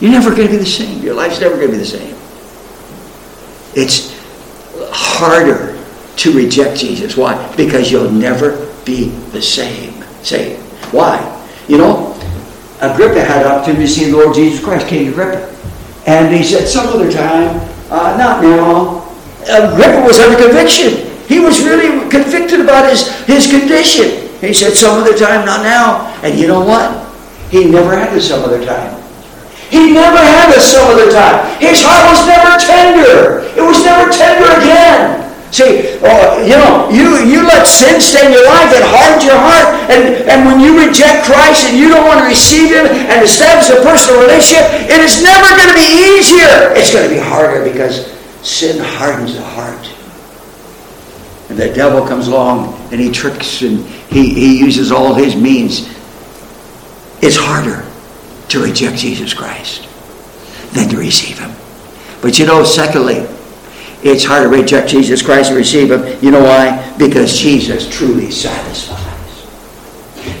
You're 0.00 0.12
never 0.12 0.30
going 0.30 0.46
to 0.48 0.52
be 0.52 0.58
the 0.58 0.66
same. 0.66 1.02
Your 1.02 1.14
life's 1.14 1.40
never 1.40 1.56
going 1.56 1.68
to 1.68 1.72
be 1.72 1.78
the 1.78 1.84
same. 1.84 2.14
It's 3.74 4.12
harder 4.92 5.76
to 6.16 6.32
reject 6.32 6.78
Jesus. 6.78 7.16
Why? 7.16 7.34
Because 7.56 7.90
you'll 7.90 8.10
never 8.10 8.72
be 8.84 9.08
the 9.32 9.42
same. 9.42 9.92
Say, 10.22 10.56
why? 10.92 11.18
You 11.66 11.78
know, 11.78 12.12
Agrippa 12.80 13.24
had 13.24 13.44
an 13.44 13.52
opportunity 13.52 13.86
to 13.86 13.90
see 13.90 14.10
the 14.10 14.16
Lord 14.16 14.34
Jesus 14.34 14.62
Christ, 14.62 14.86
King 14.86 15.08
Agrippa. 15.08 15.52
And 16.06 16.34
he 16.34 16.44
said, 16.44 16.68
some 16.68 16.86
other 16.88 17.10
time, 17.10 17.60
uh, 17.90 18.16
not 18.16 18.42
now. 18.42 19.02
Agrippa 19.42 20.06
was 20.06 20.20
under 20.20 20.36
conviction. 20.36 21.10
He 21.26 21.40
was 21.40 21.62
really 21.62 22.08
convicted 22.10 22.60
about 22.60 22.90
his, 22.90 23.08
his 23.26 23.46
condition. 23.50 24.21
He 24.42 24.50
said, 24.50 24.74
some 24.74 24.98
other 24.98 25.14
time, 25.14 25.46
not 25.46 25.62
now. 25.62 26.10
And 26.26 26.34
you 26.34 26.50
know 26.50 26.66
what? 26.66 26.90
He 27.54 27.70
never 27.70 27.94
had 27.94 28.10
a 28.10 28.20
some 28.20 28.42
other 28.42 28.58
time. 28.58 28.98
He 29.70 29.94
never 29.94 30.18
had 30.18 30.50
a 30.50 30.58
some 30.58 30.90
other 30.90 31.06
time. 31.14 31.46
His 31.62 31.78
heart 31.78 32.10
was 32.10 32.26
never 32.26 32.58
tender. 32.58 33.46
It 33.54 33.62
was 33.62 33.78
never 33.86 34.10
tender 34.10 34.50
again. 34.58 35.22
See, 35.54 35.94
uh, 36.02 36.42
you 36.42 36.56
know, 36.56 36.90
you, 36.90 37.22
you 37.22 37.46
let 37.46 37.68
sin 37.68 38.00
stay 38.00 38.24
in 38.26 38.32
your 38.32 38.48
life, 38.48 38.72
it 38.72 38.82
hardens 38.82 39.22
your 39.22 39.36
heart. 39.38 39.68
And, 39.92 40.26
and 40.26 40.48
when 40.48 40.58
you 40.58 40.74
reject 40.74 41.28
Christ 41.28 41.68
and 41.68 41.78
you 41.78 41.92
don't 41.92 42.08
want 42.08 42.18
to 42.18 42.26
receive 42.26 42.72
Him 42.72 42.88
and 42.88 43.22
establish 43.22 43.68
a 43.68 43.78
personal 43.84 44.26
relationship, 44.26 44.64
it 44.90 44.98
is 45.04 45.22
never 45.22 45.46
going 45.54 45.70
to 45.70 45.78
be 45.78 46.18
easier. 46.18 46.72
It's 46.74 46.90
going 46.90 47.06
to 47.06 47.14
be 47.14 47.20
harder 47.20 47.62
because 47.62 48.10
sin 48.40 48.82
hardens 48.82 49.36
the 49.36 49.44
heart. 49.44 49.91
And 51.52 51.60
the 51.60 51.70
devil 51.70 52.08
comes 52.08 52.28
along 52.28 52.72
and 52.92 52.98
he 52.98 53.10
tricks 53.10 53.60
and 53.60 53.84
he, 53.86 54.32
he 54.32 54.58
uses 54.58 54.90
all 54.90 55.12
his 55.12 55.36
means. 55.36 55.80
It's 57.20 57.36
harder 57.36 57.86
to 58.48 58.62
reject 58.62 58.96
Jesus 58.96 59.34
Christ 59.34 59.86
than 60.72 60.88
to 60.88 60.96
receive 60.96 61.38
him. 61.38 61.52
But 62.22 62.38
you 62.38 62.46
know, 62.46 62.64
secondly, 62.64 63.26
it's 64.02 64.24
hard 64.24 64.44
to 64.44 64.48
reject 64.48 64.88
Jesus 64.88 65.20
Christ 65.20 65.50
and 65.50 65.58
receive 65.58 65.90
him. 65.90 66.18
You 66.24 66.30
know 66.30 66.42
why? 66.42 66.96
Because 66.96 67.38
Jesus 67.38 67.86
truly 67.86 68.30
satisfies. 68.30 68.91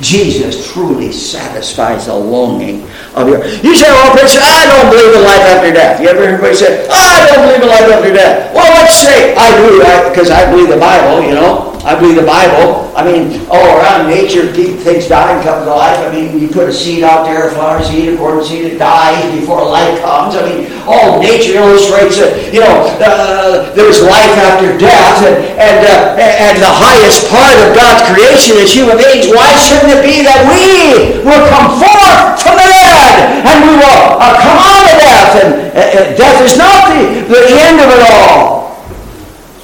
Jesus 0.02 0.72
truly 0.72 1.12
satisfies 1.12 2.06
the 2.06 2.14
longing 2.14 2.82
of 3.14 3.28
your. 3.28 3.46
You 3.62 3.72
say, 3.78 3.86
oh, 3.88 3.94
well, 3.94 4.18
preacher, 4.18 4.42
I 4.42 4.66
don't 4.66 4.90
believe 4.90 5.14
in 5.14 5.22
life 5.22 5.46
after 5.46 5.72
death. 5.72 6.02
You 6.02 6.08
ever 6.08 6.20
hear 6.20 6.34
anybody 6.34 6.56
say, 6.56 6.88
I 6.90 7.30
don't 7.30 7.46
believe 7.46 7.62
in 7.62 7.68
life 7.68 7.86
after 7.86 8.12
death? 8.12 8.52
Well, 8.52 8.66
let's 8.74 8.98
say 8.98 9.34
I 9.36 9.54
do, 9.56 9.78
because 10.10 10.30
I 10.30 10.50
believe 10.50 10.68
the 10.68 10.76
Bible, 10.76 11.22
you 11.22 11.34
know. 11.34 11.71
I 11.82 11.98
believe 11.98 12.14
the 12.14 12.22
Bible. 12.22 12.94
I 12.94 13.02
mean, 13.02 13.42
all 13.50 13.66
around 13.74 14.06
nature, 14.06 14.46
things 14.54 15.10
die 15.10 15.34
and 15.34 15.42
come 15.42 15.66
to 15.66 15.74
life. 15.74 15.98
I 15.98 16.14
mean, 16.14 16.38
you 16.38 16.46
put 16.46 16.70
a 16.70 16.72
seed 16.72 17.02
out 17.02 17.26
there, 17.26 17.48
a 17.48 17.50
flower 17.50 17.82
seed, 17.82 18.14
a 18.14 18.16
corn 18.16 18.38
seed, 18.38 18.70
it 18.70 18.78
dies 18.78 19.18
before 19.34 19.66
life 19.66 19.98
comes. 19.98 20.38
I 20.38 20.46
mean, 20.46 20.70
all 20.86 21.18
nature 21.18 21.58
illustrates 21.58 22.22
that, 22.22 22.54
you 22.54 22.62
know, 22.62 22.86
uh, 23.02 23.74
there's 23.74 23.98
life 23.98 24.30
after 24.46 24.78
death. 24.78 25.26
And, 25.26 25.34
and, 25.58 25.78
uh, 25.82 26.22
and 26.22 26.54
the 26.62 26.70
highest 26.70 27.26
part 27.26 27.58
of 27.66 27.74
God's 27.74 28.06
creation 28.14 28.62
is 28.62 28.70
human 28.70 28.94
beings. 28.94 29.34
Why 29.34 29.50
shouldn't 29.58 29.90
it 29.90 30.06
be 30.06 30.22
that 30.22 30.46
we 30.46 31.18
will 31.26 31.42
come 31.50 31.82
forth 31.82 32.38
from 32.46 32.62
the 32.62 32.68
dead 32.78 33.42
and 33.42 33.56
we 33.66 33.74
will 33.74 34.22
uh, 34.22 34.38
come 34.38 34.58
out 34.62 34.86
of 34.86 34.96
death? 35.02 35.30
And 35.34 35.50
uh, 35.74 36.14
death 36.14 36.38
is 36.46 36.54
not 36.54 36.94
the, 36.94 37.26
the 37.26 37.58
end 37.58 37.82
of 37.82 37.90
it 37.90 38.02
all. 38.06 38.86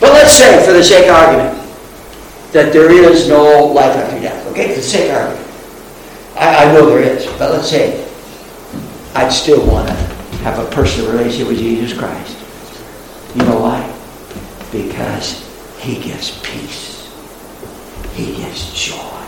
But 0.02 0.18
let's 0.18 0.34
say, 0.34 0.66
for 0.66 0.72
the 0.74 0.82
sake 0.82 1.06
of 1.06 1.14
argument, 1.14 1.57
that 2.52 2.72
there 2.72 2.90
is 2.90 3.28
no 3.28 3.66
life 3.66 3.94
after 3.96 4.20
death. 4.20 4.46
Okay, 4.48 4.68
for 4.68 4.76
the 4.76 4.82
sake 4.82 5.10
of 5.10 5.16
argument. 5.16 5.48
I, 6.36 6.64
I 6.64 6.72
know 6.72 6.86
there 6.86 7.00
is, 7.00 7.26
but 7.38 7.50
let's 7.52 7.68
say 7.68 8.04
I'd 9.14 9.32
still 9.32 9.66
want 9.66 9.88
to 9.88 9.94
have 10.44 10.58
a 10.58 10.70
personal 10.70 11.10
relationship 11.12 11.48
with 11.48 11.58
Jesus 11.58 11.98
Christ. 11.98 12.36
You 13.34 13.44
know 13.44 13.60
why? 13.60 13.84
Because 14.72 15.44
he 15.78 16.00
gives 16.00 16.40
peace. 16.42 17.12
He 18.14 18.36
gives 18.36 18.72
joy. 18.72 19.18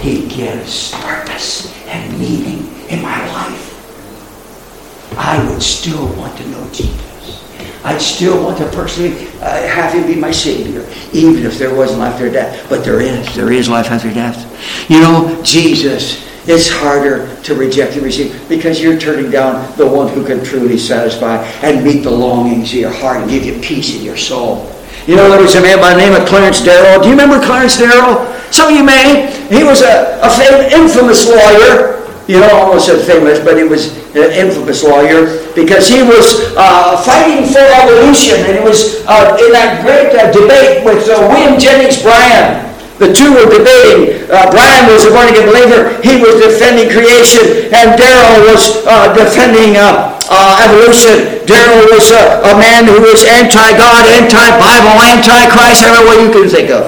He 0.00 0.28
gives 0.28 0.92
purpose 0.92 1.72
and 1.86 2.18
meaning 2.18 2.68
in 2.88 3.02
my 3.02 3.26
life. 3.32 3.70
I 5.16 5.48
would 5.48 5.62
still 5.62 6.06
want 6.16 6.36
to 6.38 6.48
know 6.48 6.68
Jesus. 6.72 7.13
I'd 7.84 8.00
still 8.00 8.42
want 8.42 8.56
to 8.58 8.68
personally 8.70 9.28
uh, 9.42 9.68
have 9.68 9.92
him 9.92 10.06
be 10.06 10.16
my 10.16 10.30
Savior, 10.30 10.88
even 11.12 11.44
if 11.44 11.58
there 11.58 11.74
wasn't 11.74 12.00
life 12.00 12.14
after 12.14 12.30
death. 12.30 12.66
But 12.70 12.82
there 12.82 13.00
is. 13.00 13.34
There 13.34 13.52
is 13.52 13.68
life 13.68 13.90
after 13.90 14.12
death. 14.12 14.40
You 14.90 15.00
know, 15.00 15.42
Jesus, 15.42 16.26
it's 16.48 16.70
harder 16.70 17.34
to 17.42 17.54
reject 17.54 17.92
and 17.92 18.02
receive 18.02 18.48
because 18.48 18.80
you're 18.80 18.98
turning 18.98 19.30
down 19.30 19.76
the 19.76 19.86
one 19.86 20.08
who 20.08 20.24
can 20.24 20.42
truly 20.42 20.78
satisfy 20.78 21.44
and 21.62 21.84
meet 21.84 22.04
the 22.04 22.10
longings 22.10 22.72
of 22.72 22.78
your 22.78 22.90
heart 22.90 23.18
and 23.18 23.30
give 23.30 23.44
you 23.44 23.60
peace 23.60 23.94
in 23.94 24.02
your 24.02 24.16
soul. 24.16 24.70
You 25.06 25.16
know, 25.16 25.30
there 25.30 25.42
was 25.42 25.54
a 25.54 25.60
man 25.60 25.78
by 25.78 25.92
the 25.92 26.00
name 26.00 26.18
of 26.18 26.26
Clarence 26.26 26.62
Darrow. 26.64 27.02
Do 27.02 27.08
you 27.08 27.14
remember 27.14 27.44
Clarence 27.44 27.76
Darrow? 27.76 28.32
Some 28.50 28.72
of 28.72 28.78
you 28.78 28.82
may. 28.82 29.30
He 29.50 29.62
was 29.62 29.82
a, 29.82 30.18
a 30.22 30.30
famous, 30.30 30.72
infamous 30.72 31.28
lawyer 31.28 32.04
you 32.26 32.40
know, 32.40 32.48
almost 32.56 32.86
said 32.86 33.04
famous, 33.06 33.38
but 33.40 33.56
he 33.56 33.64
was 33.64 33.98
infamous 34.22 34.86
lawyer 34.86 35.42
because 35.54 35.90
he 35.90 36.02
was 36.02 36.54
uh, 36.54 36.96
fighting 37.02 37.42
for 37.50 37.58
evolution, 37.58 38.38
and 38.46 38.58
he 38.58 38.62
was 38.62 39.02
uh, 39.10 39.34
in 39.42 39.50
that 39.50 39.82
great 39.82 40.14
uh, 40.14 40.30
debate 40.30 40.86
with 40.86 41.02
uh, 41.10 41.18
William 41.26 41.58
Jennings 41.58 41.98
Bryan. 42.02 42.62
The 43.02 43.10
two 43.10 43.34
were 43.34 43.50
debating. 43.50 44.22
Uh, 44.30 44.54
Bryan 44.54 44.86
was 44.86 45.02
a 45.02 45.10
born 45.10 45.26
again 45.26 45.50
believer. 45.50 45.98
He 46.06 46.22
was 46.22 46.38
defending 46.38 46.86
creation, 46.94 47.74
and 47.74 47.98
Darrow 47.98 48.46
was 48.46 48.86
uh, 48.86 49.10
defending 49.18 49.74
evolution. 49.74 51.42
Darrow 51.42 51.90
was 51.90 52.14
a 52.14 52.54
man 52.54 52.86
who 52.86 53.02
was 53.02 53.26
anti-God, 53.26 54.02
anti-Bible, 54.14 54.94
anti-Christ, 55.10 55.82
every 55.82 56.02
way 56.06 56.16
you 56.22 56.30
can 56.30 56.46
think 56.46 56.70
of. 56.70 56.86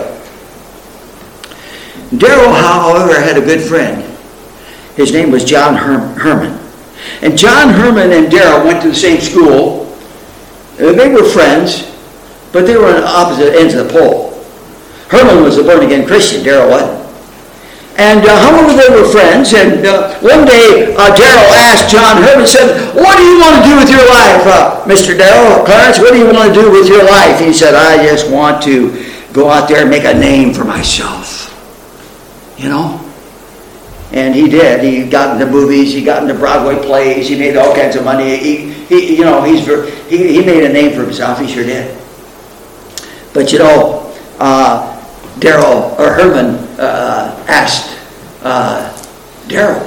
Darrow, 2.16 2.54
however, 2.54 3.18
had 3.18 3.36
a 3.36 3.42
good 3.42 3.60
friend 3.60 4.06
his 4.96 5.12
name 5.12 5.30
was 5.30 5.44
John 5.44 5.76
Her- 5.76 6.14
Herman. 6.18 6.58
And 7.22 7.36
John 7.36 7.70
Herman 7.70 8.12
and 8.12 8.30
Darrow 8.30 8.64
went 8.64 8.82
to 8.82 8.88
the 8.88 8.94
same 8.94 9.20
school. 9.20 9.86
Uh, 10.78 10.92
they 10.92 11.08
were 11.08 11.24
friends, 11.24 11.90
but 12.52 12.66
they 12.66 12.76
were 12.76 12.86
on 12.86 13.02
opposite 13.04 13.54
ends 13.54 13.74
of 13.74 13.88
the 13.88 13.92
pole. 13.92 14.32
Herman 15.08 15.42
was 15.42 15.56
a 15.58 15.62
born 15.62 15.84
again 15.84 16.06
Christian, 16.06 16.44
Darrow 16.44 16.68
wasn't. 16.68 17.06
And 17.96 18.26
uh, 18.26 18.36
however, 18.36 18.76
they 18.76 18.92
were 18.92 19.08
friends. 19.08 19.54
And 19.54 19.86
uh, 19.86 20.12
one 20.20 20.44
day, 20.44 20.94
uh, 20.94 21.16
Darrow 21.16 21.46
asked 21.64 21.90
John 21.90 22.20
Herman, 22.22 22.46
said, 22.46 22.94
What 22.94 23.16
do 23.16 23.24
you 23.24 23.40
want 23.40 23.64
to 23.64 23.70
do 23.70 23.76
with 23.76 23.88
your 23.88 24.04
life, 24.04 24.44
uh, 24.44 24.84
Mr. 24.84 25.16
Darrow? 25.16 25.64
Clarence, 25.64 25.98
what 25.98 26.12
do 26.12 26.18
you 26.18 26.26
want 26.26 26.52
to 26.52 26.60
do 26.60 26.70
with 26.70 26.88
your 26.88 27.04
life? 27.04 27.40
He 27.40 27.54
said, 27.54 27.74
I 27.74 28.04
just 28.04 28.30
want 28.30 28.62
to 28.64 28.92
go 29.32 29.48
out 29.48 29.68
there 29.68 29.80
and 29.80 29.90
make 29.90 30.04
a 30.04 30.12
name 30.12 30.52
for 30.52 30.64
myself. 30.64 31.52
You 32.58 32.68
know? 32.68 33.05
And 34.16 34.34
he 34.34 34.48
did. 34.48 34.82
He 34.82 35.06
got 35.06 35.34
into 35.34 35.52
movies. 35.52 35.92
He 35.92 36.02
got 36.02 36.22
into 36.22 36.32
Broadway 36.32 36.82
plays. 36.82 37.28
He 37.28 37.38
made 37.38 37.54
all 37.54 37.74
kinds 37.74 37.96
of 37.96 38.04
money. 38.04 38.38
He, 38.38 38.72
he 38.72 39.14
you 39.14 39.24
know, 39.24 39.42
he's 39.42 39.66
he, 40.08 40.32
he 40.32 40.40
made 40.40 40.64
a 40.64 40.72
name 40.72 40.94
for 40.94 41.02
himself. 41.02 41.38
He 41.38 41.46
sure 41.46 41.64
did. 41.64 41.94
But 43.34 43.52
you 43.52 43.58
know, 43.58 44.10
uh, 44.38 45.04
Darrow 45.38 45.94
or 45.98 46.14
Herman 46.14 46.54
uh, 46.80 47.44
asked 47.46 47.94
uh, 48.42 48.90
Darrow, 49.48 49.84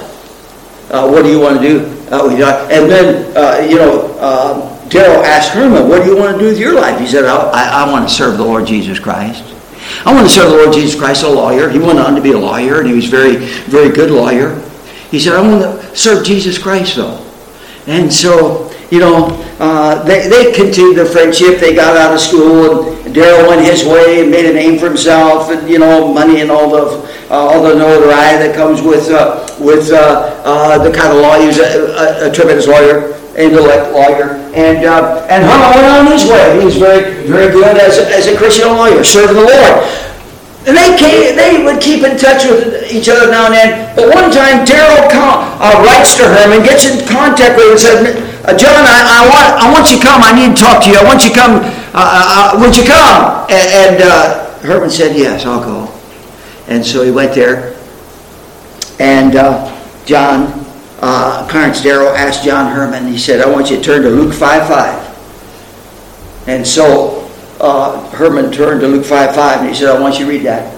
uh, 0.92 1.10
"What 1.10 1.24
do 1.24 1.32
you 1.32 1.40
want 1.40 1.60
to 1.60 1.68
do?" 1.68 1.80
Uh, 2.12 2.70
and 2.72 2.88
then 2.88 3.36
uh, 3.36 3.66
you 3.68 3.78
know, 3.78 4.80
Darrow 4.90 5.24
asked 5.24 5.54
Herman, 5.54 5.90
"What 5.90 6.04
do 6.04 6.12
you 6.12 6.18
want 6.18 6.34
to 6.34 6.40
do 6.40 6.50
with 6.50 6.60
your 6.60 6.76
life?" 6.76 7.00
He 7.00 7.08
said, 7.08 7.26
"I, 7.26 7.84
I 7.84 7.92
want 7.92 8.08
to 8.08 8.14
serve 8.14 8.38
the 8.38 8.46
Lord 8.46 8.68
Jesus 8.68 9.00
Christ." 9.00 9.56
I 10.06 10.14
want 10.14 10.28
to 10.28 10.34
serve 10.34 10.52
the 10.52 10.58
Lord 10.58 10.74
Jesus 10.74 10.98
Christ, 10.98 11.24
a 11.24 11.30
lawyer. 11.30 11.70
He 11.70 11.80
went 11.80 12.00
on 12.00 12.16
to 12.16 12.22
be 12.22 12.32
a 12.32 12.40
lawyer, 12.40 12.80
and 12.80 12.88
he 12.88 12.94
was 12.94 13.06
very, 13.06 13.36
very 13.68 13.90
good 13.90 14.12
lawyer. 14.12 14.56
He 15.12 15.20
said, 15.20 15.34
I 15.34 15.42
want 15.42 15.62
to 15.62 15.96
serve 15.96 16.26
Jesus 16.26 16.58
Christ, 16.58 16.96
though. 16.96 17.26
And 17.88 18.12
so, 18.12 18.72
you 18.92 19.00
know, 19.00 19.28
uh, 19.60 20.04
they, 20.04 20.30
they 20.30 20.54
continued 20.54 20.96
their 20.96 21.06
friendship. 21.06 21.60
They 21.60 21.76
got 21.76 21.98
out 21.98 22.14
of 22.14 22.22
school, 22.22 22.94
and 23.04 23.14
Darrow 23.14 23.50
went 23.50 23.66
his 23.66 23.84
way 23.84 24.22
and 24.22 24.32
made 24.32 24.46
a 24.46 24.54
name 24.54 24.80
for 24.80 24.88
himself, 24.88 25.52
and, 25.52 25.70
you 25.70 25.80
know, 25.80 26.14
money 26.14 26.40
and 26.42 26.50
all 26.50 26.70
the, 26.70 27.28
uh, 27.30 27.34
all 27.34 27.64
the 27.64 27.76
notoriety 27.76 28.48
that 28.48 28.56
comes 28.56 28.82
with, 28.82 29.10
uh, 29.10 29.48
with 29.60 29.92
uh, 29.92 30.42
uh, 30.46 30.82
the 30.82 30.96
kind 30.96 31.12
of 31.12 31.22
law. 31.22 31.38
He 31.40 31.48
was 31.48 31.60
a, 31.60 32.26
a, 32.26 32.30
a 32.30 32.32
tremendous 32.32 32.68
lawyer 32.68 33.19
intellect 33.38 33.94
lawyer. 33.94 34.40
And, 34.56 34.86
uh, 34.86 35.26
and 35.30 35.44
Herman 35.44 35.70
went 35.76 35.88
on 35.88 36.06
his 36.12 36.26
way. 36.26 36.60
He 36.60 36.66
was 36.66 36.78
very, 36.78 37.28
very 37.28 37.52
good 37.52 37.78
as 37.78 37.98
a, 37.98 38.10
as 38.16 38.28
a 38.28 38.38
Christian 38.38 38.70
lawyer, 38.70 39.04
serving 39.04 39.36
the 39.36 39.46
Lord. 39.46 39.76
And 40.68 40.76
they 40.76 40.98
came, 41.00 41.36
they 41.36 41.64
would 41.64 41.82
keep 41.82 42.04
in 42.04 42.18
touch 42.18 42.44
with 42.44 42.92
each 42.92 43.08
other 43.08 43.32
now 43.32 43.46
and 43.46 43.54
then. 43.56 43.96
But 43.96 44.14
one 44.14 44.30
time, 44.30 44.66
Darrow 44.66 45.08
uh, 45.08 45.82
writes 45.86 46.18
to 46.18 46.28
Herman, 46.28 46.64
gets 46.64 46.86
in 46.86 47.08
contact 47.08 47.56
with 47.56 47.66
him, 47.66 47.72
and 47.72 47.80
says, 47.80 48.00
uh, 48.46 48.58
"John, 48.58 48.84
I, 48.84 49.00
I, 49.02 49.22
want, 49.26 49.48
I 49.64 49.72
want 49.72 49.90
you 49.90 49.98
to 49.98 50.04
come. 50.04 50.22
I 50.22 50.36
need 50.36 50.56
to 50.56 50.62
talk 50.62 50.84
to 50.84 50.90
you. 50.92 50.98
I 51.00 51.04
want 51.04 51.24
you 51.24 51.30
to 51.32 51.36
come. 51.36 51.64
Uh, 51.64 51.96
uh, 51.96 52.54
uh 52.54 52.60
would 52.60 52.76
you 52.76 52.84
come?" 52.84 53.48
And, 53.50 53.98
and 53.98 54.04
uh, 54.04 54.60
Herman 54.60 54.90
said, 54.90 55.16
"Yes, 55.16 55.46
I'll 55.46 55.64
go." 55.64 55.88
And 56.68 56.86
so 56.86 57.04
he 57.04 57.12
went 57.12 57.34
there. 57.34 57.76
And 59.00 59.34
John 60.06 60.59
uh, 61.02 61.48
Clarence 61.50 61.82
Darrow 61.82 62.14
asked 62.14 62.44
John 62.44 62.72
Herman, 62.72 63.08
he 63.08 63.18
said, 63.18 63.42
I 63.42 63.50
want 63.50 63.70
you 63.70 63.78
to 63.78 63.84
turn 63.84 64.02
to 64.04 64.10
Luke 64.10 64.34
5 64.34 64.68
5. 64.68 66.48
And 66.48 66.66
so 66.66 67.30
uh, 67.62 68.10
Herman 68.12 68.52
turned 68.52 68.82
to 68.82 68.88
Luke 68.88 69.06
5 69.06 69.36
5 69.36 69.60
and 69.60 69.70
he 69.70 69.76
said, 69.76 69.96
I 69.96 70.00
want 70.00 70.20
you 70.20 70.26
to 70.26 70.32
read 70.32 70.44
that. 70.44 70.76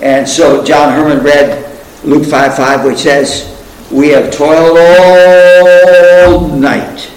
And 0.00 0.28
so 0.28 0.64
John 0.64 0.92
Herman 0.92 1.24
read 1.24 1.80
Luke 2.04 2.26
5 2.26 2.56
5, 2.56 2.84
which 2.84 2.98
says, 2.98 3.48
We 3.90 4.08
have 4.08 4.32
toiled 4.32 4.76
all 4.78 6.48
night 6.48 7.10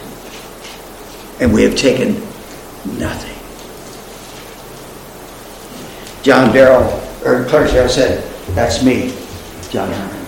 and 1.39 1.53
we 1.53 1.63
have 1.63 1.76
taken 1.76 2.13
nothing. 2.97 3.34
John 6.24 6.53
Darrow, 6.53 6.86
or 7.26 7.45
Clarence 7.45 7.74
Darrow 7.74 7.88
said, 7.88 8.24
That's 8.55 8.84
me, 8.84 9.13
John 9.70 9.91
Herman. 9.91 10.26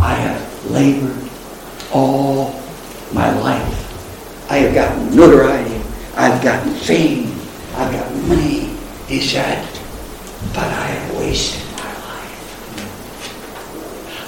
I 0.00 0.14
have 0.14 0.49
labored 0.68 1.16
all 1.92 2.52
my 3.12 3.30
life. 3.40 3.76
I 4.50 4.58
have 4.58 4.74
gotten 4.74 5.14
notoriety. 5.16 5.80
I've 6.16 6.42
gotten 6.42 6.72
fame. 6.74 7.32
I've 7.76 7.92
got 7.92 8.12
money. 8.26 8.76
He 9.06 9.20
said, 9.20 9.64
but 10.54 10.64
I 10.64 10.86
have 10.86 11.16
wasted 11.18 11.62
my 11.76 11.84
life. 11.84 12.66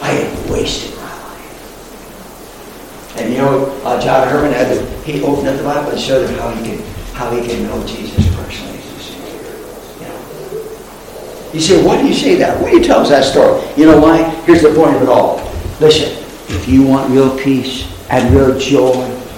I 0.02 0.08
have 0.08 0.50
wasted 0.50 0.94
my 0.96 1.02
life. 1.02 3.16
And 3.18 3.32
you 3.32 3.38
know, 3.38 3.66
uh, 3.84 4.00
John 4.00 4.28
Herman 4.28 4.52
had 4.52 4.68
to, 4.74 4.82
he 5.02 5.22
opened 5.22 5.48
up 5.48 5.56
the 5.58 5.64
Bible 5.64 5.90
and 5.90 6.00
showed 6.00 6.28
him 6.28 6.36
how 6.38 6.50
he 6.50 6.70
could 6.70 6.80
how 7.12 7.30
he 7.30 7.46
can 7.46 7.62
know 7.64 7.86
Jesus 7.86 8.26
personally. 8.34 8.78
You 10.00 10.06
know, 10.08 10.18
You 11.52 11.60
say, 11.60 11.84
why 11.84 12.00
do 12.00 12.08
you 12.08 12.14
say 12.14 12.36
that? 12.36 12.58
Why 12.60 12.70
do 12.70 12.76
you 12.78 12.82
tell 12.84 13.00
us 13.00 13.08
that 13.10 13.24
story? 13.24 13.60
You 13.76 13.84
know 13.86 14.00
why? 14.00 14.22
Here's 14.46 14.62
the 14.62 14.72
point 14.74 14.96
of 14.96 15.02
it 15.02 15.08
all. 15.08 15.40
Listen, 15.78 16.21
if 16.52 16.68
you 16.68 16.86
want 16.86 17.10
real 17.10 17.36
peace 17.38 17.88
and 18.10 18.34
real 18.34 18.58
joy 18.58 18.94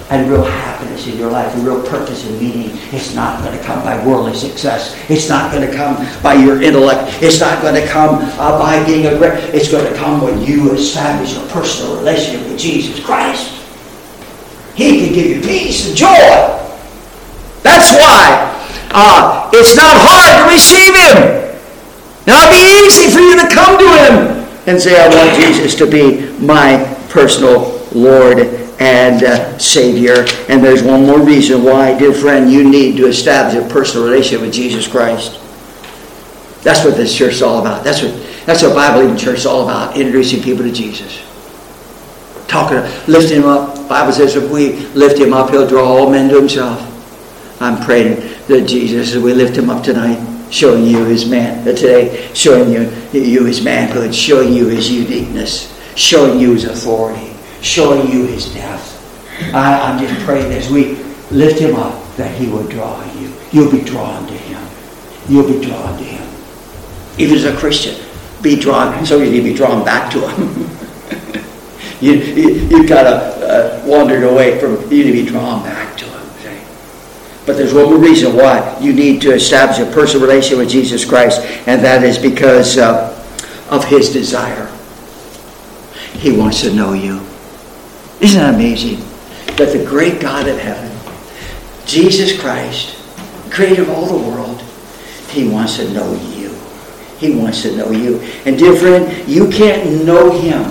and 0.09 0.29
real 0.29 0.43
happiness 0.43 1.07
in 1.07 1.17
your 1.17 1.31
life 1.31 1.53
and 1.55 1.65
real 1.65 1.81
purpose 1.87 2.27
and 2.27 2.39
meaning, 2.39 2.69
it's 2.91 3.15
not 3.15 3.41
going 3.43 3.57
to 3.57 3.63
come 3.63 3.83
by 3.83 4.05
worldly 4.05 4.35
success. 4.35 4.95
It's 5.09 5.29
not 5.29 5.51
going 5.51 5.67
to 5.67 5.75
come 5.75 5.95
by 6.21 6.33
your 6.35 6.61
intellect. 6.61 7.23
It's 7.23 7.39
not 7.39 7.61
going 7.61 7.75
to 7.75 7.87
come 7.87 8.19
uh, 8.39 8.59
by 8.59 8.85
being 8.85 9.07
a 9.07 9.17
great. 9.17 9.33
It's 9.55 9.71
going 9.71 9.91
to 9.91 9.97
come 9.97 10.21
when 10.21 10.41
you 10.41 10.73
establish 10.73 11.35
a 11.35 11.47
personal 11.47 11.97
relationship 11.97 12.47
with 12.47 12.59
Jesus 12.59 13.03
Christ. 13.03 13.51
He 14.75 14.99
can 14.99 15.13
give 15.13 15.25
you 15.25 15.41
peace 15.41 15.87
and 15.87 15.97
joy. 15.97 16.61
That's 17.63 17.91
why 17.95 18.53
uh, 18.91 19.49
it's 19.53 19.75
not 19.75 19.89
hard 19.89 20.45
to 20.45 20.53
receive 20.53 20.93
Him. 20.93 21.57
Now 22.27 22.43
it'd 22.43 22.53
be 22.53 22.85
easy 22.85 23.09
for 23.09 23.19
you 23.19 23.41
to 23.41 23.47
come 23.53 23.79
to 23.79 23.87
Him 23.87 24.45
and 24.67 24.81
say, 24.81 24.99
I 24.99 25.07
want 25.07 25.35
Jesus 25.35 25.75
to 25.75 25.89
be 25.89 26.29
my 26.39 26.94
personal 27.15 27.81
Lord 27.93 28.39
and 28.77 29.23
uh, 29.23 29.57
Savior. 29.57 30.25
And 30.49 30.63
there's 30.63 30.83
one 30.83 31.05
more 31.05 31.19
reason 31.19 31.63
why, 31.63 31.97
dear 31.97 32.13
friend, 32.13 32.51
you 32.51 32.69
need 32.69 32.97
to 32.97 33.07
establish 33.07 33.55
a 33.55 33.67
personal 33.73 34.05
relationship 34.05 34.41
with 34.41 34.53
Jesus 34.53 34.87
Christ. 34.87 35.39
That's 36.61 36.83
what 36.83 36.97
this 36.97 37.15
church 37.15 37.35
is 37.35 37.41
all 37.41 37.61
about. 37.61 37.83
That's 37.83 38.03
what 38.03 38.13
that's 38.45 38.61
what 38.61 38.75
Bible 38.75 38.99
believing 38.99 39.17
church 39.17 39.39
is 39.39 39.45
all 39.47 39.63
about, 39.63 39.97
introducing 39.97 40.43
people 40.43 40.63
to 40.65 40.71
Jesus. 40.71 41.23
Talking, 42.47 42.77
lifting 43.07 43.41
him 43.41 43.47
up. 43.47 43.89
Bible 43.89 44.13
says 44.13 44.35
if 44.35 44.51
we 44.51 44.73
lift 44.93 45.19
him 45.19 45.33
up, 45.33 45.49
he'll 45.49 45.67
draw 45.67 45.83
all 45.83 46.11
men 46.11 46.29
to 46.29 46.37
himself. 46.39 46.79
I'm 47.59 47.83
praying 47.83 48.17
that 48.47 48.67
Jesus, 48.67 49.15
as 49.15 49.23
we 49.23 49.33
lift 49.33 49.57
him 49.57 49.69
up 49.71 49.83
tonight, 49.83 50.19
showing 50.51 50.85
you 50.85 51.05
his 51.05 51.27
man 51.27 51.67
uh, 51.67 51.71
today, 51.73 52.29
showing 52.35 52.71
you, 52.71 52.81
you 53.19 53.45
his 53.45 53.63
manhood, 53.63 54.13
showing 54.13 54.53
you 54.53 54.67
his 54.67 54.91
uniqueness, 54.91 55.74
showing 55.95 56.39
you 56.39 56.53
his 56.53 56.65
authority, 56.65 57.33
showing 57.61 58.11
you 58.11 58.25
his 58.25 58.53
death. 58.53 58.93
I, 59.53 59.79
I'm 59.81 59.99
just 59.99 60.19
praying 60.25 60.51
as 60.53 60.69
we 60.69 60.95
lift 61.31 61.59
him 61.59 61.75
up 61.75 62.15
that 62.15 62.35
he 62.37 62.47
will 62.47 62.67
draw 62.67 63.03
you. 63.13 63.33
You'll 63.51 63.71
be 63.71 63.81
drawn 63.81 64.27
to 64.27 64.33
him. 64.33 64.61
You'll 65.27 65.47
be 65.47 65.65
drawn 65.65 65.97
to 65.97 66.03
him. 66.03 66.23
Even 67.17 67.35
as 67.35 67.45
a 67.45 67.55
Christian, 67.55 67.95
be 68.41 68.59
drawn. 68.59 69.05
So 69.05 69.17
you 69.17 69.31
need 69.31 69.37
to 69.37 69.43
be 69.43 69.53
drawn 69.53 69.83
back 69.83 70.11
to 70.11 70.27
him. 70.27 71.45
you, 72.01 72.13
you, 72.13 72.87
kind 72.87 73.07
of 73.07 73.41
uh, 73.41 73.81
wandered 73.85 74.23
away 74.23 74.59
from, 74.59 74.81
you 74.91 75.03
need 75.03 75.11
to 75.11 75.23
be 75.23 75.25
drawn 75.25 75.63
back 75.63 75.97
to 75.97 76.05
him. 76.05 76.15
But 77.45 77.57
there's 77.57 77.73
one 77.73 77.85
more 77.85 77.97
reason 77.97 78.35
why 78.35 78.77
you 78.81 78.91
need 78.91 79.21
to 79.21 79.31
establish 79.31 79.79
a 79.79 79.91
personal 79.91 80.25
relationship 80.25 80.57
with 80.57 80.69
Jesus 80.69 81.05
Christ, 81.05 81.41
and 81.67 81.83
that 81.83 82.03
is 82.03 82.17
because 82.17 82.77
uh, 82.77 83.11
of 83.69 83.85
his 83.85 84.11
desire. 84.11 84.74
He 86.25 86.35
wants 86.35 86.61
to 86.61 86.73
know 86.73 86.93
you. 86.93 87.21
Isn't 88.19 88.41
that 88.41 88.55
amazing? 88.55 88.97
That 89.57 89.71
the 89.71 89.85
great 89.85 90.19
God 90.19 90.47
of 90.47 90.57
heaven, 90.57 90.91
Jesus 91.85 92.41
Christ, 92.41 92.97
creator 93.51 93.83
of 93.83 93.91
all 93.91 94.07
the 94.07 94.27
world, 94.27 94.59
he 95.29 95.47
wants 95.47 95.77
to 95.77 95.87
know 95.93 96.13
you. 96.35 96.49
He 97.19 97.35
wants 97.35 97.61
to 97.61 97.77
know 97.77 97.91
you. 97.91 98.21
And 98.43 98.57
dear 98.57 98.75
friend, 98.75 99.29
you 99.29 99.47
can't 99.51 100.03
know 100.03 100.31
him 100.31 100.63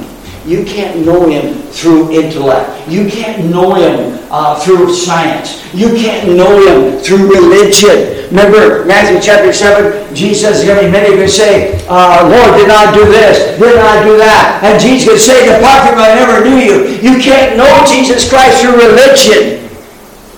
you 0.47 0.65
can't 0.65 1.05
know 1.07 1.27
him 1.27 1.57
through 1.73 2.13
intellect. 2.13 2.69
You 2.89 3.09
can't 3.09 3.49
know 3.49 3.75
him 3.75 4.21
uh, 4.31 4.61
through 4.61 4.93
science. 4.93 5.65
You 5.73 5.89
can't 5.97 6.37
know 6.37 6.61
him 6.61 7.01
through 7.01 7.33
religion. 7.33 8.29
Remember 8.29 8.85
Matthew 8.85 9.21
chapter 9.25 9.53
7, 9.53 10.15
Jesus 10.15 10.61
is 10.61 10.65
going 10.65 10.81
to 10.81 10.85
be 10.85 10.93
many 10.93 11.15
of 11.15 11.19
you 11.19 11.29
say, 11.29 11.81
uh, 11.89 12.29
Lord, 12.29 12.61
did 12.61 12.69
I 12.69 12.93
do 12.93 13.09
this? 13.09 13.57
Did 13.59 13.79
I 13.79 14.05
do 14.05 14.19
that? 14.19 14.61
And 14.61 14.77
Jesus 14.77 15.09
could 15.09 15.21
say, 15.21 15.49
Depart 15.49 15.89
from 15.89 15.97
I 15.97 16.13
never 16.13 16.45
knew 16.45 16.61
you. 16.61 16.77
You 17.01 17.17
can't 17.23 17.57
know 17.57 17.73
Jesus 17.89 18.29
Christ 18.29 18.61
through 18.61 18.77
religion. 18.77 19.65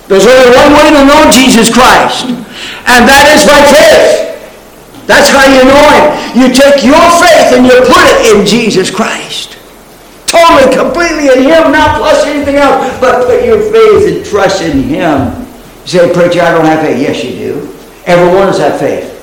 There's 0.07 0.27
only 0.27 0.55
one 0.55 0.71
way 0.71 0.87
to 0.95 1.03
know 1.03 1.27
Jesus 1.35 1.67
Christ, 1.67 2.31
and 2.31 3.03
that 3.11 3.27
is 3.35 3.43
by 3.43 3.59
faith. 3.75 4.27
That's 5.11 5.31
how 5.35 5.43
you 5.51 5.67
know 5.67 5.83
him. 5.99 6.07
You 6.39 6.47
take 6.55 6.87
your 6.87 7.03
faith 7.19 7.59
and 7.59 7.67
you 7.67 7.75
put 7.91 8.07
it 8.07 8.19
in 8.31 8.47
Jesus 8.47 8.91
Christ. 8.91 9.59
Totally, 10.37 10.69
completely 10.77 11.33
in 11.33 11.49
Him, 11.49 11.73
not 11.73 11.97
plus 11.97 12.27
anything 12.27 12.57
else, 12.57 13.01
but 13.01 13.25
put 13.25 13.45
your 13.45 13.61
faith 13.73 14.05
and 14.05 14.25
trust 14.25 14.61
in 14.61 14.83
Him. 14.83 15.33
You 15.83 15.89
say, 15.89 16.13
Preacher, 16.13 16.43
I 16.43 16.53
don't 16.53 16.67
have 16.67 16.85
faith. 16.85 17.01
Yes, 17.01 17.25
you 17.25 17.33
do. 17.33 17.55
Everyone 18.05 18.49
has 18.49 18.59
that 18.59 18.79
faith. 18.79 19.17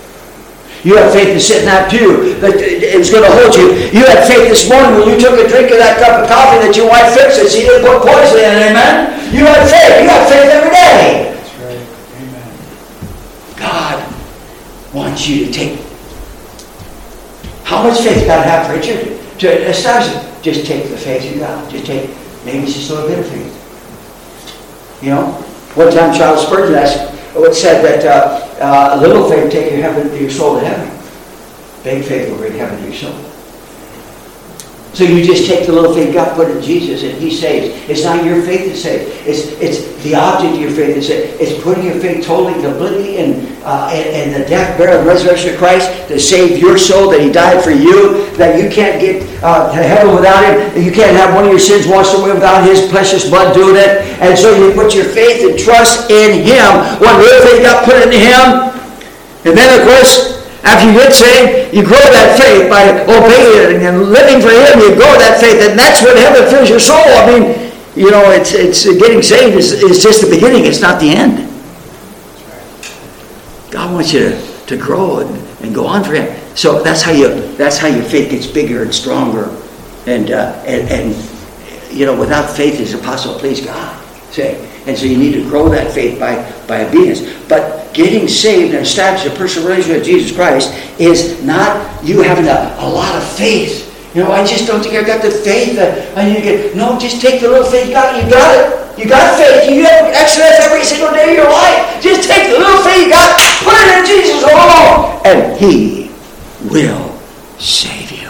You 0.84 0.98
have 0.98 1.14
faith 1.14 1.30
to 1.30 1.40
sit 1.40 1.60
in 1.60 1.66
that 1.66 1.90
pew 1.92 2.34
that 2.42 2.58
it's 2.58 3.12
going 3.14 3.24
to 3.24 3.30
hold 3.30 3.54
you. 3.54 3.78
You 3.94 4.04
had 4.10 4.26
faith 4.26 4.50
this 4.50 4.68
morning 4.68 5.00
when 5.00 5.08
you 5.14 5.20
took 5.22 5.38
a 5.38 5.48
drink 5.48 5.70
of 5.70 5.78
that 5.78 6.02
cup 6.02 6.24
of 6.24 6.28
coffee 6.28 6.66
that 6.66 6.76
your 6.76 6.90
wife 6.90 7.14
fixed 7.14 7.40
it. 7.40 7.48
She 7.54 7.62
didn't 7.62 7.86
put 7.86 8.02
poison 8.02 8.42
in 8.42 8.52
it, 8.58 8.64
amen? 8.74 9.14
You 9.30 9.46
had 9.46 9.70
faith. 9.70 10.02
You 10.02 10.10
have 10.10 10.26
faith 10.28 10.50
every 10.50 10.74
day. 10.74 11.30
That's 11.30 11.54
right. 11.62 11.84
Amen. 12.26 12.50
God 13.62 13.96
wants 14.92 15.30
you 15.30 15.46
to 15.46 15.52
take. 15.54 15.78
How 17.64 17.86
much 17.86 18.02
faith 18.02 18.26
to 18.26 18.34
have, 18.34 18.68
preacher, 18.68 18.98
to 19.40 19.48
establish 19.70 20.10
it? 20.10 20.33
Just 20.44 20.66
take 20.68 20.90
the 20.90 20.98
faith 20.98 21.34
you 21.34 21.40
got. 21.40 21.72
Just 21.72 21.86
take, 21.86 22.10
maybe 22.46 22.66
it's 22.66 22.74
just 22.74 22.92
a 22.92 22.94
little 22.94 23.10
bit 23.10 23.20
of 23.20 23.28
faith. 23.28 25.02
You 25.02 25.10
know? 25.12 25.32
One 25.76 25.92
time 25.92 26.14
Charles 26.14 26.46
Spurgeon 26.46 26.76
asked, 26.76 27.10
said 27.60 27.82
that 27.82 28.06
uh, 28.06 28.62
uh, 28.64 29.00
a 29.00 29.02
little 29.02 29.28
faith 29.28 29.52
take 29.52 29.72
your, 29.72 29.82
heaven, 29.82 30.16
your 30.22 30.30
soul 30.30 30.60
to 30.60 30.66
heaven. 30.66 30.90
Big 31.84 32.04
faith 32.06 32.30
will 32.30 32.38
bring 32.38 32.54
heaven 32.54 32.78
to 32.78 32.84
your 32.84 32.94
soul. 32.94 33.33
So 34.94 35.04
you 35.04 35.26
just 35.26 35.48
take 35.50 35.66
the 35.66 35.74
little 35.74 35.92
faith 35.92 36.14
God 36.14 36.36
put 36.36 36.52
in 36.52 36.62
Jesus, 36.62 37.02
and 37.02 37.18
He 37.18 37.34
saves. 37.34 37.74
It's 37.90 38.04
not 38.04 38.24
your 38.24 38.44
faith 38.44 38.70
that 38.70 38.78
saves. 38.78 39.10
It's 39.26 39.50
it's 39.58 40.04
the 40.04 40.14
object 40.14 40.54
of 40.54 40.62
your 40.62 40.70
faith 40.70 40.94
that 40.94 41.02
saves. 41.02 41.34
It's 41.42 41.64
putting 41.64 41.84
your 41.84 41.98
faith 41.98 42.24
totally, 42.24 42.62
completely 42.62 43.18
in, 43.18 43.58
uh, 43.66 43.90
in, 43.90 44.30
in 44.30 44.40
the 44.40 44.46
death, 44.48 44.78
burial, 44.78 45.00
and 45.00 45.08
resurrection 45.08 45.54
of 45.54 45.58
Christ 45.58 45.90
to 46.10 46.20
save 46.20 46.60
your 46.60 46.78
soul. 46.78 47.10
That 47.10 47.22
He 47.22 47.32
died 47.32 47.64
for 47.64 47.72
you. 47.72 48.30
That 48.38 48.62
you 48.62 48.70
can't 48.70 49.02
get 49.02 49.26
uh, 49.42 49.74
to 49.74 49.82
heaven 49.82 50.14
without 50.14 50.46
Him. 50.46 50.84
You 50.84 50.92
can't 50.92 51.18
have 51.18 51.34
one 51.34 51.46
of 51.46 51.50
your 51.50 51.60
sins 51.60 51.88
washed 51.88 52.14
away 52.14 52.32
without 52.32 52.62
His 52.62 52.88
precious 52.90 53.28
blood 53.28 53.56
doing 53.56 53.76
it. 53.76 54.06
And 54.22 54.38
so 54.38 54.54
you 54.54 54.78
put 54.78 54.94
your 54.94 55.06
faith 55.06 55.42
and 55.42 55.58
trust 55.58 56.12
in 56.12 56.46
Him. 56.46 56.70
One 57.02 57.18
little 57.18 57.42
faith 57.50 57.66
got 57.66 57.82
put 57.82 57.98
into 57.98 58.22
Him, 58.22 58.70
and 59.42 59.58
then 59.58 59.74
of 59.74 59.90
course 59.90 60.43
after 60.64 60.88
you 60.88 60.98
get 60.98 61.14
saved, 61.14 61.76
you 61.76 61.84
grow 61.84 62.00
that 62.00 62.40
faith 62.40 62.70
by 62.70 63.04
obeying 63.04 63.84
and 63.84 64.10
living 64.10 64.40
for 64.40 64.50
Him. 64.50 64.80
You 64.80 64.96
grow 64.96 65.12
that 65.20 65.40
faith, 65.40 65.60
and 65.60 65.78
that's 65.78 66.02
what 66.02 66.16
heaven 66.16 66.50
fills 66.50 66.70
your 66.70 66.80
soul. 66.80 67.04
I 67.04 67.28
mean, 67.28 67.72
you 67.96 68.10
know, 68.10 68.32
it's 68.32 68.54
it's 68.54 68.86
getting 68.98 69.22
saved 69.22 69.58
is, 69.58 69.74
is 69.74 70.02
just 70.02 70.22
the 70.22 70.30
beginning. 70.30 70.66
It's 70.66 70.82
not 70.82 71.00
the 71.00 71.12
end. 71.12 71.50
God 73.72 73.94
wants 73.94 74.14
you 74.14 74.30
to, 74.30 74.66
to 74.68 74.78
grow 74.78 75.20
and, 75.20 75.36
and 75.62 75.76
go 75.76 75.86
on 75.86 76.04
for 76.04 76.14
Him. 76.14 76.32
So 76.56 76.82
that's 76.82 77.02
how 77.02 77.12
you 77.12 77.56
that's 77.58 77.78
how 77.78 77.88
your 77.88 78.04
faith 78.04 78.32
gets 78.32 78.48
bigger 78.48 78.84
and 78.84 78.94
stronger, 78.94 79.50
and 80.08 80.32
uh, 80.32 80.64
and, 80.66 80.88
and 80.90 81.34
you 81.94 82.06
know, 82.06 82.20
without 82.20 82.50
faith, 82.50 82.80
it's 82.80 82.94
impossible 82.94 83.36
to 83.36 83.40
please 83.40 83.64
God. 83.64 84.00
Say, 84.32 84.58
and 84.86 84.98
so 84.98 85.06
you 85.06 85.18
need 85.18 85.34
to 85.34 85.44
grow 85.50 85.70
that 85.70 85.92
faith 85.92 86.20
by 86.20 86.36
by 86.68 86.86
obedience, 86.86 87.22
but 87.48 87.94
getting 87.94 88.28
saved 88.28 88.74
and 88.74 88.84
establishing 88.84 89.32
a 89.32 89.36
personal 89.36 89.70
relationship 89.70 89.98
with 90.00 90.06
Jesus 90.06 90.36
Christ 90.36 90.74
is 91.00 91.44
not 91.44 92.04
you 92.04 92.22
having 92.22 92.48
a, 92.48 92.76
a 92.80 92.88
lot 92.88 93.16
of 93.16 93.24
faith. 93.24 93.90
You 94.16 94.24
know, 94.24 94.32
I 94.32 94.46
just 94.46 94.68
don't 94.68 94.82
think 94.82 94.96
I 94.96 95.04
got 95.04 95.24
the 95.24 95.32
faith 95.32 95.76
that 95.76 96.16
I 96.18 96.26
need 96.28 96.36
to 96.36 96.42
get. 96.42 96.76
No, 96.76 97.00
just 97.00 97.22
take 97.22 97.42
the 97.42 97.50
little 97.50 97.70
faith 97.70 97.88
you 97.88 97.94
got. 97.94 98.14
You 98.22 98.30
got 98.30 98.54
it. 98.54 98.84
You 98.98 99.10
got 99.10 99.38
faith. 99.38 99.72
You 99.72 99.86
have 99.86 100.06
exercise 100.14 100.62
every 100.62 100.84
single 100.84 101.12
day 101.12 101.32
of 101.32 101.38
your 101.38 101.50
life. 101.50 102.02
Just 102.02 102.30
take 102.30 102.54
the 102.54 102.60
little 102.60 102.84
faith 102.84 103.06
you 103.06 103.10
got, 103.10 103.40
put 103.66 103.74
it 103.74 103.90
in 103.98 104.06
Jesus 104.06 104.44
alone, 104.44 105.22
and 105.26 105.58
He 105.58 106.12
will 106.70 107.18
save 107.58 108.12
you. 108.12 108.30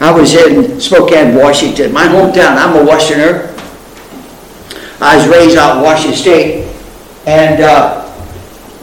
I 0.00 0.10
was 0.10 0.34
in 0.34 0.80
Spokane, 0.80 1.36
Washington, 1.36 1.92
my 1.92 2.06
hometown. 2.06 2.56
I'm 2.58 2.74
a 2.74 2.84
Westerner. 2.84 3.54
I 5.02 5.16
was 5.16 5.26
raised 5.26 5.58
out 5.58 5.78
in 5.78 5.82
Washington 5.82 6.16
State. 6.16 6.68
And, 7.26 7.60
uh, 7.60 8.08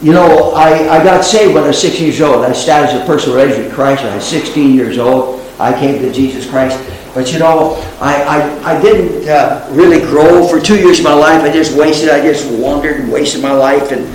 you 0.01 0.11
know, 0.11 0.51
I, 0.51 0.99
I 0.99 1.03
got 1.03 1.23
saved 1.23 1.53
when 1.53 1.63
I 1.63 1.67
was 1.67 1.79
six 1.79 1.99
years 1.99 2.19
old. 2.19 2.43
I 2.43 2.51
established 2.51 3.01
a 3.01 3.05
personal 3.05 3.37
relationship 3.37 3.67
with 3.67 3.75
Christ 3.75 4.03
I 4.03 4.15
was 4.15 4.25
16 4.25 4.75
years 4.75 4.97
old. 4.97 5.39
I 5.59 5.71
came 5.71 6.01
to 6.01 6.11
Jesus 6.11 6.49
Christ. 6.49 6.77
But, 7.13 7.31
you 7.31 7.39
know, 7.39 7.81
I, 8.01 8.15
I, 8.23 8.75
I 8.75 8.81
didn't 8.81 9.29
uh, 9.29 9.65
really 9.71 10.01
grow 10.01 10.45
for 10.45 10.59
two 10.59 10.77
years 10.77 10.99
of 10.99 11.05
my 11.05 11.13
life. 11.13 11.41
I 11.41 11.51
just 11.53 11.77
wasted, 11.77 12.09
I 12.09 12.21
just 12.21 12.51
wandered 12.51 12.99
and 12.99 13.11
wasted 13.11 13.41
my 13.41 13.53
life. 13.53 13.93
And, 13.93 14.13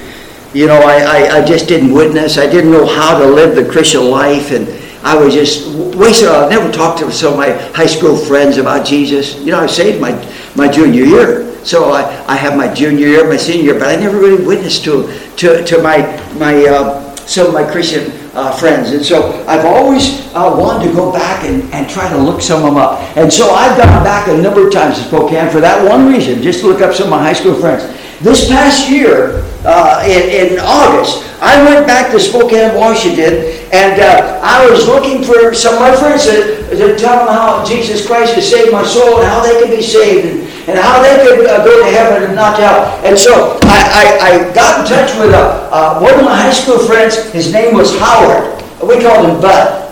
you 0.55 0.67
know, 0.67 0.81
I, 0.81 1.01
I, 1.01 1.39
I 1.39 1.45
just 1.45 1.69
didn't 1.69 1.93
witness. 1.93 2.37
I 2.37 2.47
didn't 2.47 2.71
know 2.71 2.87
how 2.87 3.19
to 3.19 3.27
live 3.27 3.57
the 3.57 3.71
Christian 3.71 4.11
life. 4.11 4.53
And 4.53 4.69
I 5.03 5.17
was 5.17 5.33
just 5.33 5.69
wasted. 5.97 6.29
I 6.29 6.51
never 6.51 6.71
talked 6.71 6.99
to 7.01 7.11
some 7.11 7.33
of 7.33 7.39
my 7.39 7.51
high 7.73 7.87
school 7.87 8.15
friends 8.15 8.59
about 8.59 8.87
Jesus. 8.87 9.39
You 9.41 9.53
know, 9.53 9.61
I 9.61 9.67
saved 9.67 10.03
my, 10.03 10.13
my 10.55 10.69
junior 10.69 11.05
year. 11.05 11.54
So 11.65 11.93
I, 11.93 12.03
I 12.27 12.37
have 12.37 12.57
my 12.57 12.73
junior 12.73 13.09
year, 13.09 13.29
my 13.29 13.39
senior 13.39 13.65
year, 13.65 13.79
but 13.79 13.89
I 13.89 13.97
never 13.97 14.19
really 14.19 14.45
witnessed 14.45 14.85
to 14.85 15.09
to, 15.37 15.65
to 15.65 15.83
my 15.83 15.99
my 16.39 16.65
uh, 16.67 17.17
some 17.27 17.47
of 17.47 17.55
my 17.55 17.65
Christian 17.65 18.13
uh, 18.35 18.53
friends. 18.53 18.93
And 18.93 19.05
so 19.05 19.45
I've 19.47 19.65
always 19.65 20.27
uh, 20.35 20.55
wanted 20.57 20.89
to 20.89 20.95
go 20.95 21.13
back 21.13 21.45
and, 21.45 21.63
and 21.73 21.89
try 21.89 22.09
to 22.11 22.19
look 22.19 22.43
some 22.43 22.63
of 22.63 22.67
them 22.67 22.77
up. 22.77 23.01
And 23.17 23.33
so 23.33 23.51
I've 23.51 23.77
gone 23.79 24.05
back 24.05 24.29
a 24.29 24.37
number 24.37 24.67
of 24.67 24.73
times 24.73 24.99
to 24.99 25.05
Spokane 25.05 25.51
for 25.51 25.61
that 25.61 25.89
one 25.89 26.13
reason, 26.13 26.43
just 26.43 26.61
to 26.61 26.67
look 26.67 26.83
up 26.83 26.95
some 26.95 27.05
of 27.05 27.11
my 27.11 27.23
high 27.23 27.33
school 27.33 27.55
friends. 27.55 27.85
This 28.21 28.49
past 28.49 28.89
year, 28.91 29.45
uh, 29.65 30.03
in, 30.07 30.53
in, 30.53 30.59
August, 30.61 31.25
I 31.43 31.63
went 31.65 31.87
back 31.87 32.13
to 32.13 32.21
Spokane, 32.21 32.75
Washington, 32.75 33.35
and 33.73 34.01
uh, 34.01 34.41
I 34.43 34.69
was 34.71 34.87
looking 34.87 35.23
for 35.23 35.53
some 35.53 35.75
of 35.75 35.81
my 35.81 35.97
friends 35.97 36.25
to, 36.27 36.71
to 36.77 36.97
tell 36.97 37.25
them 37.25 37.35
how 37.35 37.65
Jesus 37.65 38.07
Christ 38.07 38.35
has 38.35 38.49
saved 38.49 38.73
my 38.73 38.85
soul 38.85 39.19
and 39.19 39.27
how 39.27 39.43
they 39.43 39.61
can 39.61 39.71
be 39.71 39.83
saved. 39.83 40.27
And, 40.27 40.54
and 40.67 40.79
how 40.79 41.03
they 41.03 41.17
could 41.25 41.47
uh, 41.47 41.65
go 41.65 41.85
to 41.85 41.91
heaven 41.91 42.25
and 42.25 42.35
not 42.35 42.59
hell. 42.59 42.87
And 43.05 43.19
so 43.19 43.59
I, 43.65 43.79
I, 43.93 44.05
I 44.27 44.55
got 44.55 44.81
in 44.81 44.87
touch 44.87 45.17
with 45.19 45.35
uh, 45.35 45.69
uh, 45.71 46.01
one 46.01 46.15
of 46.15 46.25
my 46.25 46.35
high 46.35 46.53
school 46.53 46.79
friends. 46.79 47.17
His 47.33 47.53
name 47.53 47.75
was 47.75 47.99
Howard. 47.99 48.63
We 48.83 49.03
called 49.03 49.29
him 49.29 49.41
Bud. 49.41 49.83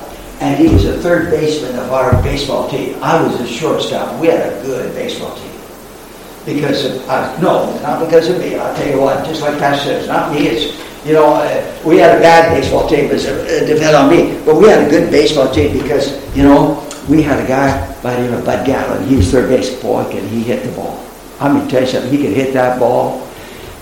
And 0.40 0.58
he 0.58 0.74
was 0.74 0.84
a 0.86 0.98
third 0.98 1.30
baseman 1.30 1.78
of 1.78 1.92
our 1.92 2.20
baseball 2.20 2.68
team. 2.68 2.98
I 3.00 3.22
was 3.22 3.40
a 3.40 3.46
shortstop. 3.46 4.20
We 4.20 4.26
had 4.26 4.52
a 4.52 4.62
good 4.62 4.92
baseball 4.92 5.36
team. 5.36 5.52
Because 6.44 6.84
of, 6.84 7.08
uh, 7.08 7.40
no, 7.40 7.78
not 7.82 8.04
because 8.04 8.28
of 8.28 8.38
me. 8.40 8.56
I'll 8.56 8.74
tell 8.74 8.88
you 8.88 9.00
what, 9.00 9.24
just 9.24 9.40
like 9.40 9.56
Pastor 9.60 9.84
says, 9.84 10.08
not 10.08 10.32
me. 10.32 10.48
It's, 10.48 11.06
you 11.06 11.12
know, 11.12 11.34
uh, 11.34 11.78
we 11.84 11.98
had 11.98 12.16
a 12.16 12.20
bad 12.20 12.52
baseball 12.52 12.88
team, 12.88 13.06
but 13.06 13.18
it 13.22 13.66
depended 13.66 13.94
on 13.94 14.10
me. 14.10 14.42
But 14.44 14.56
we 14.56 14.66
had 14.68 14.84
a 14.84 14.90
good 14.90 15.12
baseball 15.12 15.52
team 15.52 15.80
because, 15.80 16.18
you 16.36 16.42
know, 16.42 16.82
we 17.08 17.22
had 17.22 17.42
a 17.42 17.46
guy 17.46 18.00
by 18.02 18.14
the 18.14 18.22
name 18.22 18.34
of 18.34 18.44
Bud 18.44 18.66
Gatlin. 18.66 19.06
He 19.06 19.16
was 19.16 19.30
third 19.30 19.48
base 19.48 19.80
boy, 19.82 20.02
and 20.02 20.28
he 20.28 20.42
hit 20.42 20.64
the 20.64 20.72
ball. 20.72 21.04
I'm 21.40 21.56
going 21.56 21.66
to 21.66 21.70
tell 21.70 21.82
you 21.82 21.88
something. 21.88 22.10
He 22.10 22.18
could 22.18 22.34
hit 22.34 22.54
that 22.54 22.78
ball. 22.78 23.26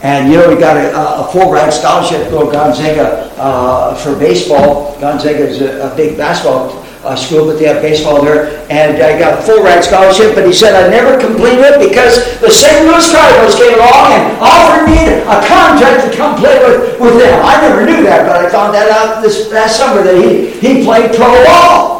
And, 0.03 0.33
you 0.33 0.39
know, 0.39 0.49
we 0.49 0.57
got 0.57 0.79
a, 0.79 0.97
a 0.97 1.29
full 1.31 1.53
ride 1.53 1.71
scholarship 1.71 2.25
to 2.25 2.31
go 2.31 2.51
Gonzaga 2.51 3.29
uh, 3.37 3.95
for 3.97 4.19
baseball. 4.19 4.99
Gonzaga 4.99 5.45
is 5.45 5.61
a, 5.61 5.93
a 5.93 5.95
big 5.95 6.17
basketball 6.17 6.73
uh, 7.05 7.15
school, 7.15 7.45
but 7.45 7.59
they 7.59 7.67
have 7.67 7.83
baseball 7.83 8.25
there. 8.25 8.65
And 8.73 8.97
I 9.03 9.19
got 9.19 9.39
a 9.39 9.43
full 9.43 9.63
ride 9.63 9.85
scholarship, 9.85 10.35
but 10.35 10.47
he 10.47 10.55
said 10.55 10.73
I 10.73 10.89
never 10.89 11.21
completed 11.21 11.61
it 11.61 11.89
because 11.91 12.41
the 12.41 12.49
St. 12.49 12.89
Louis 12.89 13.05
Cardinals 13.13 13.57
came 13.61 13.77
along 13.77 14.17
and 14.17 14.41
offered 14.41 14.89
me 14.89 15.21
a 15.21 15.37
contract 15.45 16.09
to 16.09 16.17
come 16.17 16.41
play 16.41 16.57
with, 16.65 16.99
with 16.99 17.21
them. 17.21 17.37
I 17.45 17.61
never 17.61 17.85
knew 17.85 18.03
that, 18.05 18.25
but 18.25 18.41
I 18.41 18.49
found 18.49 18.73
that 18.73 18.89
out 18.89 19.21
this 19.21 19.53
past 19.53 19.77
summer 19.77 20.03
that 20.03 20.17
he, 20.17 20.49
he 20.65 20.83
played 20.83 21.13
pro 21.13 21.29
ball 21.45 22.00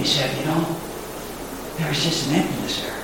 he 0.00 0.06
said, 0.06 0.34
you 0.38 0.46
know, 0.46 0.64
there's 1.76 2.02
just 2.02 2.28
an 2.28 2.36
emptiness 2.36 2.80
there. 2.80 2.96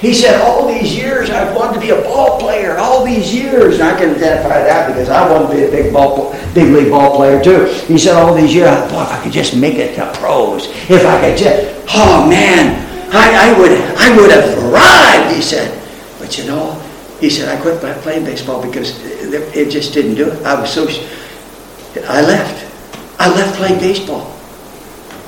He 0.00 0.12
said, 0.12 0.40
all 0.42 0.66
these 0.66 0.94
years 0.96 1.30
I've 1.30 1.54
wanted 1.54 1.74
to 1.74 1.80
be 1.80 1.90
a 1.90 2.02
ball 2.02 2.40
player, 2.40 2.76
all 2.76 3.04
these 3.04 3.32
years. 3.32 3.74
And 3.74 3.84
I 3.84 3.96
can 3.96 4.10
identify 4.10 4.58
that 4.58 4.88
because 4.88 5.08
I 5.08 5.30
wanted 5.30 5.48
to 5.48 5.54
be 5.54 5.64
a 5.64 5.70
big 5.70 5.92
ball, 5.92 6.32
big 6.52 6.74
league 6.74 6.90
ball 6.90 7.16
player 7.16 7.42
too. 7.42 7.66
He 7.86 7.96
said, 7.96 8.16
all 8.16 8.34
these 8.34 8.52
years, 8.52 8.68
boy, 8.90 9.02
if 9.02 9.12
I 9.12 9.22
could 9.22 9.32
just 9.32 9.56
make 9.56 9.76
it 9.76 9.94
to 9.94 10.12
pros, 10.18 10.66
if 10.90 11.06
I 11.06 11.20
could 11.20 11.38
just, 11.38 11.86
oh 11.94 12.28
man, 12.28 12.82
I, 13.14 13.52
I 13.54 13.58
would, 13.58 13.70
I 13.70 14.16
would 14.16 14.30
have 14.32 14.52
thrived, 14.58 15.36
he 15.36 15.40
said. 15.40 15.72
But 16.18 16.36
you 16.36 16.44
know, 16.46 16.74
he 17.20 17.30
said, 17.30 17.56
I 17.56 17.62
quit 17.62 17.80
playing 18.02 18.24
baseball 18.24 18.60
because 18.60 19.00
it 19.02 19.70
just 19.70 19.94
didn't 19.94 20.16
do 20.16 20.28
it. 20.28 20.42
I 20.42 20.60
was 20.60 20.70
so, 20.70 20.88
I 22.08 22.20
left. 22.20 22.64
I 23.20 23.28
left 23.32 23.56
playing 23.56 23.78
baseball. 23.78 24.35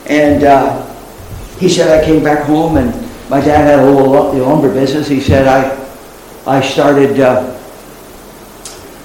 And 0.09 0.45
uh, 0.45 0.85
he 1.59 1.69
said, 1.69 2.01
I 2.01 2.05
came 2.05 2.23
back 2.23 2.47
home 2.47 2.77
and 2.77 2.93
my 3.29 3.41
dad 3.41 3.65
had 3.65 3.79
a 3.81 3.85
little 3.85 4.33
lumber 4.33 4.73
business. 4.73 5.07
He 5.07 5.21
said, 5.21 5.47
I, 5.47 5.77
I 6.47 6.63
started 6.63 7.21
uh, 7.21 7.59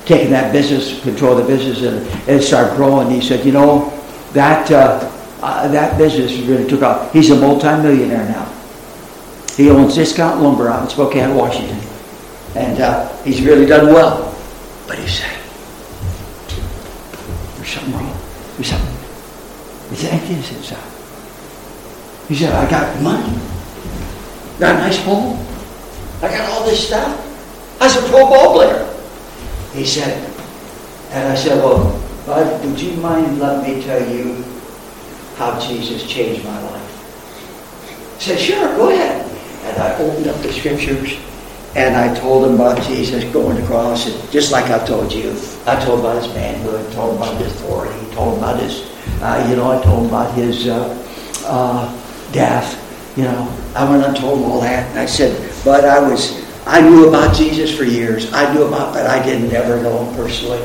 taking 0.05 0.31
that 0.31 0.53
business, 0.53 1.01
control 1.03 1.35
the 1.35 1.43
business, 1.43 1.81
and 1.81 2.29
it 2.29 2.41
started 2.41 2.75
growing. 2.75 3.09
He 3.09 3.21
said, 3.21 3.45
you 3.45 3.51
know, 3.51 3.89
that, 4.31 4.71
uh, 4.71 5.11
uh, 5.41 5.67
that 5.69 5.97
business 5.97 6.37
really 6.47 6.67
took 6.69 6.81
off. 6.81 7.11
He's 7.11 7.31
a 7.31 7.35
multimillionaire 7.35 8.25
now. 8.29 8.49
He 9.57 9.69
owns 9.69 9.95
Discount 9.95 10.41
Lumber 10.41 10.69
out 10.69 10.83
in 10.83 10.89
Spokane, 10.89 11.35
Washington. 11.35 11.79
And 12.55 12.79
uh, 12.79 13.13
he's 13.23 13.41
really 13.41 13.65
done 13.65 13.87
well. 13.87 14.33
But 14.87 14.99
he 14.99 15.07
said, 15.07 15.37
there's 17.57 17.69
something 17.69 17.93
wrong. 17.93 18.17
There's 18.55 18.69
something. 18.69 18.95
It's 19.91 20.03
emptiness 20.05 20.51
inside. 20.53 20.92
He 22.33 22.39
said, 22.39 22.51
I 22.51 22.67
got 22.67 22.99
money. 23.03 23.37
Got 24.57 24.77
a 24.77 24.79
nice 24.79 24.97
home. 25.03 25.37
I 26.19 26.29
got 26.29 26.49
all 26.49 26.65
this 26.65 26.87
stuff. 26.87 27.13
I 27.79 27.85
was 27.85 27.95
a 27.95 28.09
pro 28.09 28.25
ball 28.25 28.53
player. 28.55 28.89
He 29.73 29.85
said, 29.85 30.17
and 31.11 31.31
I 31.31 31.35
said, 31.35 31.59
well, 31.59 31.93
Bud, 32.25 32.65
would 32.65 32.81
you 32.81 32.93
mind 32.93 33.37
letting 33.37 33.75
me 33.75 33.83
tell 33.83 34.01
you 34.11 34.43
how 35.35 35.59
Jesus 35.59 36.09
changed 36.09 36.43
my 36.43 36.59
life? 36.71 38.15
He 38.17 38.23
said, 38.23 38.39
sure, 38.39 38.75
go 38.77 38.89
ahead. 38.89 39.29
And 39.65 39.83
I 39.83 39.95
opened 39.99 40.25
up 40.25 40.41
the 40.41 40.51
scriptures 40.51 41.19
and 41.75 41.95
I 41.95 42.15
told 42.15 42.47
him 42.47 42.55
about 42.55 42.81
Jesus 42.81 43.23
going 43.25 43.61
across, 43.61 44.07
and 44.07 44.31
just 44.31 44.51
like 44.51 44.71
I 44.71 44.83
told 44.87 45.13
you. 45.13 45.39
I 45.67 45.79
told 45.85 45.99
him 45.99 46.05
about 46.05 46.23
his 46.23 46.33
manhood, 46.33 46.91
told 46.93 47.11
him 47.11 47.21
about 47.21 47.39
his 47.39 47.53
authority, 47.53 48.15
told 48.15 48.37
him 48.37 48.43
about 48.43 48.59
his, 48.59 48.89
uh, 49.21 49.45
you 49.47 49.55
know, 49.55 49.69
I 49.69 49.83
told 49.83 49.99
him 49.99 50.07
about 50.07 50.33
his 50.33 50.67
uh, 50.67 51.05
uh, 51.45 51.99
death. 52.33 52.79
You 53.15 53.23
know, 53.23 53.57
I 53.75 53.89
went 53.89 54.03
and 54.03 54.17
told 54.17 54.39
him 54.39 54.45
all 54.45 54.61
that, 54.61 54.89
and 54.89 54.99
I 54.99 55.05
said, 55.05 55.37
but 55.63 55.85
I 55.85 55.99
was, 55.99 56.43
I 56.65 56.81
knew 56.81 57.07
about 57.07 57.35
Jesus 57.35 57.75
for 57.75 57.83
years. 57.83 58.33
I 58.33 58.53
knew 58.53 58.63
about, 58.63 58.93
but 58.93 59.05
I 59.05 59.23
didn't 59.23 59.53
ever 59.53 59.81
know 59.81 60.03
him 60.03 60.15
personally. 60.15 60.61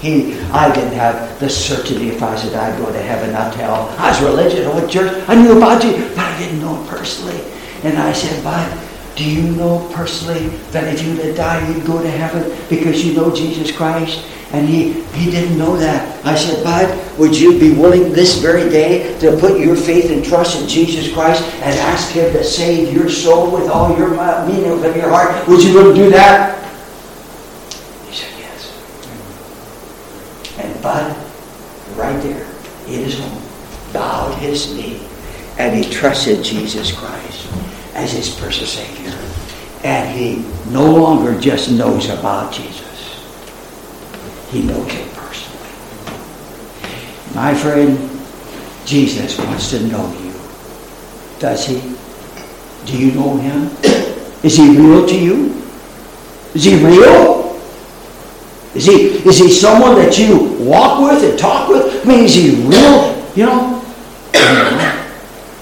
He, 0.00 0.38
I 0.52 0.72
didn't 0.72 0.92
have 0.92 1.40
the 1.40 1.50
certainty 1.50 2.10
if 2.10 2.22
I 2.22 2.36
said 2.36 2.54
I'd 2.54 2.78
go 2.78 2.92
to 2.92 3.02
heaven, 3.02 3.32
not 3.32 3.52
to 3.54 3.58
hell. 3.58 3.94
I 3.98 4.10
was 4.10 4.22
religious, 4.22 4.64
I 4.64 4.72
went 4.72 4.86
to 4.86 4.98
church, 4.98 5.28
I 5.28 5.34
knew 5.34 5.56
about 5.56 5.82
Jesus, 5.82 6.08
but 6.10 6.18
I 6.18 6.38
didn't 6.38 6.60
know 6.60 6.76
him 6.76 6.86
personally. 6.86 7.42
And 7.82 7.98
I 7.98 8.12
said, 8.12 8.44
but 8.44 8.88
do 9.16 9.28
you 9.28 9.42
know 9.56 9.90
personally 9.92 10.46
that 10.70 10.92
if 10.94 11.02
you 11.02 11.16
were 11.16 11.22
to 11.22 11.34
die, 11.34 11.66
you'd 11.68 11.84
go 11.84 12.00
to 12.00 12.08
heaven 12.08 12.56
because 12.68 13.04
you 13.04 13.14
know 13.14 13.34
Jesus 13.34 13.76
Christ? 13.76 14.24
And 14.52 14.66
he, 14.66 15.02
he 15.12 15.30
didn't 15.30 15.58
know 15.58 15.76
that. 15.76 16.24
I 16.24 16.34
said, 16.34 16.64
Bud, 16.64 17.18
would 17.18 17.36
you 17.36 17.58
be 17.58 17.72
willing 17.72 18.12
this 18.12 18.38
very 18.38 18.70
day 18.70 19.18
to 19.20 19.36
put 19.36 19.60
your 19.60 19.76
faith 19.76 20.10
and 20.10 20.24
trust 20.24 20.60
in 20.60 20.66
Jesus 20.66 21.12
Christ 21.12 21.42
and 21.42 21.78
ask 21.80 22.12
Him 22.12 22.32
to 22.32 22.42
save 22.42 22.92
your 22.94 23.10
soul 23.10 23.50
with 23.50 23.68
all 23.68 23.96
your 23.98 24.10
meaning 24.46 24.72
of 24.72 24.96
your 24.96 25.10
heart? 25.10 25.46
Would 25.48 25.62
you 25.62 25.74
willing 25.74 25.94
to 25.94 26.04
do 26.04 26.10
that? 26.10 26.56
He 28.06 28.14
said, 28.14 28.32
yes. 28.38 28.72
And 30.58 30.82
Bud, 30.82 31.14
right 31.96 32.22
there 32.22 32.46
in 32.86 33.04
his 33.04 33.18
home, 33.18 33.42
bowed 33.92 34.38
his 34.38 34.74
knee 34.74 35.08
and 35.58 35.76
he 35.76 35.90
trusted 35.90 36.42
Jesus 36.42 36.92
Christ 36.92 37.48
as 37.94 38.12
his 38.12 38.34
personal 38.36 38.68
Savior. 38.68 39.12
And 39.84 40.16
he 40.16 40.44
no 40.72 40.94
longer 40.94 41.38
just 41.38 41.70
knows 41.70 42.08
about 42.08 42.52
Jesus. 42.52 42.87
He 44.50 44.62
knows 44.62 44.88
it 44.90 45.12
personally. 45.14 45.68
My 47.34 47.54
friend, 47.54 47.98
Jesus 48.86 49.38
wants 49.38 49.70
to 49.70 49.80
know 49.86 50.10
you. 50.20 50.32
Does 51.38 51.66
he? 51.66 51.80
Do 52.86 52.98
you 52.98 53.12
know 53.12 53.36
him? 53.36 53.70
Is 54.42 54.56
he 54.56 54.76
real 54.76 55.06
to 55.06 55.18
you? 55.18 55.62
Is 56.54 56.64
he 56.64 56.82
real? 56.84 57.38
Is 58.74 58.86
he, 58.86 58.92
is 59.28 59.38
he 59.38 59.50
someone 59.50 59.96
that 59.96 60.18
you 60.18 60.54
walk 60.64 61.00
with 61.00 61.28
and 61.28 61.38
talk 61.38 61.68
with? 61.68 62.04
I 62.04 62.08
mean, 62.08 62.24
is 62.24 62.34
he 62.34 62.54
real? 62.62 63.14
You 63.34 63.46
know? 63.46 63.78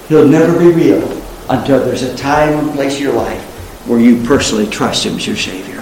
He'll 0.08 0.28
never 0.28 0.58
be 0.58 0.70
real 0.72 1.02
until 1.48 1.84
there's 1.84 2.02
a 2.02 2.16
time 2.16 2.58
and 2.58 2.72
place 2.72 2.96
in 2.96 3.02
your 3.02 3.14
life 3.14 3.42
where 3.86 3.98
you 3.98 4.22
personally 4.24 4.66
trust 4.68 5.04
him 5.04 5.16
as 5.16 5.26
your 5.26 5.36
Savior. 5.36 5.75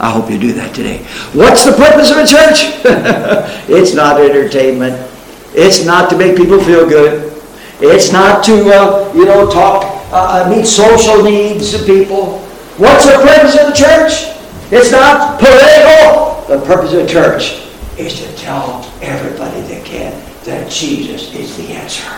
I 0.00 0.10
hope 0.10 0.30
you 0.30 0.38
do 0.38 0.52
that 0.54 0.74
today. 0.74 1.04
What's 1.32 1.64
the 1.64 1.72
purpose 1.72 2.10
of 2.10 2.18
a 2.18 2.26
church? 2.26 2.74
it's 3.68 3.94
not 3.94 4.20
entertainment. 4.20 5.10
It's 5.54 5.84
not 5.84 6.10
to 6.10 6.18
make 6.18 6.36
people 6.36 6.58
feel 6.62 6.88
good. 6.88 7.32
It's 7.80 8.12
not 8.12 8.44
to, 8.44 8.70
uh, 8.74 9.12
you 9.14 9.24
know, 9.24 9.48
talk, 9.50 9.84
uh, 10.12 10.44
uh, 10.46 10.50
meet 10.50 10.66
social 10.66 11.22
needs 11.22 11.74
of 11.74 11.86
people. 11.86 12.38
What's 12.76 13.06
the 13.06 13.18
purpose 13.22 13.58
of 13.58 13.68
the 13.68 13.74
church? 13.74 14.34
It's 14.72 14.90
not 14.90 15.38
political. 15.38 16.42
The 16.48 16.64
purpose 16.66 16.92
of 16.92 17.06
the 17.06 17.08
church 17.08 17.64
is 17.98 18.20
to 18.20 18.36
tell 18.36 18.84
everybody 19.00 19.60
that 19.62 19.84
can 19.84 20.12
that 20.44 20.70
Jesus 20.70 21.32
is 21.34 21.56
the 21.56 21.72
answer. 21.72 22.10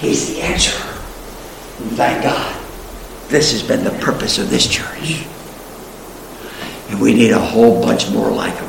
He's 0.00 0.34
the 0.34 0.42
answer. 0.42 0.76
Thank 1.96 2.24
God. 2.24 2.60
This 3.28 3.52
has 3.52 3.62
been 3.62 3.84
the 3.84 3.96
purpose 4.04 4.38
of 4.38 4.50
this 4.50 4.66
church. 4.66 5.26
And 6.88 7.00
we 7.00 7.14
need 7.14 7.32
a 7.32 7.38
whole 7.38 7.82
bunch 7.82 8.10
more 8.10 8.30
like 8.30 8.54
them. 8.54 8.68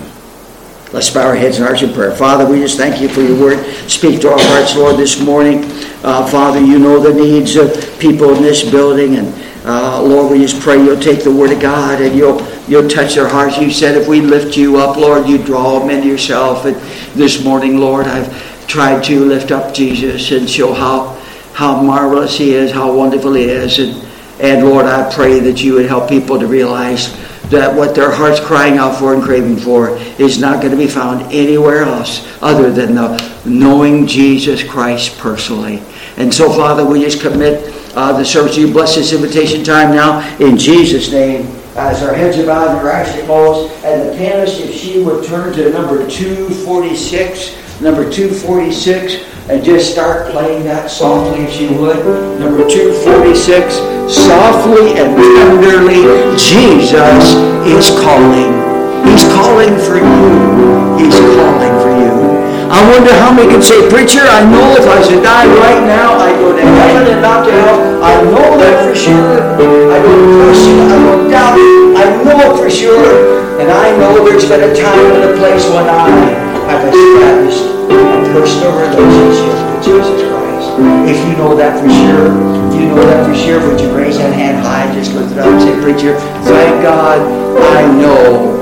Let's 0.92 1.12
bow 1.12 1.28
our 1.28 1.36
heads 1.36 1.58
and 1.58 1.66
hearts 1.68 1.84
in 1.84 1.94
prayer. 1.94 2.16
Father, 2.16 2.46
we 2.50 2.60
just 2.60 2.76
thank 2.76 3.00
you 3.00 3.08
for 3.08 3.22
your 3.22 3.40
word. 3.40 3.64
Speak 3.88 4.22
to 4.22 4.32
our 4.32 4.40
hearts, 4.40 4.76
Lord, 4.76 4.98
this 4.98 5.22
morning. 5.24 5.66
Uh, 6.04 6.26
Father, 6.26 6.60
you 6.60 6.80
know 6.80 7.00
the 7.00 7.14
needs 7.14 7.56
of 7.56 8.00
people 8.00 8.34
in 8.34 8.42
this 8.42 8.68
building. 8.68 9.18
And 9.18 9.28
uh, 9.66 10.02
Lord, 10.02 10.32
we 10.32 10.40
just 10.40 10.60
pray 10.60 10.84
you'll 10.84 11.00
take 11.00 11.24
the 11.24 11.32
word 11.32 11.52
of 11.52 11.62
God 11.62 12.02
and 12.02 12.16
you'll 12.16 12.42
you'll 12.68 12.90
touch 12.90 13.14
their 13.14 13.28
hearts. 13.28 13.60
You 13.60 13.70
said 13.70 13.98
if 13.98 14.08
we 14.08 14.22
lift 14.22 14.58
you 14.58 14.78
up, 14.78 14.98
Lord, 14.98 15.28
you 15.28 15.38
draw 15.38 15.78
them 15.78 15.92
into 15.92 16.08
yourself. 16.08 16.66
And 16.66 16.76
this 17.14 17.44
morning, 17.44 17.78
Lord, 17.78 18.08
I've 18.08 18.68
tried 18.68 19.04
to 19.04 19.26
lift 19.26 19.52
up 19.52 19.76
Jesus 19.76 20.32
and 20.32 20.50
show 20.50 20.74
how 20.74 21.20
how 21.54 21.82
marvelous 21.84 22.36
he 22.36 22.54
is, 22.54 22.72
how 22.72 22.92
wonderful 22.92 23.34
he 23.34 23.44
is. 23.44 23.78
And, 23.78 24.08
and 24.40 24.66
Lord, 24.66 24.86
I 24.86 25.14
pray 25.14 25.40
that 25.42 25.62
you 25.62 25.74
would 25.74 25.86
help 25.86 26.10
people 26.10 26.40
to 26.40 26.48
realize 26.48 27.14
that 27.50 27.76
what 27.76 27.96
their 27.96 28.12
heart's 28.12 28.40
crying 28.40 28.78
out 28.78 28.98
for 28.98 29.14
and 29.14 29.24
craving 29.24 29.58
for 29.58 29.98
is 30.20 30.40
not 30.40 30.62
going 30.62 30.72
to 30.72 30.78
be 30.78 30.88
found 30.88 31.22
anywhere 31.34 31.84
else 31.84 32.28
other 32.42 32.72
than 32.72 32.96
the 32.96 33.42
knowing 33.46 34.06
Jesus 34.06 34.64
Christ 34.64 35.18
personally. 35.18 35.82
And 36.18 36.34
so, 36.34 36.52
Father, 36.52 36.86
we 36.86 37.02
just 37.02 37.22
commit 37.22 37.74
uh, 37.96 38.18
the 38.18 38.26
service 38.26 38.56
to 38.56 38.62
you. 38.62 38.72
Bless 38.72 38.96
this 38.96 39.14
invitation 39.14 39.64
time 39.64 39.96
now 39.96 40.20
in 40.38 40.58
Jesus' 40.58 41.12
name. 41.12 41.48
As 41.76 42.04
our 42.04 42.14
heads 42.14 42.38
are 42.38 42.46
bowed 42.46 42.78
and 42.78 42.80
our 42.80 42.92
eyes 42.92 43.16
are 43.18 43.26
closed, 43.26 43.74
and 43.86 44.10
the 44.10 44.18
pianist, 44.18 44.60
if 44.60 44.76
she 44.76 45.02
would 45.02 45.26
turn 45.26 45.54
to 45.54 45.72
number 45.72 46.08
246, 46.10 47.82
number 47.82 48.10
246 48.12 49.39
and 49.50 49.66
just 49.66 49.92
start 49.92 50.30
playing 50.30 50.64
that 50.64 50.92
softly 50.92 51.42
if 51.42 51.60
you 51.60 51.74
would. 51.82 51.98
Number 52.38 52.70
246, 52.70 53.82
softly 54.06 54.94
and 54.94 55.18
tenderly, 55.18 56.06
Jesus 56.38 57.34
is 57.66 57.90
calling. 57.98 58.54
He's 59.10 59.26
calling 59.34 59.74
for 59.82 59.98
you. 59.98 60.30
He's 61.02 61.18
calling 61.34 61.74
for 61.82 61.90
you. 61.98 62.14
I 62.70 62.78
wonder 62.94 63.10
how 63.18 63.34
many 63.34 63.50
can 63.50 63.66
say, 63.66 63.90
Preacher, 63.90 64.22
I 64.22 64.46
know 64.46 64.78
if 64.78 64.86
I 64.86 65.02
should 65.02 65.26
die 65.26 65.50
right 65.58 65.82
now, 65.82 66.14
I 66.14 66.30
go 66.38 66.54
to 66.54 66.62
heaven 66.62 67.18
and 67.18 67.22
not 67.26 67.44
to 67.46 67.52
hell. 67.52 68.04
I 68.06 68.22
know 68.30 68.54
that 68.62 68.86
for 68.86 68.94
sure. 68.94 69.42
I 69.90 69.98
don't 69.98 70.46
question 70.46 70.78
I 70.94 70.98
don't 71.02 71.26
doubt. 71.26 71.58
I 71.98 72.06
know 72.22 72.56
for 72.56 72.70
sure. 72.70 73.58
And 73.60 73.72
I 73.72 73.98
know 73.98 74.24
there's 74.24 74.48
been 74.48 74.62
a 74.62 74.76
time 74.78 75.10
and 75.18 75.34
a 75.34 75.38
place 75.42 75.66
when 75.74 75.90
I 75.90 76.49
have 76.70 76.86
established 76.86 77.66
a 77.90 78.22
personal 78.30 78.78
relationship 78.78 79.58
with 79.74 79.82
Jesus 79.82 80.22
Christ. 80.30 80.70
If 81.10 81.18
you 81.26 81.34
know 81.34 81.58
that 81.58 81.82
for 81.82 81.90
sure, 81.90 82.30
if 82.70 82.78
you 82.78 82.86
know 82.94 83.02
that 83.10 83.26
for 83.26 83.34
sure, 83.34 83.58
would 83.66 83.82
you 83.82 83.90
raise 83.90 84.18
that 84.22 84.34
hand 84.34 84.62
high, 84.62 84.86
just 84.94 85.14
lift 85.14 85.34
it 85.34 85.40
up 85.40 85.50
and 85.50 85.62
say, 85.62 85.74
Preacher, 85.82 86.14
thank 86.46 86.84
God 86.86 87.18
I 87.58 87.82
know 87.98 88.54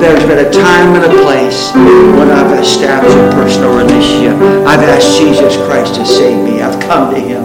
there's 0.00 0.24
been 0.28 0.44
a 0.44 0.50
time 0.52 1.00
and 1.00 1.04
a 1.08 1.22
place 1.24 1.72
when 1.72 2.28
I've 2.28 2.60
established 2.60 3.16
a 3.16 3.32
personal 3.32 3.72
relationship. 3.72 4.36
I've 4.68 4.84
asked 4.84 5.16
Jesus 5.16 5.56
Christ 5.64 5.94
to 5.96 6.04
save 6.04 6.36
me. 6.44 6.60
I've 6.60 6.78
come 6.84 7.14
to 7.14 7.18
Him. 7.18 7.42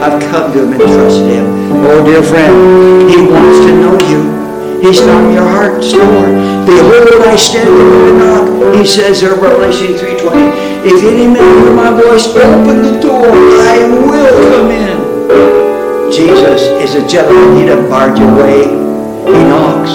I've 0.00 0.16
come 0.32 0.52
to 0.54 0.64
Him 0.64 0.72
and 0.72 0.80
trusted 0.80 1.28
Him. 1.28 1.44
Oh, 1.84 2.00
dear 2.02 2.22
friend, 2.22 3.12
He 3.12 3.20
wants 3.28 3.60
to 3.68 3.72
know 3.76 3.94
you. 4.08 4.39
He's 4.80 5.04
knocking 5.04 5.34
your 5.36 5.44
heart's 5.44 5.92
door. 5.92 6.24
Behold, 6.64 7.20
I 7.28 7.36
stand 7.36 7.68
the 7.68 8.12
knock. 8.16 8.74
He 8.74 8.86
says 8.86 9.22
in 9.22 9.38
Revelation 9.38 9.92
3.20, 9.92 10.88
If 10.88 11.04
any 11.04 11.28
man 11.28 11.64
hear 11.64 11.74
my 11.76 11.92
voice, 11.92 12.26
open 12.28 12.80
the 12.80 12.98
door. 12.98 13.28
I 13.28 13.84
will 13.84 14.08
come 14.56 14.70
in. 14.70 16.10
Jesus 16.10 16.62
is 16.80 16.94
a 16.94 17.06
gentleman. 17.06 17.60
He 17.60 17.66
doesn't 17.66 17.90
barge 17.90 18.18
your 18.18 18.34
way. 18.34 18.64
He 19.28 19.40
knocks. 19.52 19.92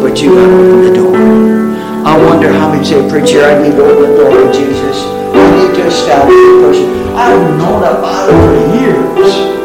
But 0.00 0.22
you 0.22 0.34
got 0.34 0.46
to 0.46 0.56
open 0.56 0.80
the 0.82 0.94
door. 0.94 1.16
I 2.06 2.16
wonder 2.16 2.50
how 2.50 2.72
many 2.72 2.82
say, 2.82 3.06
Preacher, 3.10 3.44
I 3.44 3.62
need 3.62 3.76
to 3.76 3.84
open 3.84 4.10
the 4.10 4.16
door 4.16 4.30
to 4.30 4.52
Jesus. 4.56 5.04
I 5.36 5.44
need 5.52 5.76
to 5.76 5.86
establish 5.86 6.34
a 6.34 6.54
person. 6.64 6.88
I've 7.14 7.58
known 7.58 7.82
about 7.82 8.30
it 8.30 8.36
for 8.40 8.80
years. 8.80 9.56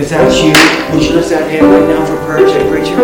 If 0.00 0.08
that's 0.08 0.40
you, 0.40 0.56
would 0.96 1.04
you 1.04 1.12
lift 1.12 1.28
that 1.28 1.44
hand 1.44 1.68
right 1.68 1.84
now 1.84 2.00
for 2.08 2.16
prayer 2.24 2.40
and 2.40 2.48
say, 2.48 2.64
Preacher, 2.72 2.96